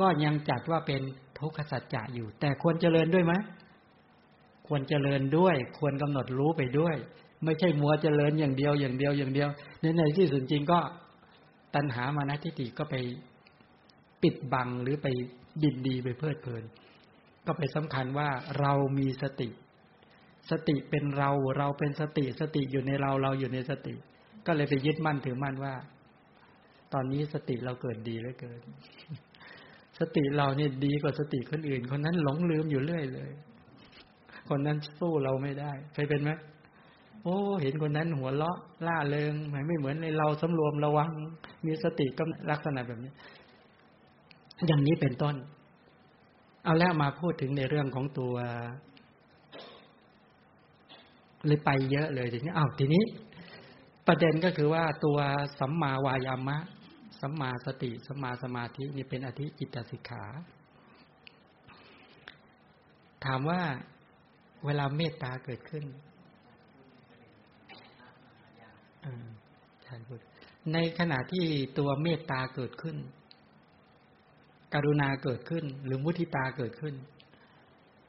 [0.00, 1.02] ก็ยังจัดว่าเป็น
[1.38, 3.32] ทุกขสัจจะอยู่ แต่ควรเจริญด้วยไหม
[4.66, 6.96] ควรเจริญด้วย ควรกำหนดรู้ไปด้วย
[7.44, 9.48] ไม่ใช่มัวเจริญอย่างเดียวอย่างเดียวอย่างเดียว
[9.80, 10.78] ในในที่สุดจริงก็
[11.74, 12.94] ตัณหามานะทิฏฐิก็ไป
[14.22, 15.06] ปิดบังหรือไป
[15.62, 16.64] ดินดีไปเพลิดเพลิน
[17.46, 18.28] ก็ไปสำคัญว่า
[18.60, 19.48] เรามีสติ
[20.50, 23.94] สติเป็นเราเราเป็นสติสติอยู่ในเราเราอยู่ในสติ
[24.46, 25.74] ก็เลยไปยึดมั่นถือมั่นว่า
[26.92, 28.60] ตอนนี้สติเราเกิดดีเหลือเกิน
[29.98, 33.30] สติเราเนี่ยดีกว่าสติคนอื่น คนนั้นหลงลืมอยู่เรื่อยเลย
[34.48, 36.30] คนนั้นสู้เราไม่ได้เคยเป็นไหม
[37.22, 39.34] โอ้ เห็นคนนั้นหัวเราะล่าเริง
[39.66, 41.10] ไม่เหมือนในเราสำรวมระวัง
[41.66, 43.12] มีสติก็ลักษณะแบบนี้
[44.66, 45.34] อย่างนี้เป็นต้น
[46.64, 48.34] เอาแล้วมาพูดถึงในเรื่องของตัว
[51.46, 53.04] เลยไปเยอะเลยทีนี้อ้าวทีนี้
[54.06, 55.18] ประเด็นก็คือว่าตัว
[55.58, 56.58] สัมมาวายามะ
[57.20, 60.24] สัมมาสติ สัมมาสมาธินี่เป็นอธิจิตตสิกขา
[63.24, 63.60] ถามว่า
[64.64, 65.84] เวลาเมตตาเกิดขึ้น
[70.12, 71.46] ใช่พูดในขณะที่
[71.78, 72.96] ตัวเมตตาเกิดขึ้น
[74.74, 76.94] กรุณาเกิดขึ้น หรือมุทิตาเกิดขึ้น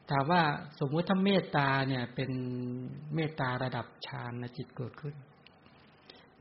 [0.09, 0.41] ถามว่า
[0.79, 2.31] สมมุติถ้าเมตตาเนี่ยเป็น
[3.15, 5.15] เมตตาระดับฌานจิตเกิดขึ้น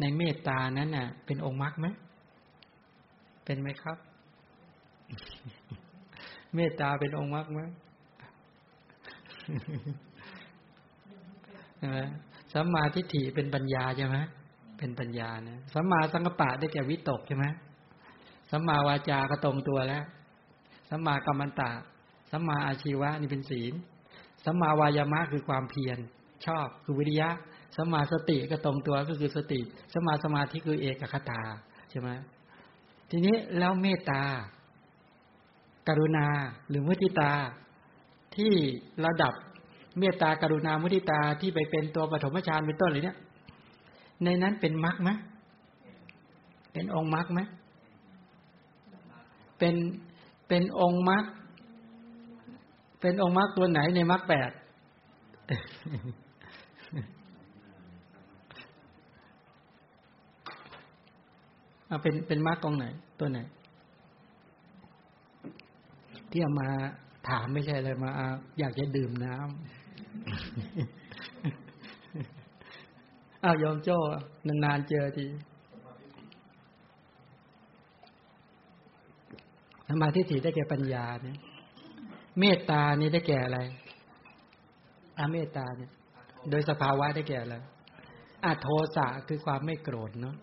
[0.00, 1.86] ในเมตตานั้นน่ะ เป็นองค์มรรคไหม
[3.44, 3.98] เป็นไหมครับ
[6.54, 7.60] เมตตาเป็นองค์มรรคไหม
[12.52, 14.16] สัมมาทิฏฐิเป็นปัญญาใช่ไหม
[14.82, 17.46] เป็นปัญญานะสัมมาสังกปะได้แก่วิตกใช่ไหม
[18.50, 20.04] สัมมาวาจาก็ตรงตัวแล้ว
[20.88, 21.70] สัมมากัมมันตะ
[22.30, 23.72] สัมมาอาชีวะนี่เป็นศีล
[24.44, 25.98] สัมมาวายามะคือความเพียร
[26.46, 27.28] ชอบคือวิริยะ
[27.76, 29.60] สัมมาสติก็ตรงตัวก็คือสติ
[29.92, 31.40] สัมมาสมาธิคือเอกคตา
[31.90, 32.08] ใช่ไหม
[33.10, 34.22] ทีนี้แล้วเมตตา
[35.88, 36.26] กรุณา
[36.68, 37.32] หรือมุทิตา
[38.36, 38.52] ที่
[39.04, 39.34] ระดับ
[39.98, 43.16] เมตตากรุณามุทิตาที่ไปเป็นตัวปฐมฌานเป็นต้นเลยเนี่ย
[44.24, 45.10] ในนั้นเป็นมรรคไหม
[46.72, 47.40] เป็นองค์มรรคไหม
[49.58, 49.74] เป็น
[50.48, 51.24] เป็นองค์มรรค
[53.00, 54.50] เป็นองค์มรรคตัวไหนในมรรคแปด
[61.86, 62.86] เอาเป็นเป็นมรรคกองไหน
[63.20, 63.38] ตัวไหน
[66.30, 66.68] ที่เอามา
[67.28, 68.10] ถามไม่ใช่อะไรมา
[68.58, 71.01] อยากจะดื่มน้ำ
[73.44, 73.96] อ้าวยอมโจ้
[74.46, 75.26] นานๆเจอที
[79.88, 81.36] สมาธิถี่ได้แก่ปัญญาเนี่ย
[82.38, 83.60] เมตตานี่ได้แก่อะไร
[85.18, 85.90] อาเมตตาเนี่ย
[86.50, 87.56] โดยสภาวะได้แก่อะไร
[88.44, 90.36] อาโทสะคือความไม่โกรธเนาะ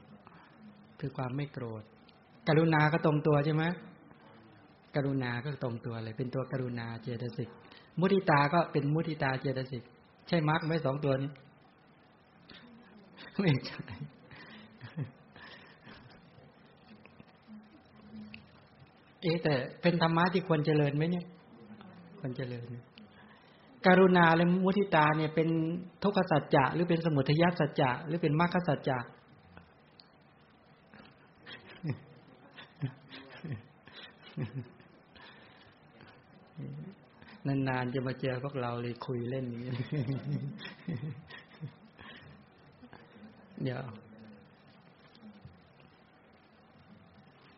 [0.99, 1.83] คือความไม่โกรธ
[2.47, 3.63] กรุณาก็ตรงตัวใช่ไหม
[4.95, 7.49] กรุณาก็ตรงตัวเลย เป็นตัวกรุณาเจตสิก
[7.99, 9.83] มุทิตาก็เป็นมุทิตาเจตสิก
[10.27, 11.31] ใช่มรรคไหมสองตัวนี้
[13.39, 13.79] ไม่ใช่
[19.21, 21.25] เอ๊แต่เป็นธรรมะที่ควรเจริญไหมเนี่ย
[22.19, 22.67] ควรเจริญ
[23.85, 25.49] การุณาและมุทิตาเนี่ยเป็น
[26.03, 28.99] ทุกขสัจจะหรือเป็นสมุทัยสัจจะหรือเป็นมรรคสัจจะ
[37.47, 39.71] นานๆจะมาเจอพวกเราเลยคุยเล่นอย่างนี้
[43.67, 43.81] ดี๋ยว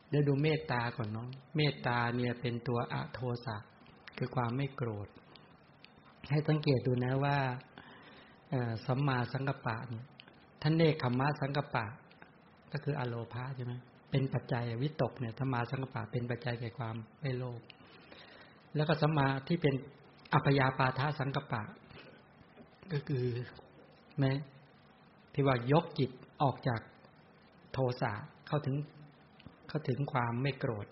[0.10, 3.58] เดี๋ยวดูเมตตาก่อนเนาะเมตตาเนี่ยเป็นตัวอะโทสะ
[4.18, 5.08] คือความไม่โกรธ
[6.30, 7.38] ให้สังเกตดูนะว่า
[8.86, 10.06] สัมมาสังกปะเนี่ย
[10.62, 11.86] ท่านเนคขมะสังกปะ
[12.72, 13.74] ก็คืออโลภาใช่ไหม
[14.12, 17.62] เป็นปัจจัยวิตกเนี่ยธรรมาสังกปะเป็นปัจจัยแก่ความไม่โลภ
[18.76, 19.76] แล้วก็สัมมาที่เป็น
[20.34, 21.62] อัพยาปาทาสังกปะ
[22.94, 23.26] ก็คือ
[24.20, 24.32] แม้
[25.34, 26.12] ที่ว่ายกจิต
[26.42, 26.82] ออกจาก
[27.74, 28.12] โทสะ
[28.48, 28.76] เข้าถึง
[29.70, 30.88] เข้าถึงความไม่โกรธ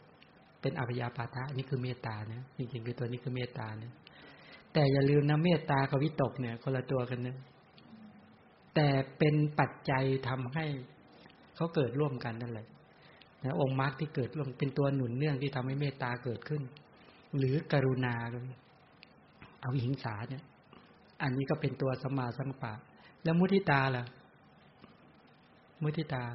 [0.62, 3.92] เป็นอภยาปาทะนี่คือเมตตานะจริงๆคือตัวนี้คือเมตตานะ
[4.74, 7.38] แต่อย่าลืมนะเมตตากับวิตกเนี่ย คนละตัวกันนะ
[8.76, 8.88] แต่
[9.18, 10.66] เป็นปัจจัยทำให้
[11.56, 12.68] เขาเกิดร่วมกันนั่นแหละ
[13.44, 16.62] นะองค์มรรคที่เกิดร่วมเป็นตัวหนุนเนื่องที่ทำให้เมตตาเกิดขึ้น
[17.38, 18.16] หรือกรุณา
[19.62, 20.44] เอาหิงสาเนี่ย
[21.22, 22.74] อันนี้ก็เป็นตัวสมาสังปะ
[23.24, 24.06] แล้วมุทิตาล่ะ
[25.82, 26.26] มุทิตา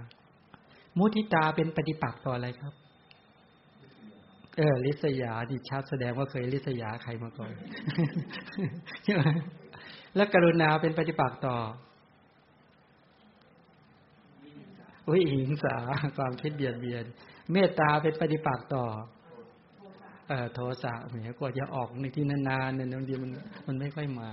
[0.99, 2.75] มุทิตาเป็นปฏิปักษ์ต่ออะไรครับ
[4.57, 7.53] เออลิษยาดิชัดแสดงว่าเคยลิษยาใครมาก่อน
[9.05, 9.23] ใช่ไหม
[10.17, 11.57] แล้วกรุณาเป็นปฏิปักษ์ต่อ
[15.11, 15.77] วิหิงสา
[16.17, 17.05] ความคิดเบียดเบียน
[17.53, 18.85] เมตตาเป็นปฏิปักษ์ต่อ
[20.29, 23.31] เอ่อโทสะเหมือนกว่าจะออกในที่นานๆเนี่ยบางทีมัน
[23.67, 24.29] มันไม่ค่อยมา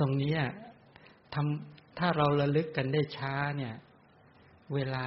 [0.00, 0.32] ตรงนี้
[1.34, 3.74] ทำ ถ้าเราระลึกกันได้ช้าเนี่ย
[4.74, 5.06] เวลา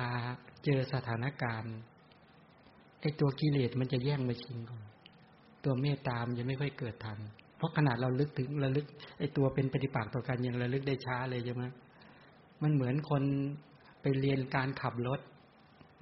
[0.66, 1.76] เจอสถานการณ์
[3.02, 4.84] ไอ้ตัวกิเลสมันจะแย่งมาชิงก่อน
[5.64, 7.20] ตัวเมตตามันจะไม่ค่อยเกิดทัน
[7.58, 8.86] เพราะขนาดเราลึกถึงระลึก
[9.20, 11.64] ไอ้ตัวเป็นปฏิปักษ์ต่อกันยังระลึกได้ช้าเลยใช่ไหม
[12.62, 13.24] มันเหมือนคน
[14.02, 15.20] ไปเรียนการขับรถ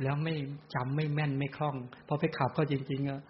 [0.04, 0.36] แล้วไม่
[0.74, 1.76] จำไม่แม่นไม่คล่อง
[2.08, 3.22] พอไปขับก็จริงๆอะ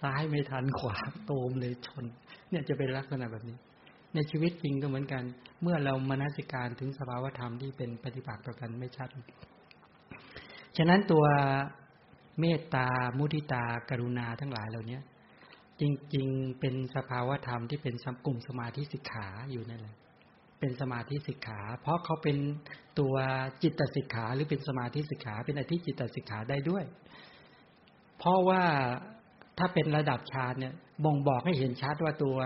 [0.00, 0.96] ซ้ายไม่ทันขวา
[1.26, 2.04] โตมเลยชน
[2.50, 3.56] เนี่ยจะเป็นลักษณะแบบนี้
[4.14, 5.24] ในชีวิตจริงก็เหมือนกัน
[5.62, 9.08] เมื่อเรามานาสิการถึงสภาวธรรมที่เป็นปฏิบัติต่อกันไม่ชัด
[10.76, 11.24] ฉะนั้นตัว
[12.40, 12.86] เมตตา
[13.18, 14.98] มุทิตา กรุณาทั้งหลายเหล่านี้
[15.80, 15.82] จ
[16.14, 17.94] ริง ๆ เป็นสภาวธรรมที่เป็น
[18.26, 19.96] กลุ่มสมาธิสิกขาอยู่นั่นแหละ
[20.60, 22.36] เป็นสมาธิสิกขา เพราะเขาเป็น
[22.98, 23.14] ตัว
[23.62, 26.84] จิตสิกขา หรือเป็นสมาธิสิกขา เป็นอธิจิตสิกขาได้ด้วย
[28.18, 28.62] เพราะว่า
[29.58, 32.38] ถ้าเป็นระดับฌานเนี่ยบ่งบอกให้เห็นชัดว่าตัว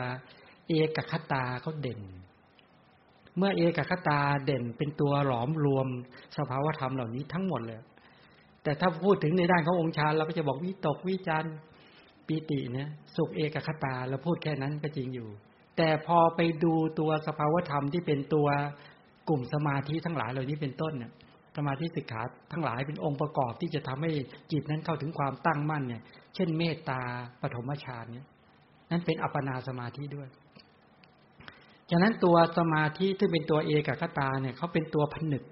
[0.69, 2.01] เอกคตาเขาเด่น
[3.37, 5.87] เมื่อเอกคตาเด่นเป็นตัวหลอมรวม
[6.37, 7.81] สภาวธรรมเหล่านี้ทั้งหมดเลย
[8.63, 11.45] แต่ถ้าพูดถึงในด้านขององค์ฌานเราก็จะบอกวิตกวิจาร
[12.27, 15.29] ปีติเนี่ยสุขเอกคตาเราพูดแค่นั้นก็จริงอยู่
[15.77, 18.49] แต่พอไปดูตัวสภาวธรรมที่เป็นตัว
[19.29, 21.13] กลุ่มสมาธิทั้งหลายเหล่านี้เป็นต้นเนี่ย
[21.57, 24.11] สมาธิสิกขาทั้งหลายเป็นองค์ประกอบที่จะทำให้
[24.53, 26.03] จิตนั้นเข้าถึงความตั้งมั่นเนี่ย
[26.35, 27.01] เช่นเมตตา
[27.41, 28.27] ปฐมฌานเนี่ย
[28.91, 30.29] นั้นเป็นอัปปนาสมาธิด้วย
[31.97, 35.43] ฉะนั้นตัวสมาธิที่เป็นตัวเอกคตาเนี่ยเขาเป็นตัวผนึก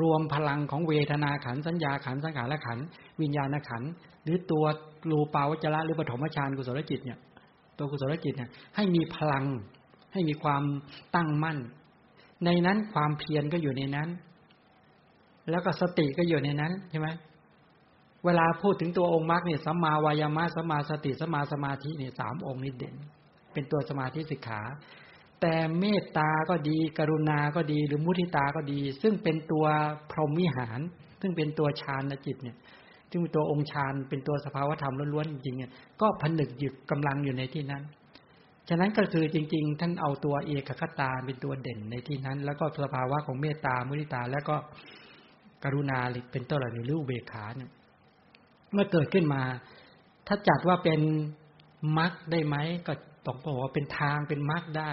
[0.00, 2.78] รวมพลังของเวทนาขันสัญญาขันสังขารขัน
[3.20, 3.82] วิญญาณขัน
[4.24, 4.64] หรือตัว
[5.10, 7.18] รูปาวจระหรือปฐมฌานกุศลจิตเนี่ย
[7.78, 9.44] ตัวกุศลจิตเนี่ยให้มีพลัง
[10.12, 10.62] ให้มีความ
[11.14, 11.58] ตั้งมั่น
[12.44, 14.08] ในนั้นความเพียรก็อยู่ในนั้น
[15.50, 17.08] แล้วก็สติก็อยู่ในนั้นใช่ไหม
[18.24, 22.96] เวลาพูดถึงตัวองค์มรรคเนี่ยสัมมาวายามะสัมมาสติสัมมาสมาธิเนี่ยสามองค์นี้เด่น
[23.52, 24.60] เป็นตัวสมาธิสิกขา
[25.40, 29.66] แต่เมตตาก็ดี กรุณาก็ดี หรือมุทิตาก็ดี ซึ่งเป็นตัว
[30.10, 30.80] พรหมิหาร
[31.20, 32.56] ซึ่งเป็นตัวฌานจิตเนี่ย
[33.10, 35.70] ซึ่งตัวองค์ฌานเป็นตัวสภาวธรรมล้วนๆจริงๆเนี่ย
[36.00, 37.82] ก็ผนึกหยึดกำลังอยู่ในที่นั้น
[38.68, 44.56] ฉะนั้นก็คือจริง ๆ ท่านเอาตัวเอกคตาเป็นตัวเด่นในที่นั้น แล้วก็สภาวะของเมตตามุทิตา แล้วก็
[45.64, 45.98] กรุณา
[46.32, 47.70] เป็นต้นเหล่านี้รูปเบขาเนี่ย
[48.72, 49.42] เมื่อเกิดขึ้นมา
[50.26, 51.00] ถ้าจัดว่าเป็น
[51.98, 52.92] มรรคได้ไหมก็
[53.26, 54.90] ต้องบอกว่าเป็นทางเป็นมรรคได้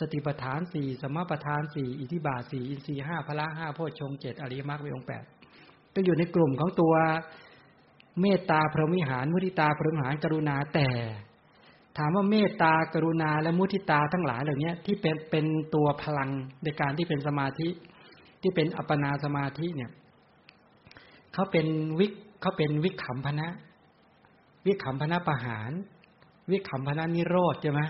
[0.00, 5.24] สติปัฏฐานสี่สมปัฏฐานสี่อิทิบาสี่อินทรีห้าพละห้าโพชฌงเจ็ดอริยมรรควิองแปด
[5.94, 6.94] ก็อยู่ในกลุ่มของตัว
[8.20, 10.88] เมตตาพรหมิหาร มุทิตาพรหมิหารกรุณาแต่
[11.98, 16.30] ถามว่าเมตตากรุณาและมุทิตาทั้งหลายเหล่านี้ที่เป็นเป็นตัวพลัง
[16.64, 17.68] ในการที่เป็นสมาธิ
[18.42, 19.90] ที่เป็นอัปปนาสมาธิเนี่ย
[21.32, 21.66] เขาเป็น
[21.98, 22.06] วิ
[22.40, 23.48] เขาเป็นวิขำพนะ
[24.66, 25.70] วิขำพนะประหาร
[26.50, 27.80] วิขำพนะนิโรธใช่ไหม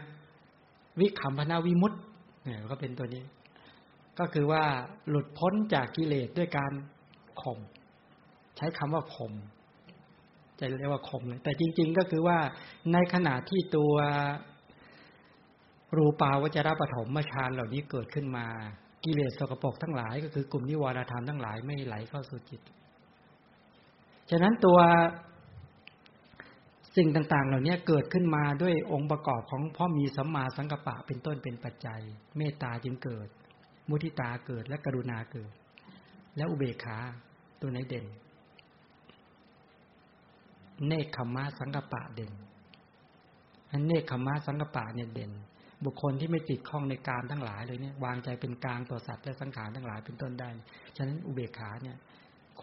[1.01, 1.93] วิขำพนะวิมุต
[2.45, 3.25] เนี่ยก็เป็นตัวนี้
[4.19, 4.65] ก็คือว่า
[5.09, 6.73] หลุดพ้นจากกิเลสด้วยการ
[7.43, 7.59] ข่ม
[8.57, 9.33] ใช้คำว่าข่ม
[10.59, 12.39] จะเรียกว่าคมเลยแต่จริง ๆ ก็คือว่า
[12.93, 13.95] ในขณะที่ตัว
[15.97, 18.47] รูปาวจระปฐมฌานเหล่านี้เกิดขึ้นมา
[19.05, 22.61] กิเลสสกปรกทั้งหลาย ก็คือกลุ่มนิวรธรรมทั้งหลายไม่ไหลเข้าสู่จิต
[24.31, 24.79] ฉะนั้นตัว
[26.97, 32.01] สิ่งต่าง ๆ เหล่านี้เกิดขึ้นมาด้วยองค์ประกอบของพ่อมีสัมมาสังกัปปะเป็นต้นเป็นปัจจัย
[32.37, 33.29] เมตตาจึงเกิด
[33.89, 35.53] มุทิตาเกิดและกรุณาเกิด
[36.37, 36.99] และอุเบกขา
[37.61, 38.07] ตัวไหนเด่น
[40.87, 42.33] เนคขมะสังกปะเด่น
[43.71, 45.33] อันเนคขมะสังกปะเนี่ยเด่น
[45.85, 50.49] บุคคลที่ไม่ติดข้องในการทั้งหลายเลยเนี่ยวางใจเป็นกลางต่อสัตว์และสังขารทั้งหลายเป็นต้นได้
[50.97, 51.97] ฉะนั้นอุเบกขาเนี่ย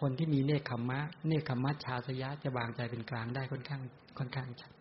[0.00, 3.82] คนที่มีเนคขมะเนคขมะชาสยะจะวางใจเป็นกลางได้ค่อนข้าง
[4.18, 4.72] ค่อนข้างชัด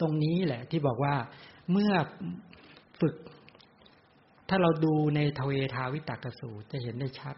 [0.00, 1.14] ตรงนี้แหละ ที่บอกว่า
[1.70, 1.92] เมื่อ
[3.00, 3.14] ฝึก
[4.48, 7.36] ถ้าเราดูในทเวทาวิตกสูตรจะเห็นได้ชัด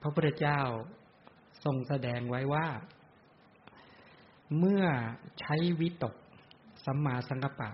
[0.00, 0.60] พระพุทธเจ้า
[1.64, 2.66] ทรงแสดงไว้ว่า
[4.58, 4.84] เมื่อ
[5.40, 6.14] ใช้วิตก
[6.84, 7.70] สัมมาสังกปะ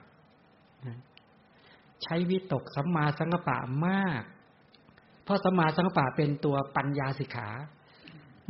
[2.02, 3.56] ใช้วิตกสัมมาสังกปะ
[3.86, 4.22] มาก
[5.30, 7.48] ราะสัมมาสังกปะเป็นตัวปัญญาสิกขา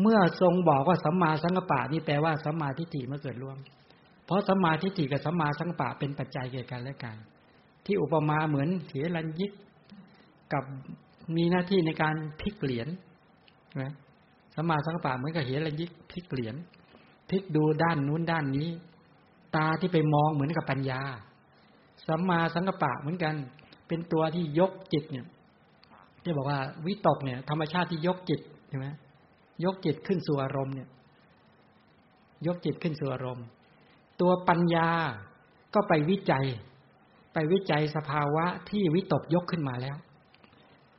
[0.01, 3.59] เมื่อทรงบอกว่าสัมมาสังกปะนี่แปลว่าสัมมาทิฏฐิเมื่อเกิดร่วม
[4.27, 7.17] เพราะสัมมาทิฏฐิกับสัมมาสังกปะเป็นปัจจัยเกี่ยวกันและกัน
[7.85, 9.53] ที่อุปมาเหมือนเสียรันยิก
[10.53, 10.65] กับ
[11.37, 12.89] มีหน้าที่ในการพลิกเหรียญ
[13.81, 13.93] นะ
[14.55, 16.55] สัมมาสังกปะเหมือนกับเหรันยิกพลิกเหรียญ
[17.31, 18.69] พลิกดูด้านนู้นด้านนี้
[19.57, 21.01] ตาที่ไปมองเหมือนกับปัญญา
[22.07, 23.35] สัมมาสังกปะเหมือนกัน
[23.89, 25.27] เป็นตัวที่ยกจิตเนี่ย
[26.23, 28.87] ที่บอกว่าวิตกเนี่ย ธรรมชาติที่ยกจิตใช่ไหม
[29.65, 30.89] ยกจิตขึ้นสู่อารมณ์เนี่ย
[32.47, 33.47] ยกจิตขึ้นสู่อารมณ์
[34.21, 34.89] ตัวปัญญา
[35.75, 36.47] ก็ไปวิจัย
[37.35, 39.97] ไปวิจัยสภาวะที่วิตกยกขึ้นมาแล้ว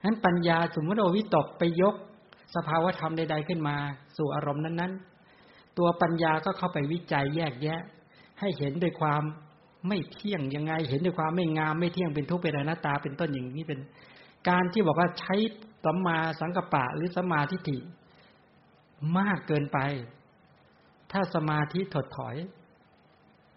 [0.03, 1.95] นั้นปัญญาสมมติว่าวิตกไปยก
[2.56, 3.76] สภาวะธรรมใดๆขึ้นมา
[4.18, 7.81] สู่อารมณ์นั้นๆ ตัวปัญญาก็เข้าไปวิจัยแยกแยะ
[8.39, 9.23] ให้เห็นด้วยความ
[9.88, 13.80] ไม่เที่ยงยังไง เห็นด้วยความไม่งามไม่เที่ยงเป็นทุกข์เป็นอนัตตาเป็นต้นอย่างนี้เป็น
[14.50, 15.36] การที่บอกว่าใช้
[15.86, 17.78] สัมมาสังกปะหรือสัมมาทิฏฐิ
[19.18, 19.80] มากเกินไป
[21.12, 22.36] ถ้าสมาธิถดถอย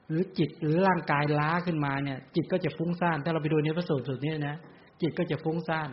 [0.09, 4.57] หรือจิตหรือร่างกายล้าขึ้นมาเนี่ย จิตก็จะฟุ้งซ่าน ถ้าเราไปดูในพระสูตรสุดนี้นะ
[5.01, 5.89] จิตก็จะฟุ้งซ่าน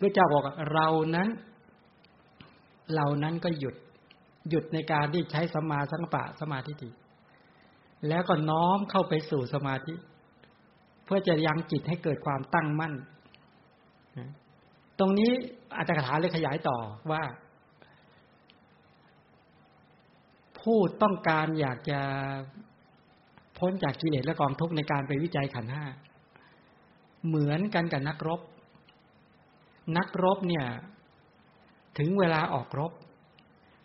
[0.00, 1.28] พระเจ้าบอกเรานั้น
[2.94, 3.74] เรานั้นก็หยุด
[4.50, 6.90] หยุดในการที่ใช้สมาสังปะสมาธิฏฐิ
[8.08, 9.94] แล้วก็น้อมเข้าไปสู่สมาธิ
[11.04, 12.94] เพื่อจะยังจิตให้เกิดความตั้งมั่น
[14.98, 15.30] ตรงนี้
[15.76, 16.78] อาจารย์ถาเลยขยายต่อ
[17.10, 17.22] ว่า
[20.60, 22.00] ผู้ต้องการอยากจะ
[23.58, 25.84] พ้นจากกิเลสและกองทุกข์ในการไปวิจัยขันห้า
[27.26, 28.40] เหมือนกันกับนักรบ
[29.96, 30.66] นักรบเนี่ย
[31.98, 32.92] ถึงเวลาออกรบ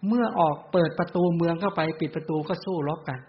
[0.08, 3.20] เมื่อออกเปิดประตูเมืองเข้าไป ปิดประตูก็สู้รบกัน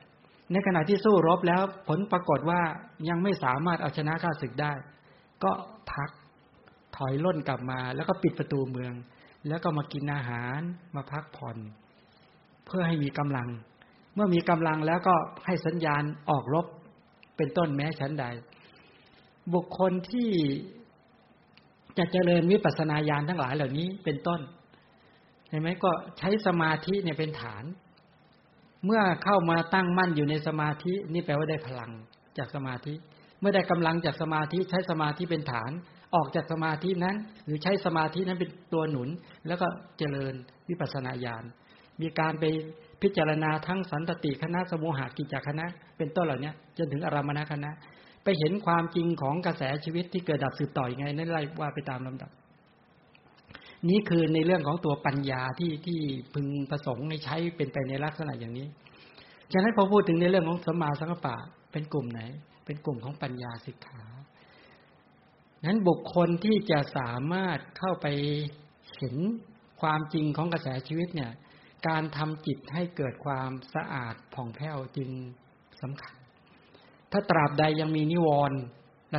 [0.52, 2.60] ในขณะที่สู้รบแล้วผลปรากฏว่า
[3.08, 4.72] ยังไม่สามารถเอาชนะข้าศึกได้
[5.44, 5.52] ก็
[5.92, 6.10] พัก
[6.96, 8.92] ถอยล่นกลับมา แล้วก็ปิดประตูเมือง
[9.48, 10.58] แล้วก็มากินอาหาร
[10.96, 11.56] มาพักผ่อน
[12.66, 13.48] เพื่อให้มีกำลัง
[14.14, 15.14] เมื่อมีกำลังแล้วก็
[15.46, 16.66] ให้สัญญาณออกรบ
[17.36, 18.24] เป็นต้นแม้ชั้นใด
[19.54, 20.30] บุคคลที่
[21.98, 24.40] จะเจริญวิปัสสนาญาณทั้งหลายเหล่านี้เป็นต้น
[25.48, 27.64] เห็นไหมก็ใช้สมาธิเนี่ยเป็นฐาน
[28.84, 31.90] เมื่อเข้ามาตั้งมั่นอยู่ในสมาธินี่แปลว่าได้พลัง
[32.38, 32.94] จากสมาธิ
[33.40, 35.70] เมื่อได้กำลังจากสมาธิใช้สมาธิเป็นฐาน
[36.14, 39.08] ออกจากสมาธินั้น หรือใช้สมาธินั้นเป็นตัวหนุน
[39.46, 39.66] แล้วก็
[39.98, 40.34] เจริญ
[40.68, 41.44] วิปัสสนาญาณ
[42.00, 42.44] มีการไป
[43.02, 45.66] พิจารณาทั้งสันตติคณะสมุหากิจคณะ
[45.98, 47.70] เป็นต้นเหล่านี้จนถึงอารามณคณะ
[48.24, 52.30] ไปเห็นความจริงของกระแสชีวิตที่เกิดดับสืบต่อยังไงนั่นไล่ว่าไปตามลำดับ
[53.88, 56.00] นี้คือในเรื่องของตัวปัญญาที่ที่
[56.34, 58.66] พึงประสงค์ให้ใช้เป็นไปในลักษณะอย่างนี้
[59.52, 61.36] ฉะนั้นพอพูดถึงในเรื่องของสมาสังกปะ
[61.72, 62.20] เป็นกลุ่มไหน
[62.64, 64.02] เป็นกลุ่มของปัญญาสิกขา
[65.66, 68.06] นั้นบุคคลที่จะสามารถเข้าไป
[68.96, 69.16] เห็น
[69.80, 71.32] ความจริงของกระแสชีวิตเนี่ย
[71.88, 75.10] การทำจิตให้เกิดความสะอาดผ่องแผ้วจึง
[75.82, 76.14] สำคัญ
[77.12, 78.58] ถ้าตราบใดยังมีนิวรณ์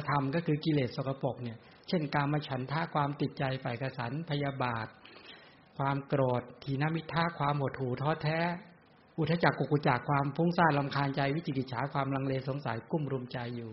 [0.09, 1.57] ธรรมก็คือกิเลสสกปรกเนี่ย
[1.88, 4.88] เช่นการมาฉันท่าความติดใจฝ่ายกระสันพยาบาท
[5.77, 8.39] ความโกรธทีนามิท่าความหดหู่ท้อแท้
[9.17, 13.72] อุทจักกุกุจักความฟุ้งซ่านลำคาญใจวิจิกิจฉาความลังเลสงสัยกุ้มรุมใจอยู่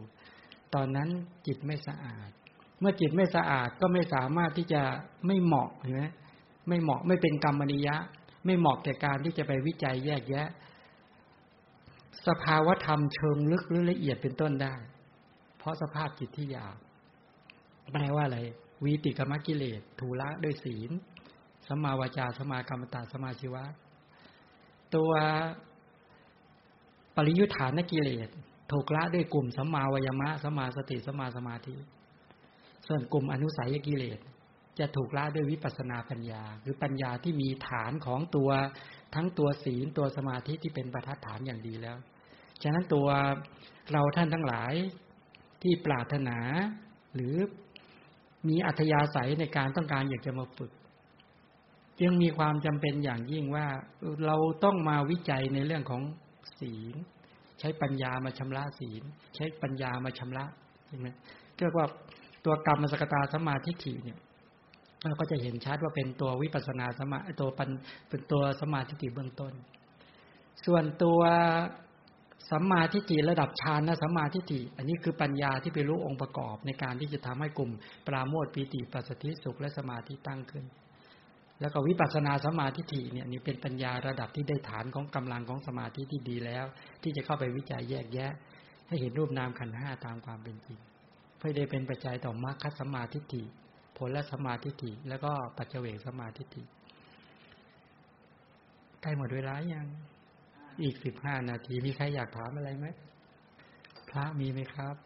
[0.74, 1.08] ตอนนั้น
[1.46, 2.30] จิตไม่สะอาด
[2.82, 4.82] เมื่อจิตไม่สะอาดก็ไม่สามารถที่จะ
[5.26, 6.04] ไม่เหมาะเห็นไหม
[6.68, 7.96] ไม่เหมาะไม่เป็นกรรมนิยะ
[8.44, 10.48] ไม่เหมาะแก่การที่จะไปวิจัยแยกแยะ
[12.26, 14.74] สภาวธรรมเชิงลึกหรือละเอียดเป็นต้นได้
[15.58, 16.74] เพราะสภาพจิตที่ยาว
[17.92, 18.38] แปลว่าอะไร
[18.84, 20.90] วีติกรรมกิเลสถูละด้วยศีล
[21.68, 23.64] สมาวาจาสมากรรมตาสมาชีวะ
[24.94, 25.12] ตัว
[27.16, 28.28] ปริยุทธานกิเลส
[28.72, 31.74] ถูกละด้วยกลุ่มสัมมาวายมะสัมมาสติสัมมาสมาธิ
[32.86, 34.18] ส่วนกลุ่มอนุสัยกิเลส
[34.78, 38.50] จะถูกละด้วยวิปัสนาปัญญา คือปัญญาที่มีฐานของตัว
[39.14, 41.96] ทั้งตัวศีลตัวสมาธิที่เป็นประทัดฐานอย่างดีแล้ว
[42.62, 43.08] ฉะนั้นตัว
[43.92, 44.72] เราท่านทั้งหลาย
[45.62, 46.38] ที่ปรารถนา
[47.14, 47.34] หรือ
[48.48, 50.72] มีอัธยาศัยในการต้องการอยากจะมาฝึก
[52.00, 53.66] จึงมีความจำเป็นอย่างยิ่งว่า
[54.26, 56.02] เราต้องมาวิจัยในเรื่องของ
[56.58, 56.94] ศีล
[57.60, 59.02] ใช้ปัญญามาชำระศีล
[59.34, 60.44] ใช้ปัญญามาชำระ
[60.86, 61.08] ใช่ไหม
[61.58, 61.86] เรียกว่า
[62.44, 64.18] ตัวกรรมสกตาสมาธิฐิเนี่ย
[65.06, 67.70] เราก็จะเห็นชัดว่าเป็นตัววิปัสนาสมาตัวปัน
[68.08, 69.52] เป็นตัวสมาธิเบื้องต้น
[70.66, 71.20] ส่วนตัว
[72.50, 77.70] สัมมาทิฏฐิระดับฌานนะสัมมาทิฏฐิอันนี้คือปัญญาที่ไปรู้องค์ประกอบในการที่จะทำให้กลุ่ม
[78.06, 80.64] ปราโมทปีติปัสสติสุขและสมาธิตั้งขึ้น
[81.60, 86.64] แล้วก็วิปัสสนาสมาธิฏฐิเนี่ยนี่เป็นปัญญาระดับที่ได้ฐานของกำลังของสมาธิที่ดีแล้ว
[87.02, 88.32] ที่จะเข้าไปวิจัยแยกแยะ
[88.88, 90.78] ให้เห็นรูปนามขันห้าตามความเป็นจริง
[91.44, 93.42] พื่อได้เป็นปัจจัยต่อมรรคสมาธิฐิ
[93.96, 96.62] ผลและสมาธิิแล้วก็ปัจเจเวกสมาธิิ
[99.02, 99.86] ใกล้หมดเวลายัง
[100.82, 102.86] อีกสิบห้านาทีมีใครอยากถามอะไรไหม
[104.08, 104.96] พระมีไหมครับ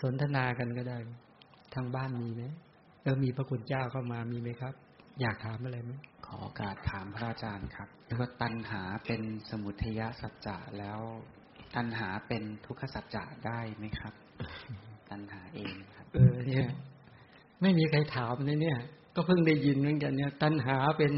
[0.00, 0.98] สนทนากันก็ได้
[1.74, 2.42] ทางบ้านมีไหม
[3.02, 4.74] เออมีพระคุณเจ้าเข้ามามีไหมครับ
[5.20, 5.92] อยากถามอะไรไหม
[6.26, 7.88] ขอโอกาสถามพระอาจารย์ครับ
[8.18, 11.00] ว่าตัณหาเป็นสมุทัยสัจจะแล้ว
[11.76, 14.14] ตัณหาเป็นทุกขสัจจะได้ไหมครับ
[15.56, 15.72] เอง
[16.12, 16.66] เออ เนี่ย
[17.60, 18.78] ไม่มีใครถามเลยเนี่ย
[19.14, 21.12] ก็เพิ่งได้ยินเหมือนกันเนี่ย ตัณหาเป็น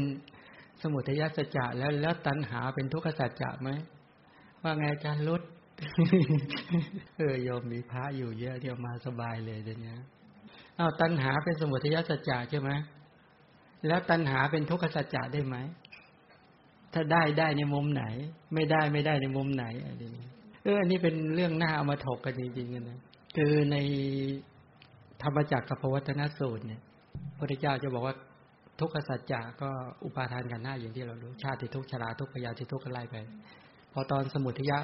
[0.81, 3.69] สมุทัยสัจจะแล้วแล้วตัณหาเป็นทุกขสัจจะไหม
[4.63, 5.41] ว่าไงอาจารย์ลด
[7.17, 9.95] เออโยมมีพระอยู่เยอะเดียวมาสบายเลยเดี๋ยวนี้
[10.79, 12.71] อ้าวตัณหาเป็นสมุทัยสัจจะใช่ไหม
[13.87, 15.55] แล้วตัณหาเป็นทุกขสัจจะได้ไหม
[16.93, 18.03] ถ้าได้ได้ในมุมไหน
[18.53, 20.27] ไม่ได้ไม่ได้ในมุมไหนอะไรนี้
[20.63, 22.99] เอออันนี้เป็นเรื่องหน้าเอามาถกกันจริงๆนะ
[23.35, 23.77] คือใน
[25.23, 26.81] ธรรมจักรกับพวัฒนสูตรเนี่ย
[27.37, 28.15] พระเจ้าจะบอกว่า
[28.79, 29.69] ทุกขสัจจะก็
[30.05, 33.15] อุปาทานกันหน้าอย่างที่เรารู้ชาติทุกชราทุกพยาธิทุกข์ไล่ไป
[33.93, 34.79] พอตอนสมุทยะ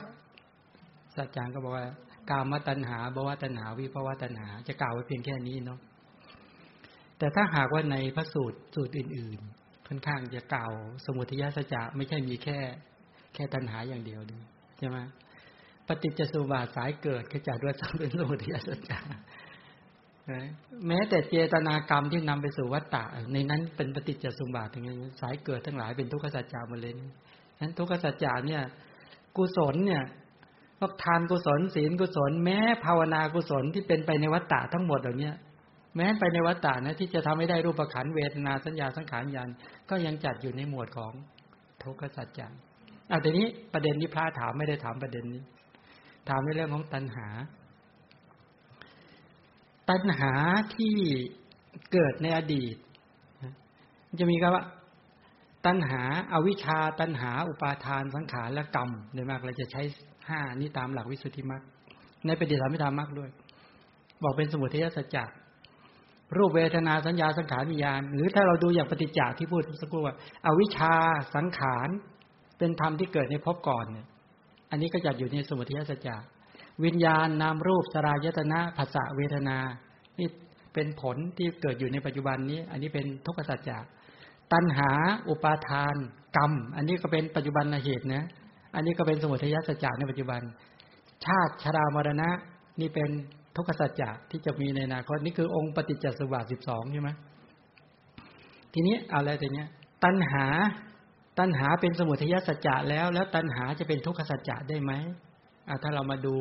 [1.15, 1.85] สัจจางก็บอกว่า
[2.29, 5.79] กามตัณหาบวตัณหา วิภวตัณหา จะกล่าวไว้เพียงแค่นี้เนาะ
[7.17, 10.71] แต่ถ้าหากว่าในพระสูตรสูตรอื่น ๆ ค่อนข้างจะกล่าว
[11.05, 12.57] สมุทยะสัจจะไม่ใช่มีแค่
[13.33, 14.31] แค่ตัณหาอย่างเดียวด
[14.77, 14.97] ใช่ไหม
[15.87, 18.99] ปฏิจจสุบาทสายเกิดขจัดด้วยสัมเป็นสมุทัยสัจจะ
[20.87, 23.03] แม้แต่เจตนากรรมที่นำไปสู่วัฏฏะ
[23.33, 26.93] ในนั้นเป็นปฏิจจสมบัติอย่างนี้สายเกิดทั้งหลายเป็นทุกขสัจจาหมดเลย
[27.59, 28.61] นั้นทุกขสัจจาเนี่ย
[29.37, 30.03] กุศลเนี่ย
[30.79, 35.31] พวกทานกุศลศีลกุศล แม้ภาวนากุศลที่เป็นไปในวัฏฏะทั้งหมดเหล่านี้
[35.95, 39.49] แม้ไปในวัฏฏะนะที่จะทำให้ได้รูปขันเวทนาสัญญาสังขารญาณ
[39.89, 41.13] ก็ยังจัดอยู่ในหมวดของ
[41.83, 42.47] ทุกขสัจจะ
[43.11, 45.41] อะทีนี้ประเด็นที่พระถามไม่ได้ถามประเด็นนี้
[46.29, 47.27] ถามในเรื่องของตัณหา
[49.89, 50.33] ตัณหา
[50.75, 50.95] ที่
[51.91, 52.75] เกิดในอดีต
[54.19, 54.63] จะมีคำว่า
[55.65, 56.01] ตัณหา
[56.33, 59.81] อาวิชชาตัณหา อุปาทานสังขารและกรรมโดยมากเราจะใช้
[60.29, 61.63] ห้านี้ตามหลักวิสุทธิมรรค
[62.25, 63.29] ในปฏิสัมพิธามรรคด้วย
[64.23, 65.25] บอกเป็นสมุทัยสัจจะ
[66.37, 70.15] รูปเวทนาสัญญาสังขารวิญญาณ หรือถ้าเราดูอย่างปฏิจจ์ที่พูดสักครู่ว่า
[70.45, 70.95] อาวิชชา
[71.35, 71.89] สังขาร
[72.57, 74.07] เป็นธรรมที่เกิดในภพก่อนเนี่ย
[74.75, 76.15] อันนี้ก็จัดอยู่ในสมุทัยสัจจะ
[76.83, 79.57] วิญญาณนามรูปสรายตนะภาษาเวทนา
[80.19, 80.27] นี่
[80.73, 83.77] เป็นผลที่เกิดอยู่ในปัจจุบันนี้ อันนี้เป็นทุกขสัจจะ
[84.53, 84.91] ตัณหา
[85.29, 85.95] อุปาทาน
[86.37, 88.23] กรรม อันนี้ก็เป็นปัจจุบันเหตุนะ
[88.75, 90.41] อันนี้ก็เป็นสมุทัยสัจจะในปัจจุบัน
[91.25, 92.29] ชาติชรามรณะ
[92.81, 93.09] นี่เป็น
[93.55, 97.09] ทุกขสัจจะที่จะมีในอนาคตนี่คือองค์ปฏิจจสมบัติสิบสองใช่ไหม
[98.73, 99.67] ทีนี้อะไรแต่เนี้ย
[100.03, 100.45] ตัณหา
[101.39, 104.91] ตัณหาเป็นสมุทัยสัจจะแล้ว แล้วตัณหาจะเป็นทุกขสัจจะได้ไหม
[105.83, 106.35] ถ้าเรามาดู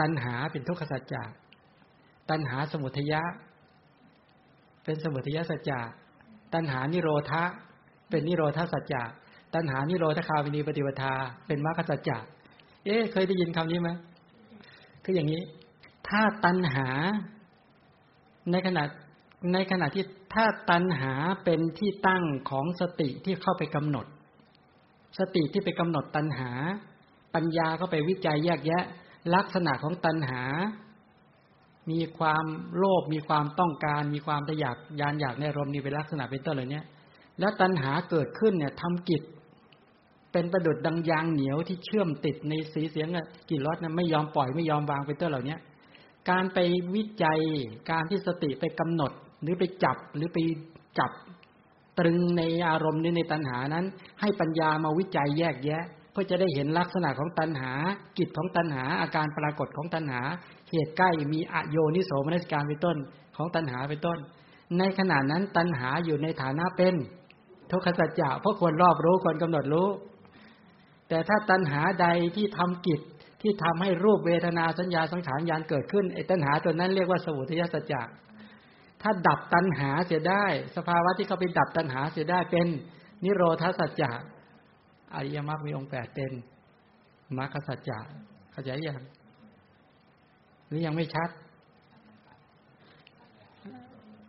[0.00, 1.22] ตัณหาเป็นทุกขสัจจะ
[2.30, 3.22] ตัณหาสมุทยะ
[4.84, 5.80] เป็นสมุทยสัจจะ
[6.54, 7.44] ตัณหานิโรธะ
[8.10, 9.02] เป็นนิโรธาสัจจะ
[9.54, 11.14] ตัณหานิโรธคาวินีปฏิปทา
[11.46, 12.18] เป็นมรรคสัจจะ
[12.84, 13.90] เอ๊เคยได้ยินคำนี้ไหม
[15.04, 15.42] คืออย่างนี้
[16.08, 16.88] ถ้าตัณหา
[18.50, 18.82] ในขณะ
[19.52, 24.06] ในขณะที่ ถ้าตัณหาเป็นที่ตั้งของสติที่เข้าไปกำหนด
[25.18, 26.50] สติที่ไปกำหนดตัณหา
[27.34, 28.84] ปัญญาก็ไปวิจัยแยกแยะ
[29.34, 30.42] ลักษณะของตัณหา
[31.90, 32.44] มีความ
[32.76, 36.82] โลภมีความต้องการ มีความทะยากยานอยากในรมนี้เป็นลักษณะเป็นต้นเล่านี้
[37.40, 39.22] แล้วตัณหาเกิดขึ้นเนี่ยทำกิจ
[40.32, 43.08] เป็นประดุดดังยางเหนียวที่เชื่อมติดในสีเสียง
[43.48, 45.56] กิจรสนะไม่ยอมปล่อยไม่ยอมวางเป็นต้นเหล่านี้
[46.30, 46.58] การไป
[46.94, 47.40] วิจัย
[47.90, 49.12] การที่สติไปกำหนด
[49.42, 50.38] หรือไปจับหรือไป
[50.98, 51.10] จับ
[51.98, 53.84] ตรึงในอารมณ์นี้ในตัณหานั้น
[54.20, 55.84] ให้ปัญญามาวิจัยแยกแยะ
[56.16, 57.72] ก็จะได้เห็นลักษณะของตัณหา
[58.18, 60.22] กิจของตัณหา อาการปรากฏของตัณหา
[60.70, 62.96] เหตุใกล้มีอโยนิโสมนัสการเป็นต้น
[63.36, 64.18] ของตัณหาเป็นต้น
[64.78, 66.94] ในขณะนั้นตัณหาอยู่ในฐานะเป็น
[67.70, 69.88] ทุกขสัจจะเพราะควรรอบรู้ควรกำหนดรู้
[71.08, 72.06] แต่ถ้าตัณหาใด
[72.36, 73.00] ที่ทำกิจ
[73.42, 78.02] ที่ทำให้รูปเวทนาสัญญาสังขารยานเกิดขึ้นไอ้ตัณหาตัวนั้นเรียกว่าสมุทัยสัจจะ
[79.02, 80.44] ถ้าดับตัณหาเสียได้
[80.76, 82.66] สภาวะที่เขาไปดับตัณหาเสียได้เป็น
[83.24, 84.10] นิโรธาสัจจะ
[85.14, 86.32] อริยมรรคมีองค์แปดเป็น
[87.38, 87.98] มรรคสัจจะ
[88.52, 89.02] เข้าใจยัง
[90.66, 91.30] หรือยังไม่ชัด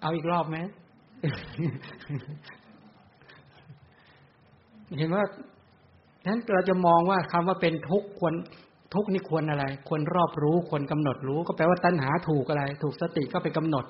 [0.01, 0.57] เอาอีกรอบไหม
[4.97, 5.23] เห็นว่า
[6.23, 8.33] ฉะนั้นเราจะมองว่าคำว่าเป็นทุกข์ควร
[8.93, 13.85] ทุกข์นี่ควรอะไร ควรรอบรู้ควรกำหนดรู้ ก็แปลว่าตัณหาถูกอะไร ถูกสติก็ไปกำหนด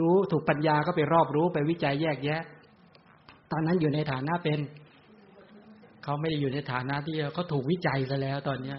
[0.00, 2.42] รู้ถูกปัญญาก็ไปรอบรู้ไปวิจัยแยกแยะ
[3.52, 4.58] ตอนนั้นอยู่ในฐานะเป็น
[6.04, 8.78] เขาไม่ได้อยู่ในฐานะที่เขาถูกวิจัยซะแล้วตอนเนี้ย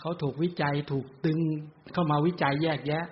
[0.00, 1.38] เขาถูกวิจัยถูกตึง
[1.92, 3.04] เข้ามาวิจัยแยกแยะ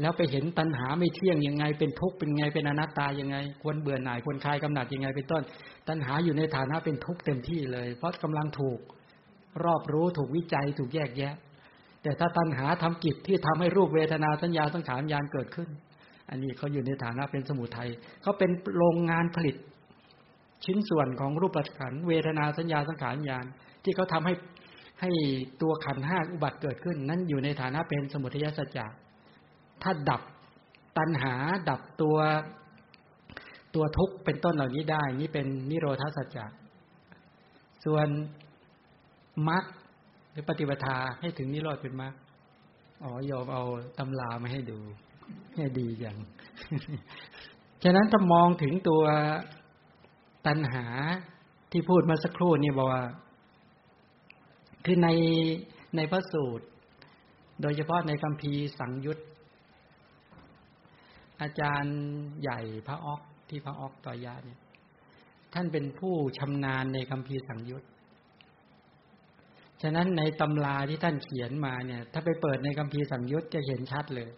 [0.00, 5.42] แล้วไปเห็นตัณหาไม่เที่ยงยังไง เป็นทุกข์เป็นไงเป็นอนัตตายังไง ควรเบื่อหน่ายควรคลายกำหนัดยังไง เป็นต้น
[5.88, 8.78] ตัณหาอยู่ในฐานะเป็นทุกข์เต็มที่เลย เพราะกำลังถูก
[9.64, 11.34] รอบรู้ถูกวิจัยถูกแยกแยะ
[12.02, 15.68] แต่ถ้าตัณหาทำกิจที่ทำให้รูปเวทนาสัญญาสังขารยานเกิดขึ้น
[16.30, 17.90] อันนี้เขาอยู่ในฐานะเป็นสมุทัย
[18.22, 19.56] เขาเป็นโรงงานผลิต
[20.64, 23.46] ชิ้นส่วนของรูปขันเวทนาสัญญาสังขารญาณ
[23.84, 24.34] ที่เขาทาให้
[25.00, 25.10] ให้
[25.62, 28.86] ตัวขันห้าอุบัติเกิดขึ้น นั้นอยู่ในฐานะเป็นสมุทัยสัจจะ
[29.82, 30.22] ถ้าดับ
[30.98, 31.34] ตัณหา
[31.70, 32.16] ดับตัว
[33.74, 36.46] ตัวทุกข์เป็นต้นเหล่านี้ได้ นี่เป็นนิโรธาสัจจะ
[37.84, 38.08] ส่วน
[39.48, 39.64] มรรค
[40.30, 42.14] หรือปฏิปทาให้ถึงนิโรธเป็นมรรค
[43.04, 43.62] อ๋อยอมเอา
[43.98, 44.78] ตำรามาให้ดู
[45.56, 46.16] ให้ดีอย่าง
[47.82, 49.02] ฉะนั้นถ้ามองถึงตัว
[50.46, 50.86] ตัณหา
[51.72, 53.04] ที่พูดมาสักครู่นี่บอกว่า
[54.84, 55.08] คือใน
[55.96, 56.66] ในพระสูตร
[57.62, 59.18] โดยเฉพาะในคำพีสังยุต
[61.40, 61.98] อาจารย์
[62.42, 64.60] ใหญ่พระออกที่พระออกต่อยาเนี่ย
[65.54, 67.82] ท่านเป็นผู้ชำนาญในคำพีสังยุต
[69.82, 74.28] ฉะนั้นในตำราที่ท่านเขียนมาเนี่ย ถ้าไปเปิดในคำพีสังยุตจะเห็นชัดเลย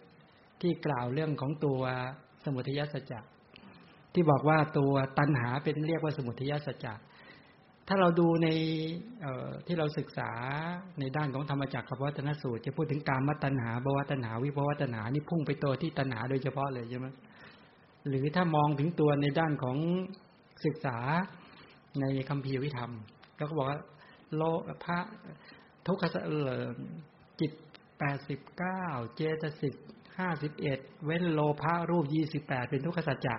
[0.61, 1.81] ที่กล่าวเรื่องของตัว
[2.43, 3.19] สมุทัยสัจจะ
[4.13, 6.93] ที่บอกว่าตัวตัณหาเป็นเรียกว่าสมุทัยสัจจะ
[7.87, 8.47] ถ้าเราดูใน
[9.67, 10.31] ที่เราศึกษา
[10.99, 17.07] ในด้านของธรรมจักรกับวัฒนสูตร จะพูดถึงการมัตัญหาบวัตนาวิภวัตนานี่พุ่งไปตัวที่ตัณหาโดยเฉพาะเลยใช่ไหม
[18.07, 19.77] หรือถ้ามองถึงตัวในด้านของ
[20.65, 20.97] ศึกษา
[21.99, 22.91] ในคัมภีร์วิธรรม
[23.39, 23.79] ก็บอกว่า
[24.35, 24.41] โล
[24.83, 24.99] พระ
[25.87, 26.31] ทุกขสเอ
[27.39, 27.51] จิต
[27.99, 28.83] แปดสิบเก้า
[29.15, 29.75] เจตสิก
[30.19, 33.35] ห้าสิบเอ็ดเว้นโลภะรูปยี่สิบแปดเป็นทุกขสัจจะ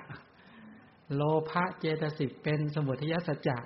[1.15, 3.59] โลภะเจตสิกเป็นสมุทัยสัจจะ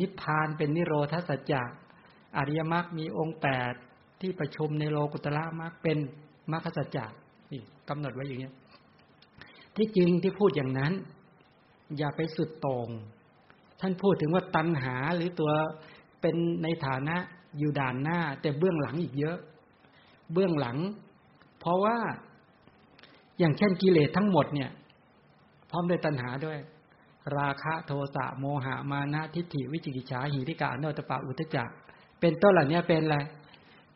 [0.00, 1.62] นิพพานเป็นนิโรธสัจจะ
[2.36, 3.72] อริยมรรคมีองค์แปด
[4.20, 5.98] ที่ประชุมในโลกุตละมรรคเป็น
[6.52, 7.06] มรรคสัจจะ
[7.52, 8.50] นี่กำหนดไว้อย่างนี้
[9.76, 10.92] ที่จริงที่พูดอย่างนั้น
[11.98, 12.88] อย่าไปสุดตรง
[13.80, 15.50] ท่านพูดถึงว่าตัณหาหรือตัว
[16.20, 17.16] เป็นในฐานะ
[17.58, 19.38] อยู่ด่านหน้า แต่เบื้องหลังอีกเยอะ
[20.32, 20.76] เบื้องหลัง
[21.60, 21.96] เพราะว่า
[23.38, 24.70] อย่างเช่นกิเลสทั้งหมดเนี่ย
[25.70, 26.58] พร้อมด้วยตัณหาด้วย
[27.38, 31.70] ราคะโทสะโมหะมานะทิฏฐิวิจิกิจฉาหิริกาโนตปะอุทจัก
[32.20, 33.16] เป็นต้นเหล่านี้เป็นอะไร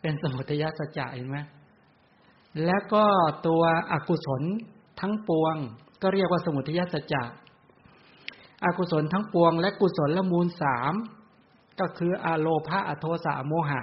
[0.00, 1.38] เป็นสมุทัยสัจจะเห็นไหม
[2.64, 3.04] แล้วก็
[3.46, 3.62] ตัว
[3.92, 4.42] อกุศล
[5.00, 5.54] ทั้งปวง
[6.02, 7.22] ก็เรียกว่าสมุทัยสัจจะ
[8.64, 10.94] อกุศลทั้งปวง และกุศลละมูลสาม
[11.80, 13.80] ก็คืออโลภะอโทสะโมหะ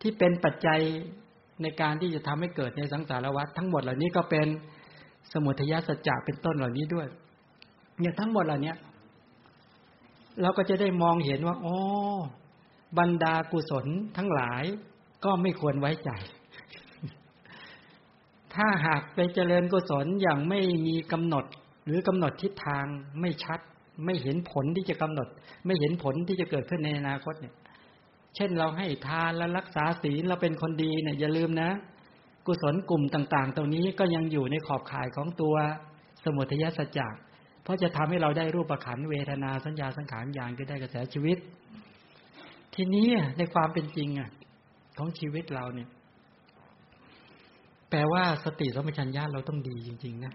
[0.00, 0.80] ที่เป็นปัจจัย
[1.62, 4.46] ในการที่จะทำให้เกิดในสังสารวัฏทั้งหมดเหล่านี้ก็เป็น
[5.32, 7.06] สมุทัยสัจจะเป็นต้นเหล่านี้ด้วย
[7.98, 8.72] เนี่ยทั้งหมดเหล่านี้
[10.42, 11.76] เราก็จะได้มองเห็นว่าโอ้
[12.98, 13.86] บรรดากุศล
[14.16, 14.64] ทั้งหลาย
[15.24, 16.10] ก็ไม่ควรไว้ใจ
[18.54, 21.44] ถ้าหากไปเจริญกุศลอย่างไม่มีกำหนด
[21.86, 22.86] หรือกำหนดทิศทาง
[23.20, 23.60] ไม่ชัด
[24.04, 25.28] ไม่เห็นผลที่จะกำหนด
[25.66, 27.54] ไม่เห็นผลที่จะเกิดขึ้นในอนาคตเนี่ย
[28.36, 31.70] เช่นเราให้ทานและรักษาศีลเราเป็นคนดีเนี่ยอย่าลืมนะ
[32.46, 35.54] กุศลกลุ่มต่าง ๆ ตรงนี้ก็ยังอยู่ในขอบข่ายของตัว
[36.24, 37.08] สมุทัยสัจจะ
[37.62, 41.38] เพราะจะทำให้เราได้รูปประขันเวทนาสัญญาสังขารอย่างก็ได้กระแสชีวิต
[42.74, 43.08] ทีนี้
[43.38, 44.30] ในความเป็นจริงอะ
[44.98, 45.88] ของชีวิตเราเนี่ย
[47.90, 50.34] แปลว่าสติสมัชัญญาเราต้องดีจริง ๆ นะ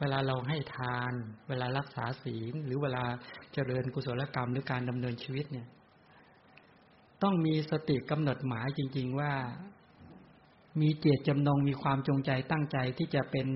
[0.00, 1.12] เวลาเราให้ทาน
[1.48, 3.02] เวลารักษาศีล หรือเวลา
[3.52, 5.66] เจริญกุศลกรรมหรือการดำเนินชีวิตเนี่ย
[7.22, 9.32] ต้องมีสติกำหนดหมายจริง ๆ ว่า
[10.80, 13.46] มีเจตจำนงมีความจงใจตั้งใจที่จะเป็น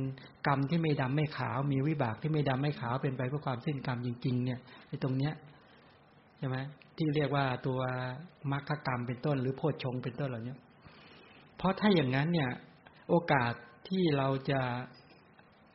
[0.47, 5.32] กรรมที่ไม่ดำไม่ขาว มีวิบากที่ไม่ดำไม่ขาวเป็นไปเพื่อความสิ้นกรรมจริง ๆ เนี่ยในตรงเนี้ย
[6.38, 6.56] ใช่ไหม
[6.97, 7.80] ที่เรียกว่าตัว
[8.52, 10.56] มรรคกรรมเป็นต้น หรือโพชฌงเป็นต้นเหล่านี้
[11.56, 12.51] เพราะถ้าอย่างนั้นเนี่ย
[13.09, 13.52] โอกาส
[13.88, 14.60] ที่เราจะ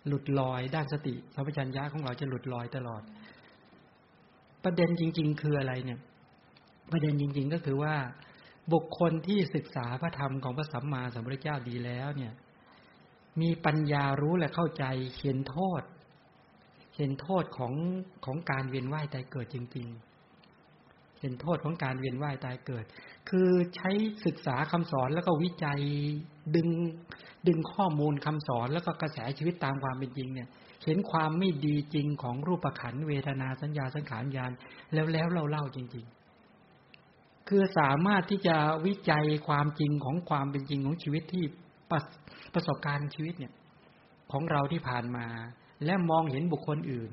[0.08, 3.02] หลุดลอยด้านสติสัมปชัญญะของเราจะหลุดลอยตลอด
[4.64, 6.00] ประเด็นจริง ๆ คืออะไรเนี่ย
[6.92, 7.96] ประเด็นจริง ๆ ก็คือว่า
[8.74, 12.34] บุคคลที่ศึกษาพระธรรมของพระสัมมาสัมพุทธเจ้าดีแล้ว เนี่ย
[13.42, 14.84] มีปัญญารู้และเข้าใจ
[15.20, 15.82] เห็นโทษ
[16.98, 17.74] เห็นโทษของ
[18.26, 19.88] ของการเวียนว่ายตายเกิดจริง
[20.54, 22.86] ๆ เห็นโทษของการเวียนว่ายตายเกิด
[23.30, 23.90] คือใช้
[24.26, 25.80] ศึกษาคำสอนแล้วก็วิจัย
[26.56, 26.70] ดึง
[27.48, 30.48] ดึงข้อมูลคำสอนแล้วก็กระแสชีวิตตามความเป็นจริงเนี่ย
[30.86, 34.52] เห็นความไม่ดีจริงของรูปขันเวทนาสัญญาสังขารญาณ
[34.94, 36.21] แล้วแล้วเราเล่าจริง ๆ
[37.54, 38.56] คือสามารถที่จะ
[38.86, 41.44] วิจัยความจริงของความเป็นจริงของชีวิตที่
[41.92, 42.00] ประ
[42.54, 43.54] ประสบการณ์ชีวิตเนี่ย
[44.32, 45.26] ของเราที่ผ่านมา
[45.86, 47.12] และมองเห็นบุคคลอื่น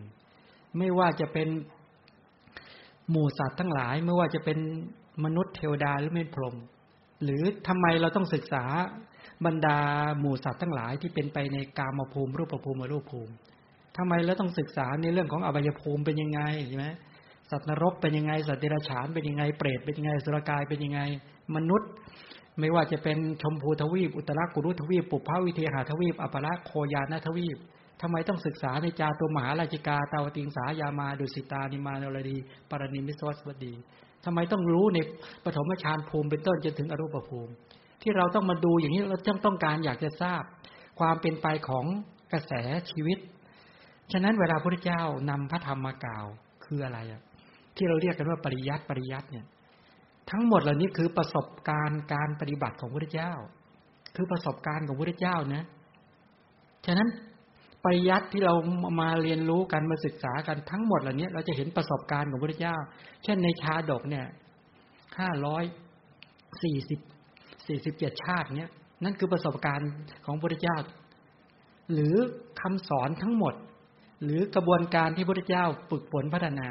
[0.78, 1.48] ไม่ว่าจะเป็น
[3.10, 4.58] หมู่สัตว์ทั้งหลาย ไม่ว่าจะเป็น
[5.24, 6.56] มนุษย์เทวดาหรือเมตพรหม
[7.24, 8.64] หรือทำไมเราต้องศึกษา
[9.46, 9.78] บรรดา
[10.20, 13.32] หมู่สัตว์ทั้งหลายที่เป็นไปในกามภูมิรูปภูมิรูปภูมิ
[13.96, 16.86] ทำไมเราต้องศึกษาในเรื่องของอบายภูมิเป็นยังไงใช่ไหม
[17.50, 21.00] สัตว์นรกเป็นยังไง สัตว์เดรัจฉานเป็นยังไง เปรตเป็นยังไงสุรกายเป็นยังไง
[21.56, 21.90] มนุษย์
[22.58, 27.58] ไม่ว่าจะเป็นชมพูทวีป อุตรากุรุทวีป ปุพพวิเทหาทวีป อัปละโคยานาทวีป
[28.00, 32.38] ทำไมต้องศึกษาในจาตัวมหาราชิกา ตาวติงสายามาดุสิตา นิมานรดี
[32.70, 33.74] ปรณิมิสวัสวดี
[34.24, 34.98] ทำไมต้องรู้ใน
[35.44, 37.52] ปฐมฌานภูมิเป็นต้นจนถึงอรูปภูมิ
[38.02, 40.42] ที่เราต้องมาดูอย่างนี้เราต้องต้องการอยากจะทราบ
[40.98, 41.84] ความเป็นไปของ
[42.32, 42.52] กระแส
[42.90, 43.18] ชีวิต
[44.12, 46.26] ฉะนั้นเวลาพระพุทธเจ้านำพระธรรมมากล่าว
[46.64, 47.22] คืออะไรอะ
[47.78, 49.46] ที่เราเรียกกันว่าปริยัติปริยัติเนี่ย
[50.30, 53.32] ทั้งหมดเหล่านี้คือประสบการณ์การปฏิบัติของพระเจ้า
[54.16, 55.64] คือประสบการณ์ของพระเจ้านะ
[56.86, 57.08] ฉะนั้น
[57.84, 58.54] ปริยัติที่เรา
[59.00, 62.76] มาเรียนรู้กันมาศึกษากันทั้งหมดเหล่านี้เราจะเห็นประสบการณ์ของพระเจ้า
[63.24, 64.26] เช่นในชาดกเนี่ย
[65.18, 65.64] ห้าร้อย
[66.62, 67.00] สี่สิบ
[67.66, 68.70] สี่สิบเจ็ดชาติเนี้ย
[69.04, 69.90] นั่นคือประสบการณ์
[70.26, 70.76] ของพระเจ้า
[71.92, 72.16] หรือ
[72.60, 73.54] คำสอนทั้งหมด
[74.24, 76.68] หรือกระบวนการที่พระเจ้าฝึกฝนพัฒนา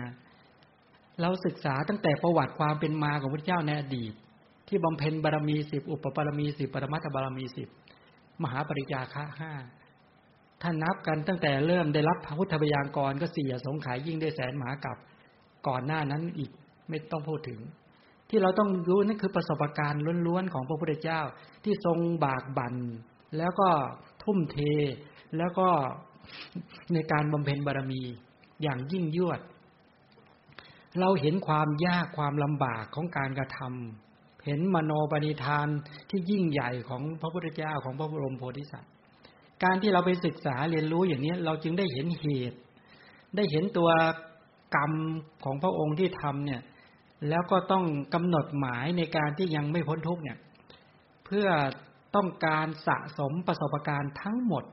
[1.22, 4.14] เราศึกษาตั้งแต่ประวัติความเป็นมาของพระเจ้าในอดีต
[4.68, 7.70] ที่บำเพ็ญบารมีสิบอุปบารมีสิบปรมัตถบารมีสิบ
[8.44, 9.52] มหาปริยาคะห้า
[10.62, 14.98] ท่านนับกันตั้งแต่เริ่มได้รับพระพุทธบยางกรก็เสี่สงขายยิ่งได้แสนหมากับ
[15.68, 16.52] ก่อนหน้านั้นอีก
[16.90, 17.60] ไม่ต้องพูดถึง
[18.30, 21.22] ที่เราต้องรู้นั่นคือประสบการณ์ล้วนๆของพระพุทธเจ้า
[21.64, 22.76] ที่ทรงบากบัน่น
[23.38, 23.70] แล้วก็
[24.24, 24.58] ทุ่มเท
[25.38, 25.68] แล้วก็
[26.94, 28.02] ในการบำเพ็ญบารมี
[28.64, 29.40] อย่างยิ่งยวด
[31.00, 35.68] เราเห็นความยากความลำบากของการกระทำเห็นมโนปณิธาน
[36.10, 38.92] ที่ยิ่งใหญ่ของพระพุทธเจ้าของพระบรมโพธิสัตว์
[39.64, 42.58] การที่เราไปศึกษาเรียนรู้อย่างนี้เราจึงได้เห็นเหตุ
[43.36, 43.90] ได้เห็นตัว
[44.76, 44.92] กรรม
[45.44, 46.62] ของพระองค์ที่ทำเนี่ย
[47.30, 50.38] แล้วก็ต้องกำหนดหมายในการที่ยังไม่พ้นทุกเนี่ย
[51.26, 51.48] เพื่อ
[52.16, 54.64] ต้องการสะสมประสบการณ์ทั้งหมด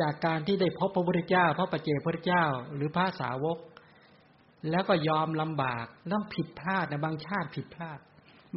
[0.00, 2.44] จากการที่ได้พบพระพุทธเจ้า พระปัจเจกพระเจ้า
[2.74, 3.58] หรือพระสาวก
[4.70, 7.98] แล้วก็ยอมลำบากต้องผิดพลาดในบางชาติผิดพลาด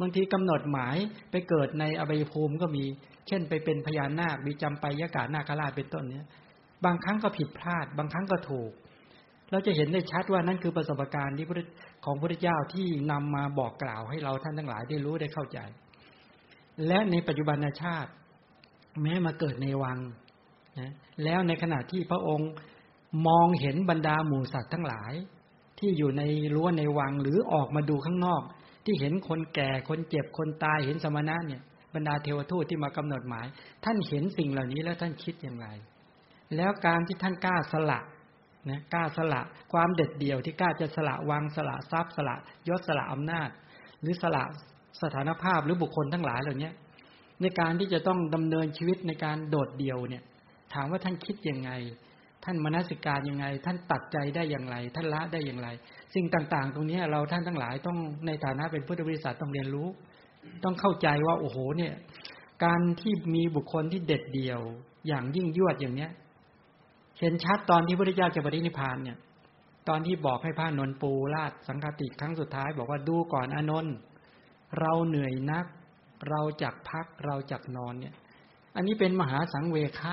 [0.00, 0.96] บางทีกำหนดหมาย
[1.30, 2.84] ไปเกิดในอบายภูมิก็มี
[3.28, 6.26] เช่นไปเป็นพญานาคมีจำไปยกานาคราชเป็นต้นเนี้ย
[6.84, 8.72] บางครั้งก็ผิดพลาด บางครั้งก็ถูก
[9.50, 11.46] เราจะเห็นได้ชัดว่านั่นคือประสบการณ์ที่
[12.04, 15.58] ของพระเจ้าที่นำมาบอกกล่าวให้เราท่านทั้งหลายได้รู้ได้เข้าใจ
[16.86, 18.10] และในปัจจุบันชาติ
[19.02, 19.98] แม้มาเกิดในวัง
[20.78, 20.92] นะ
[21.24, 22.50] แล้วในขณะที่พระองค์
[23.26, 25.12] มองเห็นบรรดาหมู่สัตว์ทั้งหลาย
[25.78, 26.22] ที่อยู่ใน
[26.54, 28.42] รั้วในวังหรือออกมาดูข้างนอก
[28.84, 31.62] ที่เห็นคนแก่คนเจ็บคนตายเห็นสมณะเนี่ย
[31.94, 33.46] บรรดาเทวทูตที่มากำหนดหมาย
[33.84, 35.66] ท่านเห็นสิ่งเหล่านี้แล้วท่านคิดอย่างไร
[36.56, 38.00] แล้วการที่ท่านกล้าสละ
[38.70, 39.40] นะกล้าสละ
[39.72, 42.36] ความเด็ดเดี่ยวที่กล้าจะสละวังสละทรัพย์สละ
[42.68, 43.48] ยศสละอำนาจ
[44.00, 44.44] หรือสละ
[45.02, 46.70] สถานภาพหรือบุคคลทั้งหลายเหล่านี้
[47.40, 50.22] ในการที่จะต้องดำเนินชีวิตในการโดดเดี่ยวเนี่ย
[50.74, 51.70] ถามว่าท่านคิดยังไง
[52.50, 55.68] ท่านมนสิการยังไง ท่านตัดใจได้อย่างไร ท่านละได้อย่างไร
[56.14, 59.88] สิ่งต่าง ๆ ตรงนี้เราท่านทั้งหลายต้องในฐานะเป็นพุทธบริษัทต้องเรียนรู้
[60.64, 61.94] ต้องเข้าใจว่าโอ้โหเนี่ย
[62.64, 64.60] การที่มีบุคคลที่เด็ดเดี่ยว
[65.06, 66.10] อย่างยิ่งยวดอย่างเนี้ย
[67.20, 69.18] เห็นชัดตอนที่พระพุทธเจ้าจะปรินิพานเนี่ย
[69.88, 73.94] ตอนที่บอกให้พระนนปูราชสังฆติครั้งสุดท้าย บอกว่าดูก่อนอนนท์
[74.80, 75.66] เราเหนื่อยนัก
[76.28, 78.14] เราจักพักเราจักนอนเนี่ย
[78.76, 80.12] อันนี้เป็นมหาสังเวคะ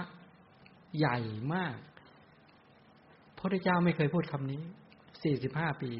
[0.97, 1.17] ใหญ่
[1.53, 1.75] มาก
[3.45, 4.61] พระเจ้าไม่เคยพูดคำนี้
[5.23, 5.91] สี่สิบห้าปี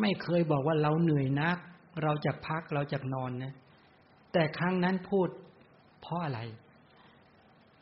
[0.00, 1.58] ไม่เคยบอกว่าเราเหนื่อยนัก
[2.02, 3.52] เราจะพักเราจะนอนนะ
[4.32, 5.28] แต่ครั้งนั้นพูด
[6.00, 6.40] เพราะอะไร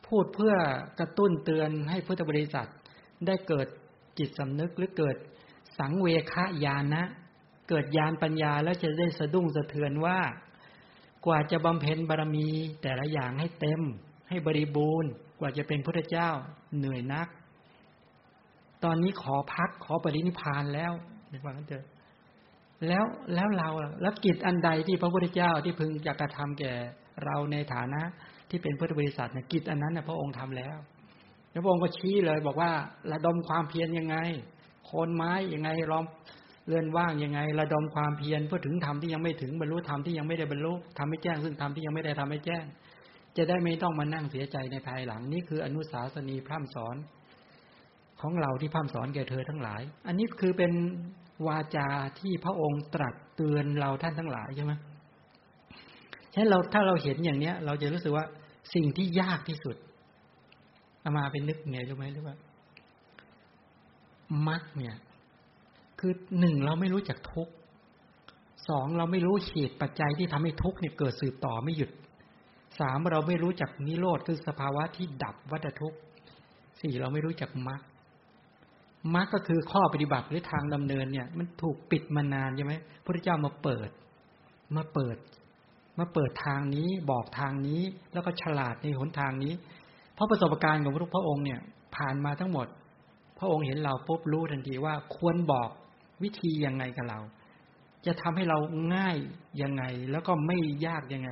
[0.07, 0.53] พูดเพื่อ
[0.99, 2.69] กระตุ้นเตือนให้พุทธบริษัท
[3.25, 3.67] ได้เกิด
[4.19, 5.15] จิตสำนึกหรือเกิด
[5.79, 6.35] สังเวค
[6.65, 7.03] ญาณะ
[7.69, 10.19] เกิดญาณปัญญาแล้วจะได้สะดุ้งสะเทือนว่า
[11.25, 12.47] กว่าจะบำเพ็ญบารมี
[12.81, 13.81] แต่ละอย่างให้เต็ม
[14.29, 16.29] ให้บริบูรณ์ กว่าจะเป็นพระเจ้า
[16.77, 17.27] เหนื่อยนัก
[18.83, 20.91] ตอนนี้ขอพักขอปรินิพานแล้ว
[21.29, 21.85] ในฟังกันเถอะ
[22.87, 23.69] แล้วแล้วเรา
[24.01, 26.73] แล้วกิจอันใดที่พระพุทธเจ้าที่พึงจะกระทำแก่
[27.25, 28.01] เราในฐานะ
[28.49, 30.75] ที่เป็นพุทธบริษัทเนี่ยกิจอันนั้นนะพระองค์ทำแล้ว
[31.51, 32.71] แล้วพระองค์ก็ชี้เลย บอกว่า
[33.11, 34.17] ระดมความเพียรยังไง
[34.85, 36.05] โคนไม้ยังไงล้อม
[36.67, 42.63] เลื่อนว่างยังไง ระดมความเพียรเพื่อถึงธรรมที่ยังไม่ถึงบรรลุธรรมที่ยังไม่ได้บรรลุทำให้แจ้ง ซึ่งธรรมที่ยังไม่ได้ทำให้แจ้ง
[43.37, 46.95] จะได้ไม่ต้องมานั่งเสียใจในภายหลัง นี่คืออนุสาสนีพร่ำสอน
[48.21, 50.71] ของเราที่พร่ำสอนแก่เธอทั้งหลาย อันนี้คือเป็น
[51.47, 51.87] วาจา
[52.19, 54.73] ที่พระองค์ตรัสเตือนเราท่านทั้งหลายใช่ไหม
[56.31, 58.25] ฉะนั้นเราถ้าเราเห็นอย่างเนี้ย เราจะรู้สึกว่า
[58.73, 59.75] สิ่งที่ยากที่สุด
[61.03, 62.35] อามาเป็นนึกไงรู้ไหมหรือว่า
[64.47, 64.95] มักเนี่ย
[65.99, 67.49] คือหนึ่งเราไม่รู้จักทุก
[68.69, 71.91] สองเราไม่รู้เหตุปัจจัยที่ทำให้ทุกเนี่ยเกิดสืบต่อไม่หยุด
[72.79, 75.97] สามเราไม่รู้จักนิโรธคือสภาวะที่ดับวัฏทุกข์
[76.81, 77.81] สี่เราไม่รู้จักมรรค
[79.15, 82.73] มรรคก็คือข้อปฏิบัติหรือทางดำเนินเนี่ย มันถูกปิดมานานใช่ไหม
[83.03, 83.89] พระเจ้ามาเปิด
[84.75, 85.17] มาเปิด
[85.99, 87.81] มาเปิดทางนี้บอกทางนี้
[88.13, 89.53] แล้วก็ฉลาดในหนทางนี้
[90.13, 91.59] เพราะประสบการณ์ของพระพระองค์เนี่ย
[91.95, 92.67] ผ่านมาทั้งหมด
[93.39, 95.69] พระองค์เห็นเราปุ๊บรู้ทันทีว่าควรบอก
[96.23, 97.19] วิธียังไงกับเรา
[98.05, 98.57] จะทำให้เรา
[98.95, 99.17] ง่าย
[99.61, 101.29] ยังไง แล้วก็ไม่ยากยังไง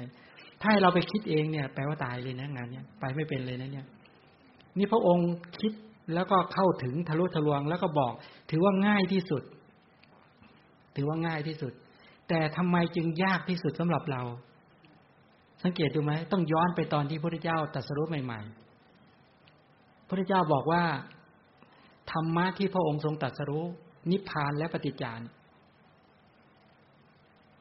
[0.61, 3.87] ถ้าให้เราไปคิดเองเนี่ย แปลว่าตายเลยนะงานเนี้ยไปไม่เป็นเลยนะเนี่ย
[4.77, 5.29] นี่พระองค์
[5.59, 5.71] คิด
[6.13, 8.13] แล้วก็เข้าถึงทะลุทะลวง แล้วก็บอก
[8.51, 9.43] ถือว่าง่ายที่สุด
[10.95, 11.73] ถือว่าง่ายที่สุด
[12.29, 14.21] แต่ทำไมจึงยากที่สุดสำหรับเรา
[15.63, 18.41] สังเกตดูไหมต้องย้อนไปตอนที่พระพุทธเจ้าตรัสรู้ใหม่
[19.23, 20.83] ๆ พระพุทธเจ้าบอกว่า
[22.11, 23.65] ธรรมะที่พระองค์ทรงตรัสรู้
[24.11, 25.21] นิพพานและปฏิจจาน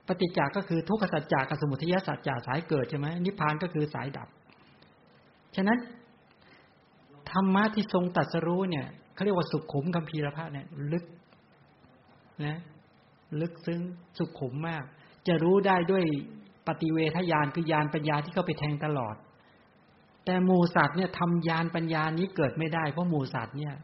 [0.08, 4.28] ปฏิจจาก็คือทุกขสัจจะกับสมุทัยสัจจะสายเกิดใช่ไหมนิพพานก็คือสายดับ
[5.56, 5.78] ฉะนั้น
[7.30, 11.04] ธรรมะที่ทรงตัดสรู้เนี่ยเขาเรียกว่าสุขขุมคัมภีรพระเนี่ยลึก
[12.44, 12.56] นะ
[13.40, 13.80] ลึกซึ้ง
[14.18, 14.84] สุขขุมมาก
[15.26, 16.04] จะรู้ได้ด้วย
[16.68, 19.16] ปฏิเวทญาณคือยานปัญญาที่เขาไปแทงตลอด
[20.24, 23.74] แต่หมูสัตว์เนี่ยทำยานปัญญานี้เกิดไม่ได้ เพราะหมูสัตว์เนี่ย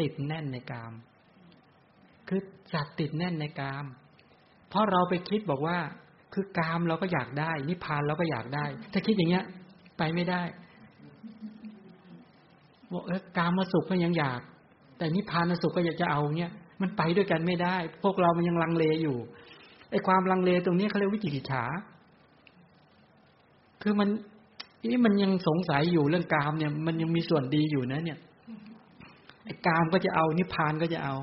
[0.00, 0.92] ติดแน่นในกาม
[2.28, 2.40] คือ
[2.74, 3.84] จัดติดแน่นในกาม
[4.68, 5.78] เพราะเราไปคิดบอกว่า
[6.34, 9.44] คือกามเราก็อยากได้ นิพพานเราก็อยากได้ ถ้าคิดอย่างเงี้ย
[9.98, 10.42] ไปไม่ได้
[12.92, 14.40] บอกเออกามมาสุขก็ยังอยาก
[14.98, 19.16] แต่นิพพานสุขก็อยากจะเอาเงี้ยมันไปด้วยกันไม่ได้ พวกเรามันยังลังเลอยู่
[19.90, 21.64] ไอ้ความลังเลตรงนี้เขาเรียกวิจิกิจฉา
[23.82, 24.08] คือมัน
[24.90, 28.18] นี่มันยังสงสัยอยู่เรื่องกามเนี่ย มันยังมีส่วนดีอยู่นะเนี่ย
[29.44, 31.14] ไอ้กามก็จะเอานิพพานก็จะเอา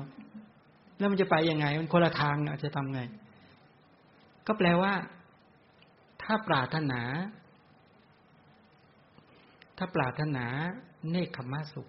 [0.98, 3.00] แล้วมันจะไปยังไง มันคนละทางอาจจะทำไง
[4.46, 4.92] ก็แปลว่า
[6.22, 7.02] ถ้าปรารถนา
[9.78, 10.46] ถ้าปรารถนา
[11.10, 11.88] เนคขมาสุข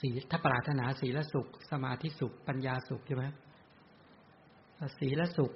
[0.00, 3.24] สีถ้าปรารถนาสีละสุข สมาธิสุข ปัญญาสุขใช่ไหม
[4.98, 5.52] สีละสุข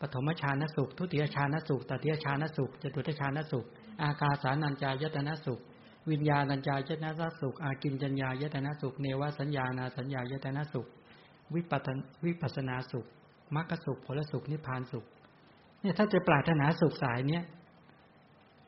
[0.00, 3.66] ปฐมฌานสุข ทุติยฌานสุขตติยฌานสุขจตุตฌานสุข
[4.02, 5.60] อากาสานัญจายตนะสุข
[6.10, 7.10] วิญญาณัญจายตนะ
[7.40, 10.86] สุข อากินจัญญายตนะสุข เนวสัญญานาสัญญายตนะสุข
[11.54, 11.88] วิปัส
[12.24, 13.06] วิปัสนาสุข
[13.54, 15.04] มรรคสุขผลสุขนิพพานสุข
[15.80, 17.44] เนี่ยถ้าจะปรารถนาสุขสายเนี้ย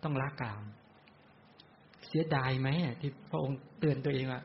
[0.02, 0.62] ต้องละกาม
[2.10, 2.68] เสียดายไหม
[3.00, 4.42] ที่พระองค์เตือนตัวเองว่า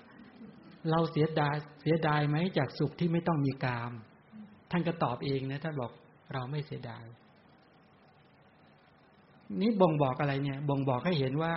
[0.92, 3.92] เราเสียดายเสียดายไหมจากสุขที่ไม่ต้องมีกาม
[4.72, 5.92] ท่านก็ตอบเองนะท่านบอก
[6.34, 7.06] เราไม่เสียดาย
[9.62, 11.54] นี่บ่งบอกอะไรเนี่ย บ่งบอกให้เห็นว่า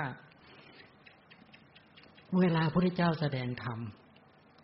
[2.41, 3.79] เวลาพระเจ้าแสดงธรรม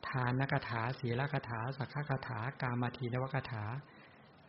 [0.09, 3.65] ทานกถาศีลกถา สักขคถา กามาทีนวกถา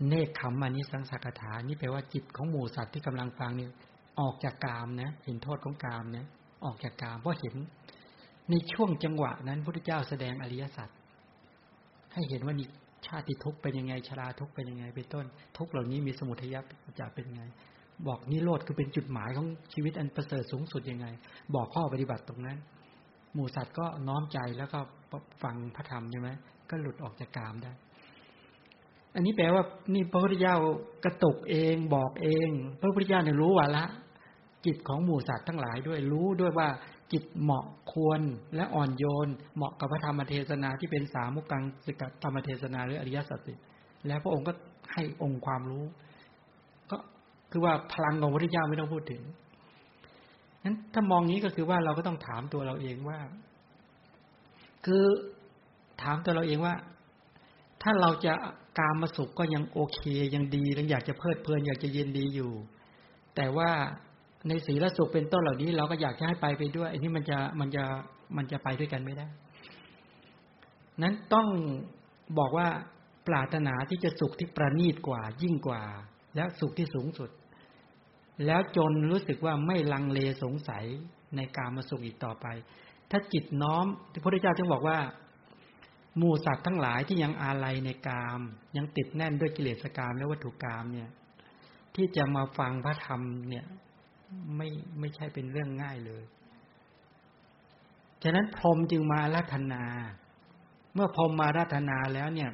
[0.07, 3.67] เนคขมมานิสังสักถา นี่แปลว่าจิตของหมู่สัตว์ที่กำลังฟังนี่
[4.19, 6.27] ออกจากกามนะ เห็นโทษของกามนะ
[6.65, 7.55] ออกจากกามเพราะเห็น
[8.49, 10.89] ในช่วงจังหวะนั้นพระเจ้าแสดงอริยสัจ
[12.13, 12.67] ให้เห็นว่านี่
[13.05, 15.25] ชาติทุกข์เป็นยังไงชราทุกข์เป็นยังไงเป็นต้น
[15.57, 16.55] ทุกข์เหล่านี้มีสมุทัย
[16.99, 17.43] จะเป็นยังไง
[18.07, 21.07] บอกนิโรธคือเป็นจุดหมายของชีวิตอันประเสริฐสูงสุดยังไง
[21.55, 22.57] บอกข้อปฏิบัติตรงนั้น
[23.33, 24.79] หมู่สัตว์ก็น้อมใจแล้วก็
[25.43, 26.29] ฟังพระธรรมใช่ไหม
[26.69, 27.71] ก็หลุดออกจากกามได้
[29.15, 29.63] อันนี้แปลว่า
[29.93, 30.57] นี่พระพุทธเจ้า
[31.05, 33.85] กระตุกเอง บอกเอง พระพุทธเจ้าเนี่ยรู้ว่าละ
[34.65, 36.69] จิตของหมู่สัตว์ทั้งหลายด้วยรู้ด้วยว่า
[37.11, 38.21] จิตเหมาะควร
[38.55, 43.53] และอ่อนโยน เหมาะกับพระธรรมเทศนาที่เป็นสามุกังสกธรรมเทศนาหรืออริยสัจสิ
[44.07, 44.51] แล้วพระองค์ก็
[44.93, 45.85] ให้องค์ความรู้
[46.91, 46.97] ก็
[47.51, 49.21] คือว่าพลังของพระพุทธเจ้าไม่ต้องพูดถึง
[50.63, 53.19] นั้นถ้ามองนี้ก็คือว่าเราก็ต้องถามตัวเราเองว่า
[54.85, 55.05] คือ
[56.01, 56.73] ถามตัวเราเองว่า
[57.81, 58.33] ถ้าเราจะ
[58.79, 59.99] การมาสุขก็ยังโอเค
[60.35, 62.51] ยังดียังอยากจะเพลิดเพลินอยากจะเย็นดีอยู่
[63.35, 63.71] แต่ว่า
[64.47, 67.83] ในศีลสุขเป็นต้นเหล่านี้ เราก็อยากจะให้ไปไปด้วยอันนี้มันจะมันจะ
[68.37, 69.27] มันจะไปด้วยกันไม่ได้
[71.01, 71.47] นั้นต้อง
[72.39, 72.67] บอกว่า
[73.27, 75.81] ปรารถนาที่จะสุขที่ประณีตกว่า ยิ่งกว่า
[76.35, 77.29] และสุขที่สูงสุด
[78.45, 80.85] แล้วจนรู้สึกว่าไม่ลังเลสงสัย
[81.35, 82.47] ในการมาสุขอีกต่อไป
[83.11, 84.97] ถ้าจิตน้อมพระพุทธเจ้าจึงบอกว่า
[86.17, 88.41] หมู่สัตว์ทั้งหลายที่ยังอาลัยในกาม
[88.77, 91.09] ยังติดแน่นด้วยกิเลสกามและวัตถุกามเนี่ย
[91.95, 93.65] ที่จะมาฟังพระธรรมเนี่ย
[94.55, 94.67] ไม่
[94.99, 96.23] ไม่ใช่เป็นเรื่องง่ายเลย
[98.23, 99.83] ฉะนั้นพรมจึงมารัตนา
[100.93, 102.51] เมื่อพรมมารัตนาแล้วเนี่ย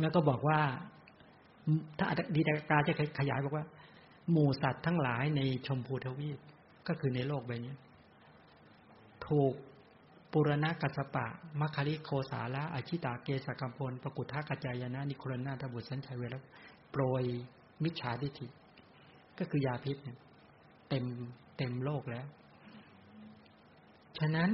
[0.00, 0.60] แล้วก็บอกว่า
[1.98, 3.64] ถ้าดีตากาจะขยายบอกว่า
[4.30, 6.38] หมู่สัตว์ทั้งหลายในชมพูทวีป
[6.88, 7.74] ก็คือในโลกใบนี้
[9.26, 9.52] ถูก
[10.32, 11.26] ปุรณะกัสปะ
[11.60, 16.36] มัคคาริโคสาละอาชิตาเกสกัมพลปกุทากาจายนะนิโครนาทบุตรสัญชัยเวล
[16.90, 17.24] โปรย
[17.82, 18.46] มิจฉาทิฏฐิ
[19.38, 20.18] ก็คือยาพิษเนี่ย
[20.88, 21.04] เต็ม
[21.58, 22.26] เต็มโลกแล้ว
[24.18, 24.50] ฉะนั้น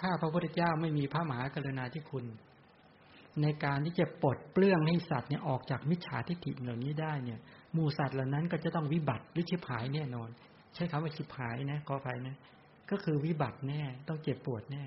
[0.00, 2.24] ถ้าพระพุทธเจ้าไม่มีพระมหากรุณาธิคุณ
[3.42, 7.38] ในการที่จะปลดเปลื้องให้สัตว์เนี่ยออกจากมิจฉาทิฏฐิเหล่านี้ได้เนี่ย
[7.72, 10.28] หมูสัตว์เหล่านั้นก็จะต้องวิบัติวิชิพหายแน่นอน
[10.74, 12.36] ใช้คำว่าชิพหายนะขอไปนะ
[12.90, 14.82] ก็คือวิบัติแน่ต้องเจ็บปวดแน่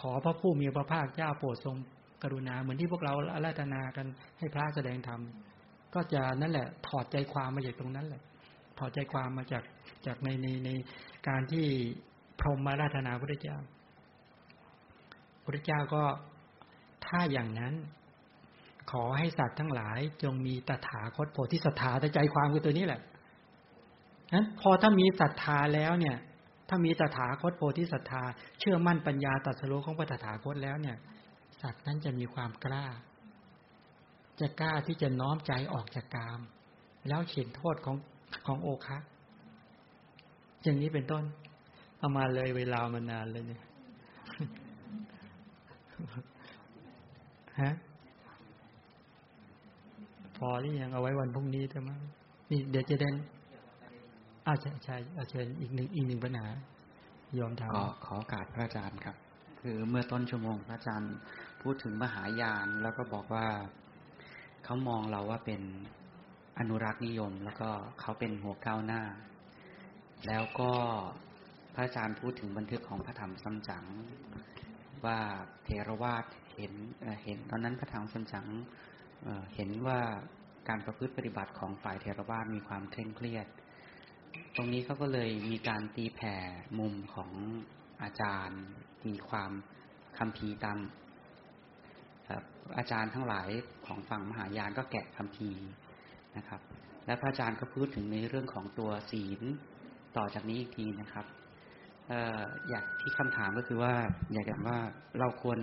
[0.00, 1.76] ขอพระผู้มีพระภาคเจ้าโปรดทรง
[2.22, 4.06] กรุณาเหมือนที่พวกเราอาราธนากัน
[4.38, 5.20] ให้พระแสดงธรรม
[5.94, 8.22] ก็จะนั่นแหละ ถอดใจความมาจากตรงนั้นแหละ
[8.80, 9.64] ถอดใจความมาจาก
[10.06, 10.70] จากในในใน
[11.28, 11.66] การที่
[12.40, 13.58] พรหมมาราธนาพระเจ้า
[15.44, 16.02] พระเจ้าก็
[17.06, 17.74] ถ้าอย่างนั้น
[18.90, 23.00] ขอให้สัตว์ทั้งหลายจงมีตถาคตโพธิศรัทธาแต่ใจความคือตัวนี้แหละ
[24.34, 26.16] นั้นพอถ้ามีศรัทธาแล้วเนี่ย
[26.68, 28.22] ถ้ามีตถาคตโพธิศรัทธา
[28.58, 30.96] เชื่อมั่นปัญญาตัดสโลของพระตถาคตแล้วเนี่ย
[31.60, 32.86] สัตว์นั้นจะมีความกล้า
[34.40, 36.40] จะกล้าที่จะน้อมใจออกจากกาม
[37.08, 37.96] แล้วเห็นโทษของ
[38.46, 38.98] ของโอคะ
[40.62, 41.24] อย่างนี้เป็นต้น
[41.98, 43.62] เอามาเลยเวลามานานเลยเนี่ย
[47.60, 47.72] ฮะ
[50.36, 51.90] พอที่ยังเอาไว้วันพรุ่งนี้ใช่ไหม
[52.50, 53.14] นี่เดี๋ยวจะเด่น
[54.46, 56.46] อาใช่ใช่อาเชิญอีกหนึ่งอีกหนึ่งปัญหา
[57.38, 59.16] ยอมทำขอขอโอกาสพระอาจารย์ครับ
[59.60, 61.14] คือเมื่อต้นชั่วโมงพระอาจารย์
[61.62, 63.46] พูดถึงมหายานแล้วก็บอกว่า
[64.64, 65.62] เขามองเราว่าเป็น
[66.58, 67.70] อนุรักษ์นิยม แล้วก็
[68.00, 69.02] เขาเป็นหัวก้าวหน้า
[70.26, 70.70] แล้วก็
[71.74, 73.84] พระอาจารย์พูดถึงบันทึกของพระธรรมซัมจั๋ง
[75.04, 75.18] ว่า
[75.64, 76.24] เทรวาส
[76.56, 76.74] เห็น
[77.24, 78.46] เห็นตอนนั้นพระธรรมซัมจั๋ง
[79.54, 80.00] เห็นว่า
[80.68, 83.46] การประพฤติปฏิบัติของฝ่ายเทรวาสมีความเคร่งเครียด
[84.54, 86.34] ตรงนี้เขาก็เลยมีการตีแผ่
[86.78, 87.30] มุมของ
[88.02, 88.62] อาจารย์
[89.02, 89.50] ตีความ
[90.18, 90.78] คำพีตาม
[92.78, 93.48] อาจารย์ทั้งหลาย
[93.86, 95.50] ของฝั่งมหายานก็แกะคำพี
[96.36, 96.60] นะครับ
[97.06, 99.42] และพระอาจารย์ก็พูดถึงในเรื่องของตัวศีล
[100.16, 101.26] ต่อจากนี้อีกทีนะครับ
[102.70, 103.94] อยากที่คำถามก็คือว่า
[104.32, 104.78] อยากจะว่า
[105.18, 105.58] เราควร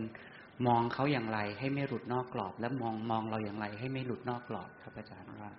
[0.67, 5.51] มองเขาอย่างไรให้ไม่หลุดนอกกรอบ และมองมองเราอย่างไรให้ไม่หลุดนอกกรอบครับอาจารย์ว่า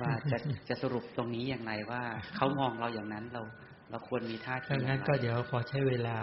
[0.00, 0.38] ว่าจะ
[0.68, 2.02] จะสรุปตรงนี้อย่างไรว่า
[2.36, 3.42] เขามองเราอย่างนั้นเรา
[3.90, 6.18] เราควรมีท่าทีอย่างนั้นก็เดี๋ยวขอใช้เวลา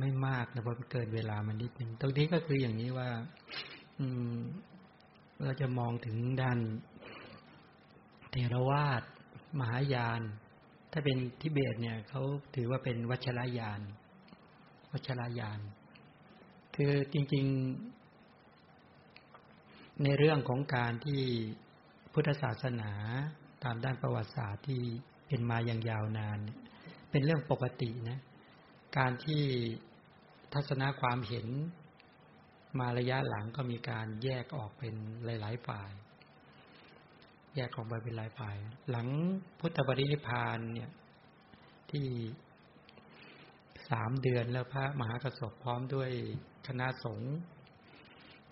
[0.00, 3.08] ไม่มากนะเพราะเกินเวลามันนิดนึงตรงนี้ก็คืออย่างนี้ว่า
[3.98, 4.34] อืม
[5.44, 6.58] เราจะมองถึงด้าน
[8.36, 9.02] เทรวาส
[9.58, 10.20] มหายาน
[10.92, 12.22] ถ้าเป็นทิเบตเนี่ยเขา
[12.54, 13.80] ถือว่าเป็นวัชรายาน
[14.92, 15.60] วัชรายาน
[16.76, 17.46] คือจริง
[18.74, 21.22] ๆ ในเรื่องของการที่
[22.12, 22.92] พุทธศาสนา
[23.64, 24.82] ตามด้านประวัติศาสตร์ที่
[25.26, 26.38] เป็นมาอย่างยาวนาน
[27.10, 28.20] เป็นเรื่องปกตินะ
[28.98, 29.42] การที่
[30.52, 31.46] ทัศนะความเห็น
[32.78, 34.94] มาระยะหลังก็มีการแยกออกเป็น
[35.24, 35.90] หลาย ๆ ฝ่าย
[37.56, 38.56] แยกออกไปเป็นหลายฝ่าย
[38.90, 39.08] หลัง
[39.60, 40.90] พุทธบริณิพานเนี่ย
[41.90, 42.06] ที่
[43.90, 46.10] สามเดือนแล้วพระมหากระสบพร้อมด้วย
[46.66, 47.34] คณะสงฆ์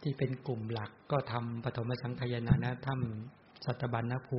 [0.03, 4.39] ที่เป็นกลุ่มหลักก็ทำปฐมสังขยานะถ้ำสัตบัญนภู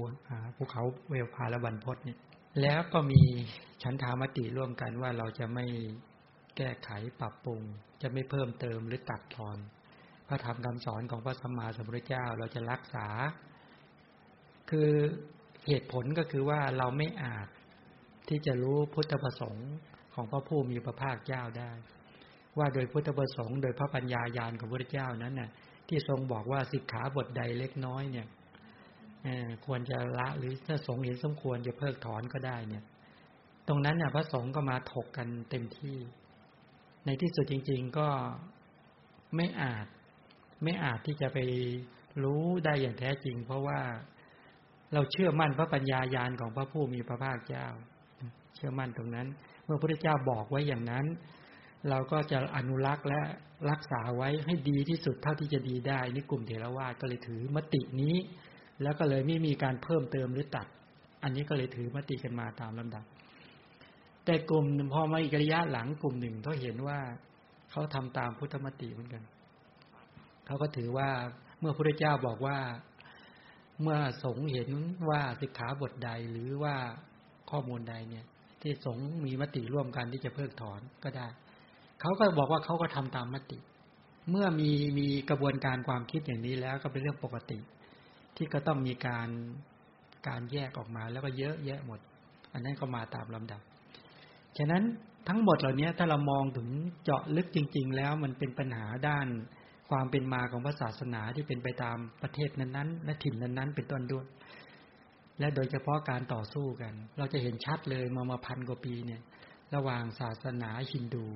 [0.55, 2.19] ภูเขาเวลพาและบันพศเนี่ย
[2.61, 3.21] แล้วก็มี
[3.83, 5.65] ฉันทามติร่วมกันว่าเราจะไม่
[6.57, 6.89] แก้ไข
[7.21, 7.61] ปรับปรุง
[8.01, 9.57] จะไม่เพิ่มเติมหรือตัดทอน
[10.27, 13.07] พระธรรมคำสอนของพระสัมมาสัมพุทธเจ้าเราจะรักษา
[14.69, 14.89] คือ
[15.67, 17.47] เหตุผลก็คือว่าเราไม่อาจ
[18.29, 19.69] ที่จะรู้พุทธประสงค์
[20.13, 21.71] ของพระผู้มีพระภาคเจ้าได้
[22.57, 25.49] ว่าโดยพุทธประสงค์โดยพระปัญญายาณของพระเจ้านั้นน่ะ
[25.87, 28.27] ที่ทรงบอกว่าสิกขาบทใดเล็กน้อยเนี่ย
[29.65, 32.83] ควรจะละหรือถ้าสงเห็นสมควรจะเพิกถอนก็ได้เนี่ย
[33.67, 35.97] ตรงนั้นเนี่ยพระสงฆ์ก็มาถกกันเต็มที่
[37.05, 38.07] ในที่สุดจริง ๆก็
[39.35, 39.85] ไม่อาจ
[40.63, 41.39] ไม่อาจที่จะไป
[42.23, 43.79] รู้ได้อย่างแท้จริง เพราะว่า
[44.93, 47.65] เราเชื่อมั่นพระปัญญายาณของพระผู้มีพระภาคเจ้า
[48.55, 49.27] เชื่อมั่นตรงนั้น
[49.65, 51.05] เมื่อพระพุทธเจ้าบอกไว้อย่างนั้น
[51.89, 53.21] เราก็จะอนุรักษ์และ
[53.69, 58.15] รักษาไว้ให้ดีที่สุดเท่าที่จะดีได้นี่กลุ่มเถรวาทก็เลยถือมตินี้
[58.83, 60.67] แล้วก็เลยไม่มีการเพิ่มเติมหรือตัด
[61.23, 63.05] อันนี้ก็เลยถือมติกันมาตามลำดับ
[64.25, 66.99] แต่กลุ่มพอมาอีกระยะหลังกลุ่มหนึ่งเขาเห็นว่า
[67.71, 69.23] เขาทำตามพุทธมติเหมือนกัน
[70.45, 71.09] เขาก็ถือว่า
[71.59, 72.57] เมื่อพระเจ้าบอกว่า
[73.81, 74.69] เมื่อสงเห็น
[75.09, 76.75] ว่าสิกขาบทใดหรือว่า
[77.49, 78.25] ข้อมูลใดเนี่ย
[78.61, 81.27] ที่สงมีมติร่วมกันที่จะเพิกถอนก็ได้
[82.01, 83.57] เขาก็บอกว่าเขาก็ทำตามมติ
[84.29, 87.59] เมื่อมีมีกระบวนการความคิดอย่างนี้แล้วก็เป็นเรื่องปกติ
[88.35, 89.29] ที่ก็ต้องมีการ
[90.27, 91.99] การแยกออกมาแล้วก็เยอะแยะหมด
[92.53, 93.61] อันนั้นก็มาตามลำดับ
[94.57, 94.83] ฉะนั้น
[95.27, 96.67] ทั้งหมดเหล่านี้ถ้าเรามองถึง
[97.03, 99.27] เจาะลึกจริง ๆ แล้วมันเป็นปัญหาด้าน
[99.93, 104.25] ความเป็นมาของพระศาสนาที่เป็นไปตามประเทศนั้นๆ และถิ่นนั้นๆ เป็นต้นด้วย
[105.39, 109.21] และโดยเฉพาะการต่อสู้กัน เราจะเห็นชัดเลยมามาพันกว่าปีเนี่ย
[109.75, 111.27] ระหว่างศาสนาฮินดู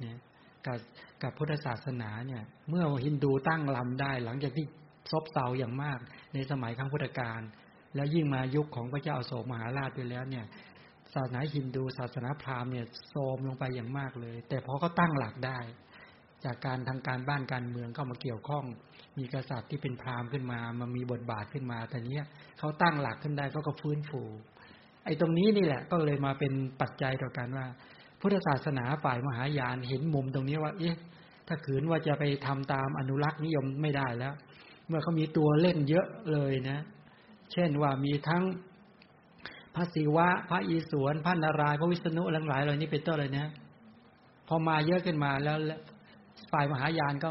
[0.00, 0.18] เนี่ย
[0.66, 0.78] กับ
[1.22, 4.66] กับพุทธศาสนาเนี่ย เมื่อฮินดูตั้งลำได้ หลังจากที่
[5.10, 5.98] ซบเซาอย่างมาก
[6.34, 7.40] ในสมัยครั้งพุทธกาล
[7.94, 10.44] แล้วยิ่งมายุคของพระเจ้าโศกมหาราชไปแล้วเนี่ย
[11.14, 15.58] ศาสนาฮินดู ศาสนาพราหมณ์เนี่ยโทมลงไปอย่างมากเลย แต่พอเขาตั้งหลักได้
[16.44, 18.64] จากการทางการบ้านการเมืองเข้ามาเกี่ยวข้อง
[19.18, 22.26] มีกษัตริย์ที่เป็นพราหมณ์ขึ้นมามามีบทบาทขึ้นมาแต่เนี้ย
[22.58, 24.22] เขาตั้งหลักขึ้นได้เขาก็ฟื้นฟู
[25.04, 27.66] ไอ้ตรงนี้นี่แหละ ก็เลยมาเป็นปัจจัยต่อการว่า
[28.20, 30.96] พุทธศาสนาฝ่ายมหายานเห็นมุมตรงนี้ว่า เอ๊ะ
[31.48, 34.34] ถ้าขืนว่าจะไปทำตามอนุรักษ์นิยมไม่ได้แล้ว
[34.88, 36.78] เมื่อเขามีตัวเล่นเยอะเลยนะ
[37.52, 38.42] เช่นว่ามีทั้ง
[39.74, 43.46] พระศิวะ พระอีสวนพระนารายณ์พระวิษณุหลังหลายเหล่านี้เป็นต้นเลยนะ
[44.48, 45.56] พอมาเยอะขึ้นมาแล้ว
[46.52, 47.28] ฝ่ายมหายานก็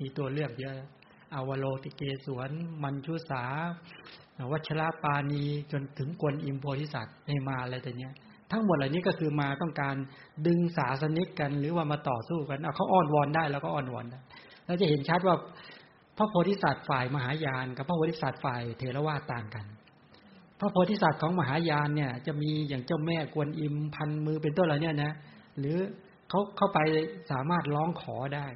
[0.00, 0.76] มีตัวเลือกเยอะ
[1.34, 2.50] อาวโลติเกสวน
[2.82, 3.44] มัญชุสา
[4.52, 8.12] วัชระปานีจนถึงกวนอิมโพธิสัตว์ในมาอะไรแต่เนี้ย
[8.50, 9.96] ทั้งหมดเหล่านี้ก็คือมาต้องการ
[10.46, 14.18] ดึงศาสนิกกัน หรือว่ามาต่อสู้กันเอาเขาอ้อนวอนได้แล้วก็อ้อนวอนได้
[14.66, 15.36] เราจะเห็นชัดว่า
[16.16, 19.66] พระโพธิสัตว์ฝ่ายมหายาน กับพระโพธิสัตว์ฝ่ายเทรวาต่างกัน
[20.60, 25.12] พระโพธิสัตว์ของมหายานเนี่ย จะมีอย่างเจ้าแม่กวนอิมพันมือเป็นต้นอะไรเนี่ยนะ
[25.58, 25.78] หรือ
[26.30, 26.78] เขาเข้าไป
[27.30, 28.46] สามารถร้องขอได้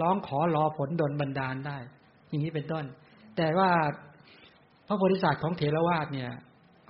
[0.00, 1.78] ร้องขอรอผลดลบันดาลได้
[2.28, 2.84] อย่างนี้เป็นต้น
[3.36, 3.70] แต่ว่า
[4.86, 6.30] พระโพธิสัตว์ของเถรวาทเนี่ย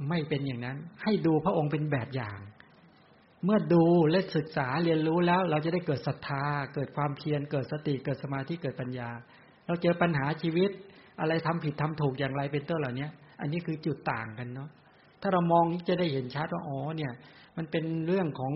[0.08, 2.38] ไม่เป็นอย่างนั้น ให้ดูพระองค์เป็นแบบอย่าง
[3.44, 6.44] เมื่อดูและศึกษาเรียนรู้แล้ว เราจะได้เกิดศรัทธา
[6.74, 9.10] เกิดความเพียรเกิดสติเกิดสมาธิเกิดปัญญา
[9.66, 10.70] เราเจอปัญหาชีวิต
[11.20, 13.08] อะไรทำผิดทำถูกอย่างไรเป็นต้นเหล่านี้
[13.40, 14.68] อันนี้คือจุดต่างกันเนาะ
[15.20, 17.12] ถ้าเรามองจะได้เห็นชัดว่าอ๋อเนี่ย
[17.56, 18.52] มันเป็นเรื่องของ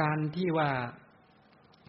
[0.00, 0.68] การที่ว่า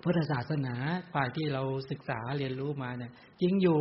[0.03, 0.75] พุทธศาสนา
[1.13, 3.11] ฝ่ายที่เราศึกษาเรียนรู้มาเนี่ย
[3.41, 3.79] จริงอยู่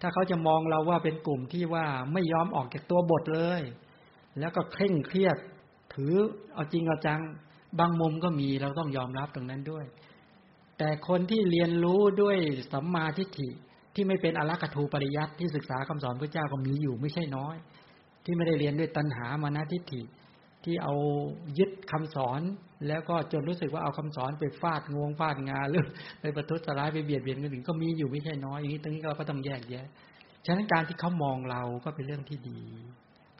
[0.00, 3.62] ถ้าเขาจะมองเราว่าเป็นกลุ่มที่ว่าไม่ยอมออกจากตัวบทเลย
[4.38, 5.36] แล้วก็เคร่งเครียด
[5.94, 6.14] ถือ
[6.54, 7.20] เอาจริงเอาจัง
[7.78, 9.86] บางมุมก็มีเราต้องยอมรับตรงนั้นด้วย
[10.78, 12.36] แต่คนที่เรียนรู้ด้วย
[12.72, 13.48] สัมมาทิฏฐิ
[13.94, 17.56] ที่ไม่เป็นอรักขูปริยัติที่ศึกษาคำสอนพระเจ้าก็มีอยู่ไม่ใช่น้อย
[18.24, 20.02] ที่ไม่ได้เรียนด้วยตัณหามานะทิฏฐิ
[20.64, 20.94] ที่เอา
[21.58, 22.40] ยึดคำสอน
[22.88, 25.84] แล้วก็จนรู้สึกว่าเอาคำสอนไปฟาดงวงฟาดงาหรือ
[26.20, 29.86] ไปประทุษร้ายไปเบียดเบียนคนอื่นก็มีอยู่ไม่ใช่น้อยอย่างนี้ตรงนี้เราก็ต้องแยกแยะ
[30.46, 32.60] ฉะนั้นการที่เขามองเราก็เป็นเรื่องที่ดี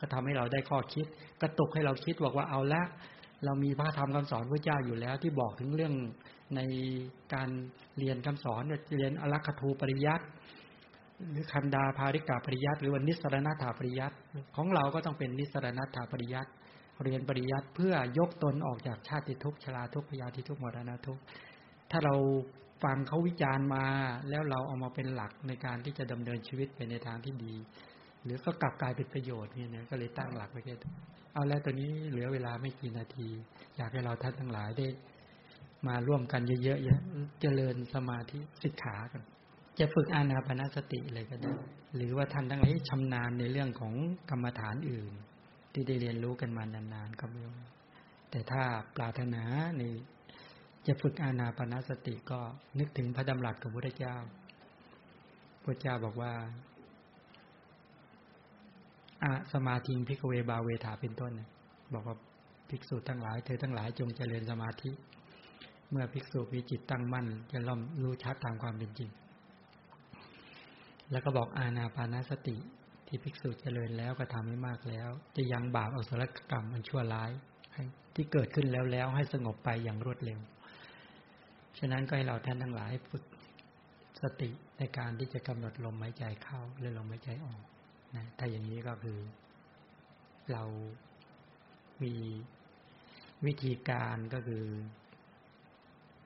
[0.01, 1.06] ก็ทำให้เราได้ข้อคิด
[1.42, 2.82] กระตุกให้เราคิดบอกว่าเอาละ
[3.44, 5.94] เรามีพระธรรมคำสอนพระเจ้าอยู่แล้ว ที่บอกถึงเรื่อง
[6.56, 6.60] ใน
[7.34, 7.48] การ
[7.98, 8.62] เรียนคำสอน
[8.97, 10.24] เรียนอรักขทูปริยัติ
[11.30, 14.16] หรือคันดาภาริกาปริยัติหรือวันนิสรณถาปริยัติ
[14.56, 16.51] ของเราก็ต้องเป็นนิสรณถาปริยัติ
[17.02, 21.22] เรียนปริยัติเพื่อยกตนออกจากชาติทุกข์ชราทุกข์พยาธิทุกข์มรณะทุกข์
[21.90, 22.14] ถ้าเรา
[22.85, 23.85] ฟังเขาวิจารณ์มา
[24.28, 27.55] แล้วเราเอามาเป็นหลักในการที่จะดำเนินชีวิตไปในทางที่ดี
[28.24, 30.74] หรือก็กลับกลายเป็นประโยชน์เนี่ยนะก็เลยตั้งหลักไว้แค่
[31.35, 33.28] เอาแล้วตอนนี้เหลือเวลาไม่กี่นาที
[33.77, 34.86] อยากให้เราท่านทั้งหลายได้
[35.86, 39.22] มาร่วมกันเยอะๆเจริญสมาธิศึกษากัน
[39.78, 41.52] จะฝึกอานาปนาสติเลยก็ได้
[41.97, 43.94] หรือว่าท่านทั้งหลายชำนาญในเรื่องของ
[44.31, 45.12] กรรมฐานอื่น
[45.72, 47.42] ที่ได้เรียนรู้กันมานานๆก็ไม่
[48.30, 48.62] แต่ถ้า
[48.97, 49.42] ปรารถนา
[49.76, 49.82] ใน
[50.86, 52.40] จะฝึกอานาปนสติก็
[52.78, 54.16] นึกถึงพระดำรัสของพระเจ้า
[55.64, 56.32] พระเจ้าบอกว่า
[59.22, 61.32] อาสมาธิพิกเวบาเวถาเป็นต้น
[61.94, 62.16] บอกว่า
[62.68, 64.90] ภิกษุทั้งหลายเธอทั้งหลายจงเจริญสมาธิ
[65.90, 69.10] เมื่อภิกษุมีจิตตั้งมั่นจะล่อมรู้ชัดตามความเป็นจริง
[71.10, 72.56] แล้วก็บอกอาณาปานาสติ
[73.12, 77.30] ที่ภิกษุเจริญแล้วก็ทำให้มากแล้ว จะยังบาปอสุรกรรมมันชั่วร้าย
[78.14, 80.40] ที่เกิดขึ้นแล้วแล้วให้สงบไปอย่างรวดเร็ว
[81.78, 83.24] ฉะนั้นก็ให้เราท่านทั้งหลายฝึก
[84.22, 87.62] สติในการที่จะกำหนดลมหายใจเข้าและลมหายใจออก
[88.16, 89.18] นะถ้าอย่างนี้ก็คือ
[90.52, 90.62] เรา
[92.02, 92.14] มี
[93.46, 94.64] วิธีการก็คือ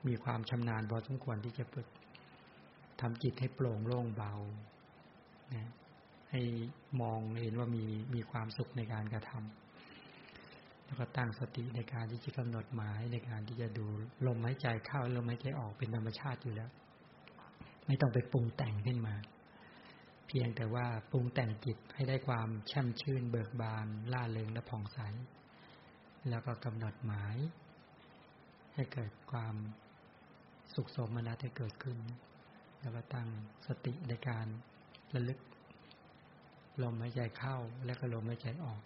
[0.07, 1.87] มีความชำนาญพอสมควรที่จะฝึก
[3.01, 4.33] ทำจิตให้โปร่งโล่งเบา
[5.53, 5.71] นะ
[6.35, 6.47] ให้
[7.01, 7.85] มองเห็นว่ามี
[8.15, 13.85] มีความสุขในการกระทำแล้วก็ตั้งสติในการที่จะกำหนดหมายในการที่จะดู
[14.27, 16.69] ลมหายใจเข้าลมหายใจออกเป็นธรรมชาติอยู่แล้ว
[17.87, 19.15] ไม่ต้องไปปรุงแต่งขึ้นมา
[20.27, 24.99] เพียงแต่ว่าปรุงแต่งจิตให้ได้ความแช่มชื่น เบิกบานล่าเริงและผ่องใส
[26.29, 27.35] แล้วก็กำหนดหมาย
[28.73, 29.55] ให้เกิดความ
[30.75, 31.97] สุขสมนัตให้เกิดขึ้น
[32.81, 33.27] แล้วก็ตั้ง
[33.67, 34.45] สติในการ
[35.13, 35.39] ระลึก
[36.83, 38.79] ลมหายใจเข้าและก็ลมหายใจออก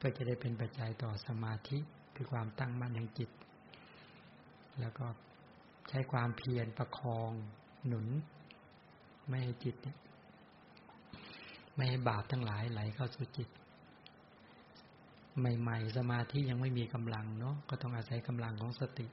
[0.00, 1.78] ก็จะได้เป็นปัจจัยต่อสมาธิ
[2.14, 3.30] คือความตั้งมั่นแห่งจิต
[4.80, 5.06] แล้วก็
[5.88, 7.30] ใช้ความเพียรประคอง
[7.86, 8.06] หนุน
[9.28, 9.98] ไม่ให้จิตเนี่ย
[11.74, 13.48] ไม่ให้บาปทั้งหลายไหลเข้าสู่จิต
[15.38, 19.06] ใหม่ๆ สมาธิยังไม่มีกำลังเนาะก็ต้องอาศัยกำลังของสติ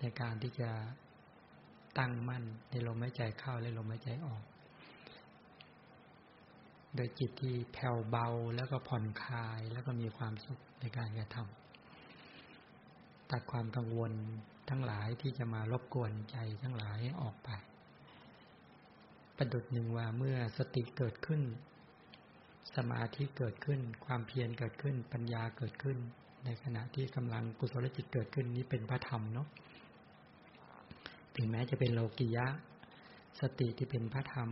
[0.00, 0.70] ในการที่จะ
[1.98, 4.42] ตั้งมั่นในลมหายใจเข้าและลมหายใจออก
[6.94, 14.12] โดยจิตที่แผ่วเบาแล้วก็ผ่อนคลายแล้วก็มีความสุขในการกระทำตัดความกังวล
[14.68, 17.48] ทั้งหลายที่จะมารบกวนใจทั้งหลายออกไป
[19.36, 21.42] ประดุดหนึ่งว่าเมื่อสติเกิดขึ้น
[22.76, 25.96] สมาธิเกิดขึ้น ความเพียรเกิดขึ้น ปัญญาเกิดขึ้น
[26.44, 29.48] ในขณะที่กำลังกุศลจิตเกิดขึ้นนี้เป็นพระธรรมเนาะ
[31.36, 32.46] ถึงแม้จะเป็นโลกิยะ
[33.40, 34.50] สติที่เป็นพระธรรม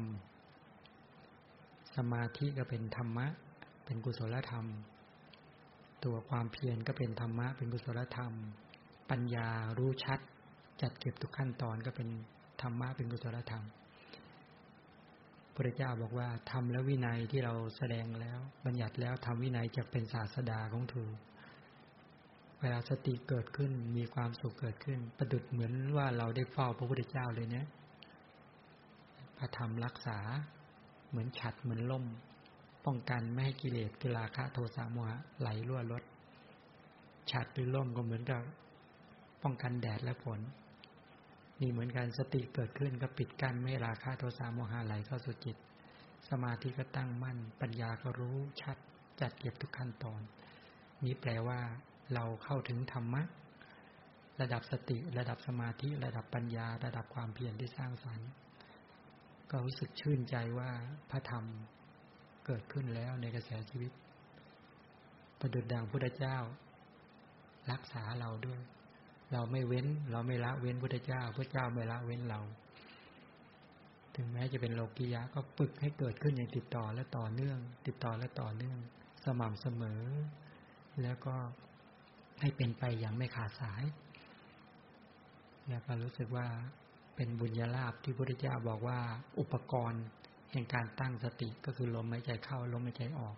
[2.13, 3.27] มาธิก็เป็นธรรมะ
[3.85, 4.67] เป็นกุศลธรรม
[6.05, 8.33] ตัวความเพียรก็เป็นธรรมะ เป็นกุศลธรรม
[9.11, 9.49] ปัญญา
[9.79, 10.21] รู้ชัด
[10.83, 12.09] จัดเก็บทุกขั้นตอนก็เป็น
[12.63, 13.65] ธรรมะเป็นกุศลธรรม
[15.55, 21.05] พระเจ้าบอกว่าทำแล้ววินัยที่เราแสดงแล้ว บัญญัติแล้วทำวินัยจะเป็นศาสดาของถู
[22.61, 27.67] เวลาสติเกิดขึ้นมีความสุขเกิดขึ้น ประดุดเหมือนว่าเราได้เฝ้าพระพุทธเจ้าเลยเนี่ย
[29.39, 30.19] พระธรรมรักษา
[31.11, 32.05] เหมือนฉัดเหมือนล่ม
[32.87, 36.03] ป้องกันไม่ให้กิเลสกิราคะโทสะโมหะไหลรั่วลด
[37.31, 38.43] ฉัดหรือล่มก็เหมือนกับ
[39.43, 40.41] ป้องกันแดดและฝน
[41.61, 45.57] นี่เหมือนกันสติเกิดขึ้นก็ปิดกั้นไม่ราคาโทสะโมหะไหลเข้าสู่จิต
[46.29, 48.77] สมาธิก็ตั้งมั่น ปัญญาก็รู้ชัด
[49.21, 50.21] จัดเก็บทุกขั้นตอน
[51.05, 51.61] นี้แปลว่า
[52.15, 53.23] เราเข้าถึงธรรมะ
[54.41, 58.31] ระดับสติ ระดับสมาธิ ระดับปัญญา ระดับความเพียรที่สร้างสรรค์
[59.51, 60.71] ก็รู้สึกชื่นใจว่า
[61.11, 61.45] พระธรรม
[62.47, 63.93] เกิดขึ้นแล้วในกระแสชีวิต
[65.41, 66.37] ประดุจดังพุทธเจ้า
[67.71, 68.61] รักษาเราด้วย
[69.33, 72.41] เราไม่เว้น เราไม่ละเว้นพุทธเจ้าพระเจ้าไม่ละเว้นเรา
[74.15, 78.79] ถึงแม้จะเป็นโลกิยะก็ฝึกให้เกิดขึ้นอย่างติดต่อและต่อเนื่อง ติดต่อและต่อเนื่อง
[79.25, 80.03] สม่ำเสมอ
[81.03, 81.35] แล้วก็
[82.41, 83.85] ให้เป็นไปอย่างไม่ขาดสาย
[85.69, 86.47] แล้วก็รู้สึกว่า
[87.23, 89.01] เป็นบุญญาลาภที่พระพุทธเจ้าบอกว่า
[89.41, 90.05] อุปกรณ์
[90.51, 93.37] แห่งการตั้งสติก็คือลมหายใจเข้าลมหายใจออก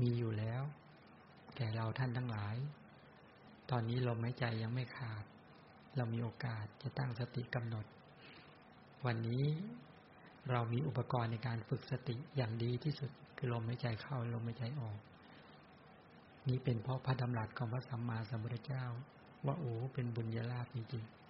[0.00, 0.62] มีอยู่แล้ว
[1.56, 2.56] แก่เราท่านทั้งหลาย
[3.70, 5.24] ตอนนี้ลมหายใจยังไม่ขาด
[5.96, 7.86] เรามีโอกาสจะตั้งสติกำหนด
[9.06, 9.44] วันนี้
[10.50, 14.98] เรามีอุปกรณ์ในการฝึกสติอย่างดีที่สุด คือลมหายใจเข้าลมหายใจออก
[16.48, 18.84] นี้เป็นเพราะพระดำรัสของพระสัมมาสัมพุทธเจ้า
[19.46, 21.25] ว่าโอ้เป็นบุญญาลาภจริงๆ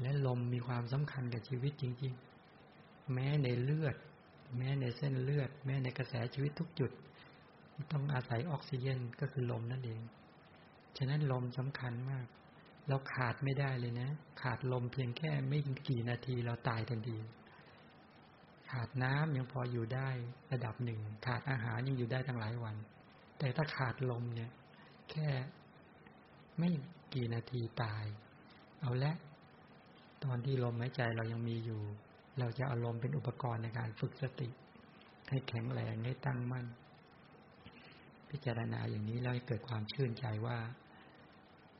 [0.00, 2.14] และลมมีความสำคัญกับชีวิตจริง
[2.62, 3.96] ๆ แม้ในเลือด
[4.56, 6.90] แม้ในเส้นเลือด แม้ในกระแสชีวิตทุกจุด
[7.92, 10.00] ต้องอาศัยออกซิเจนก็คือลมนั่นเอง
[10.96, 12.26] ฉะนั้นลมสำคัญมาก
[12.88, 14.10] เราขาดไม่ได้เลยนะ
[14.42, 15.58] ขาดลมเพียงแค่ไม่
[15.88, 17.18] กี่นาทีเราตายทันที
[18.70, 20.08] ขาดน้ำยังพออยู่ได้
[20.52, 22.76] ระดับหนึ่ง ขาดอาหารยังอยู่ได้ตั้งหลายวัน
[23.38, 24.50] แต่ถ้าขาดลมเนี่ย
[25.10, 25.28] แค่
[26.58, 26.70] ไม่
[27.14, 28.04] กี่นาทีตาย
[28.80, 29.12] เอาละ
[30.24, 31.80] ตอนที่ลมหายใจเรายังมีอยู่
[32.38, 34.48] เราจะเอาลมเป็นอุปกรณ์ในการฝึกสติ
[35.30, 36.66] ให้แข็งแรงให้ตั้งมั่น
[38.30, 40.58] พิจารณาอย่างนี้แล้วให้เกิดความชื่นใจว่า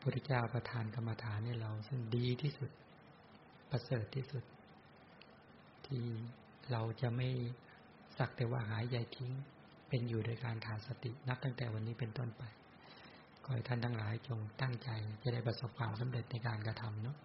[0.00, 2.70] พระเจ้าประทานกรรมฐานให้เราซึ่งดีที่สุด
[3.70, 4.44] ประเสริฐที่สุด
[5.86, 6.04] ที่
[6.72, 7.28] เราจะไม่
[8.18, 9.32] สักแต่ว่าหายใจทิ้ง
[9.88, 12.42] เป็นอยู่โดยการขาดสตินับตั้งแต่วันนี้เป็นต้นไป
[13.44, 14.90] ขอให้ท่านทั้งหลายจงตั้งใจ
[15.22, 17.16] จะได้ประสบความสำเร็จในการกระทำเนาะ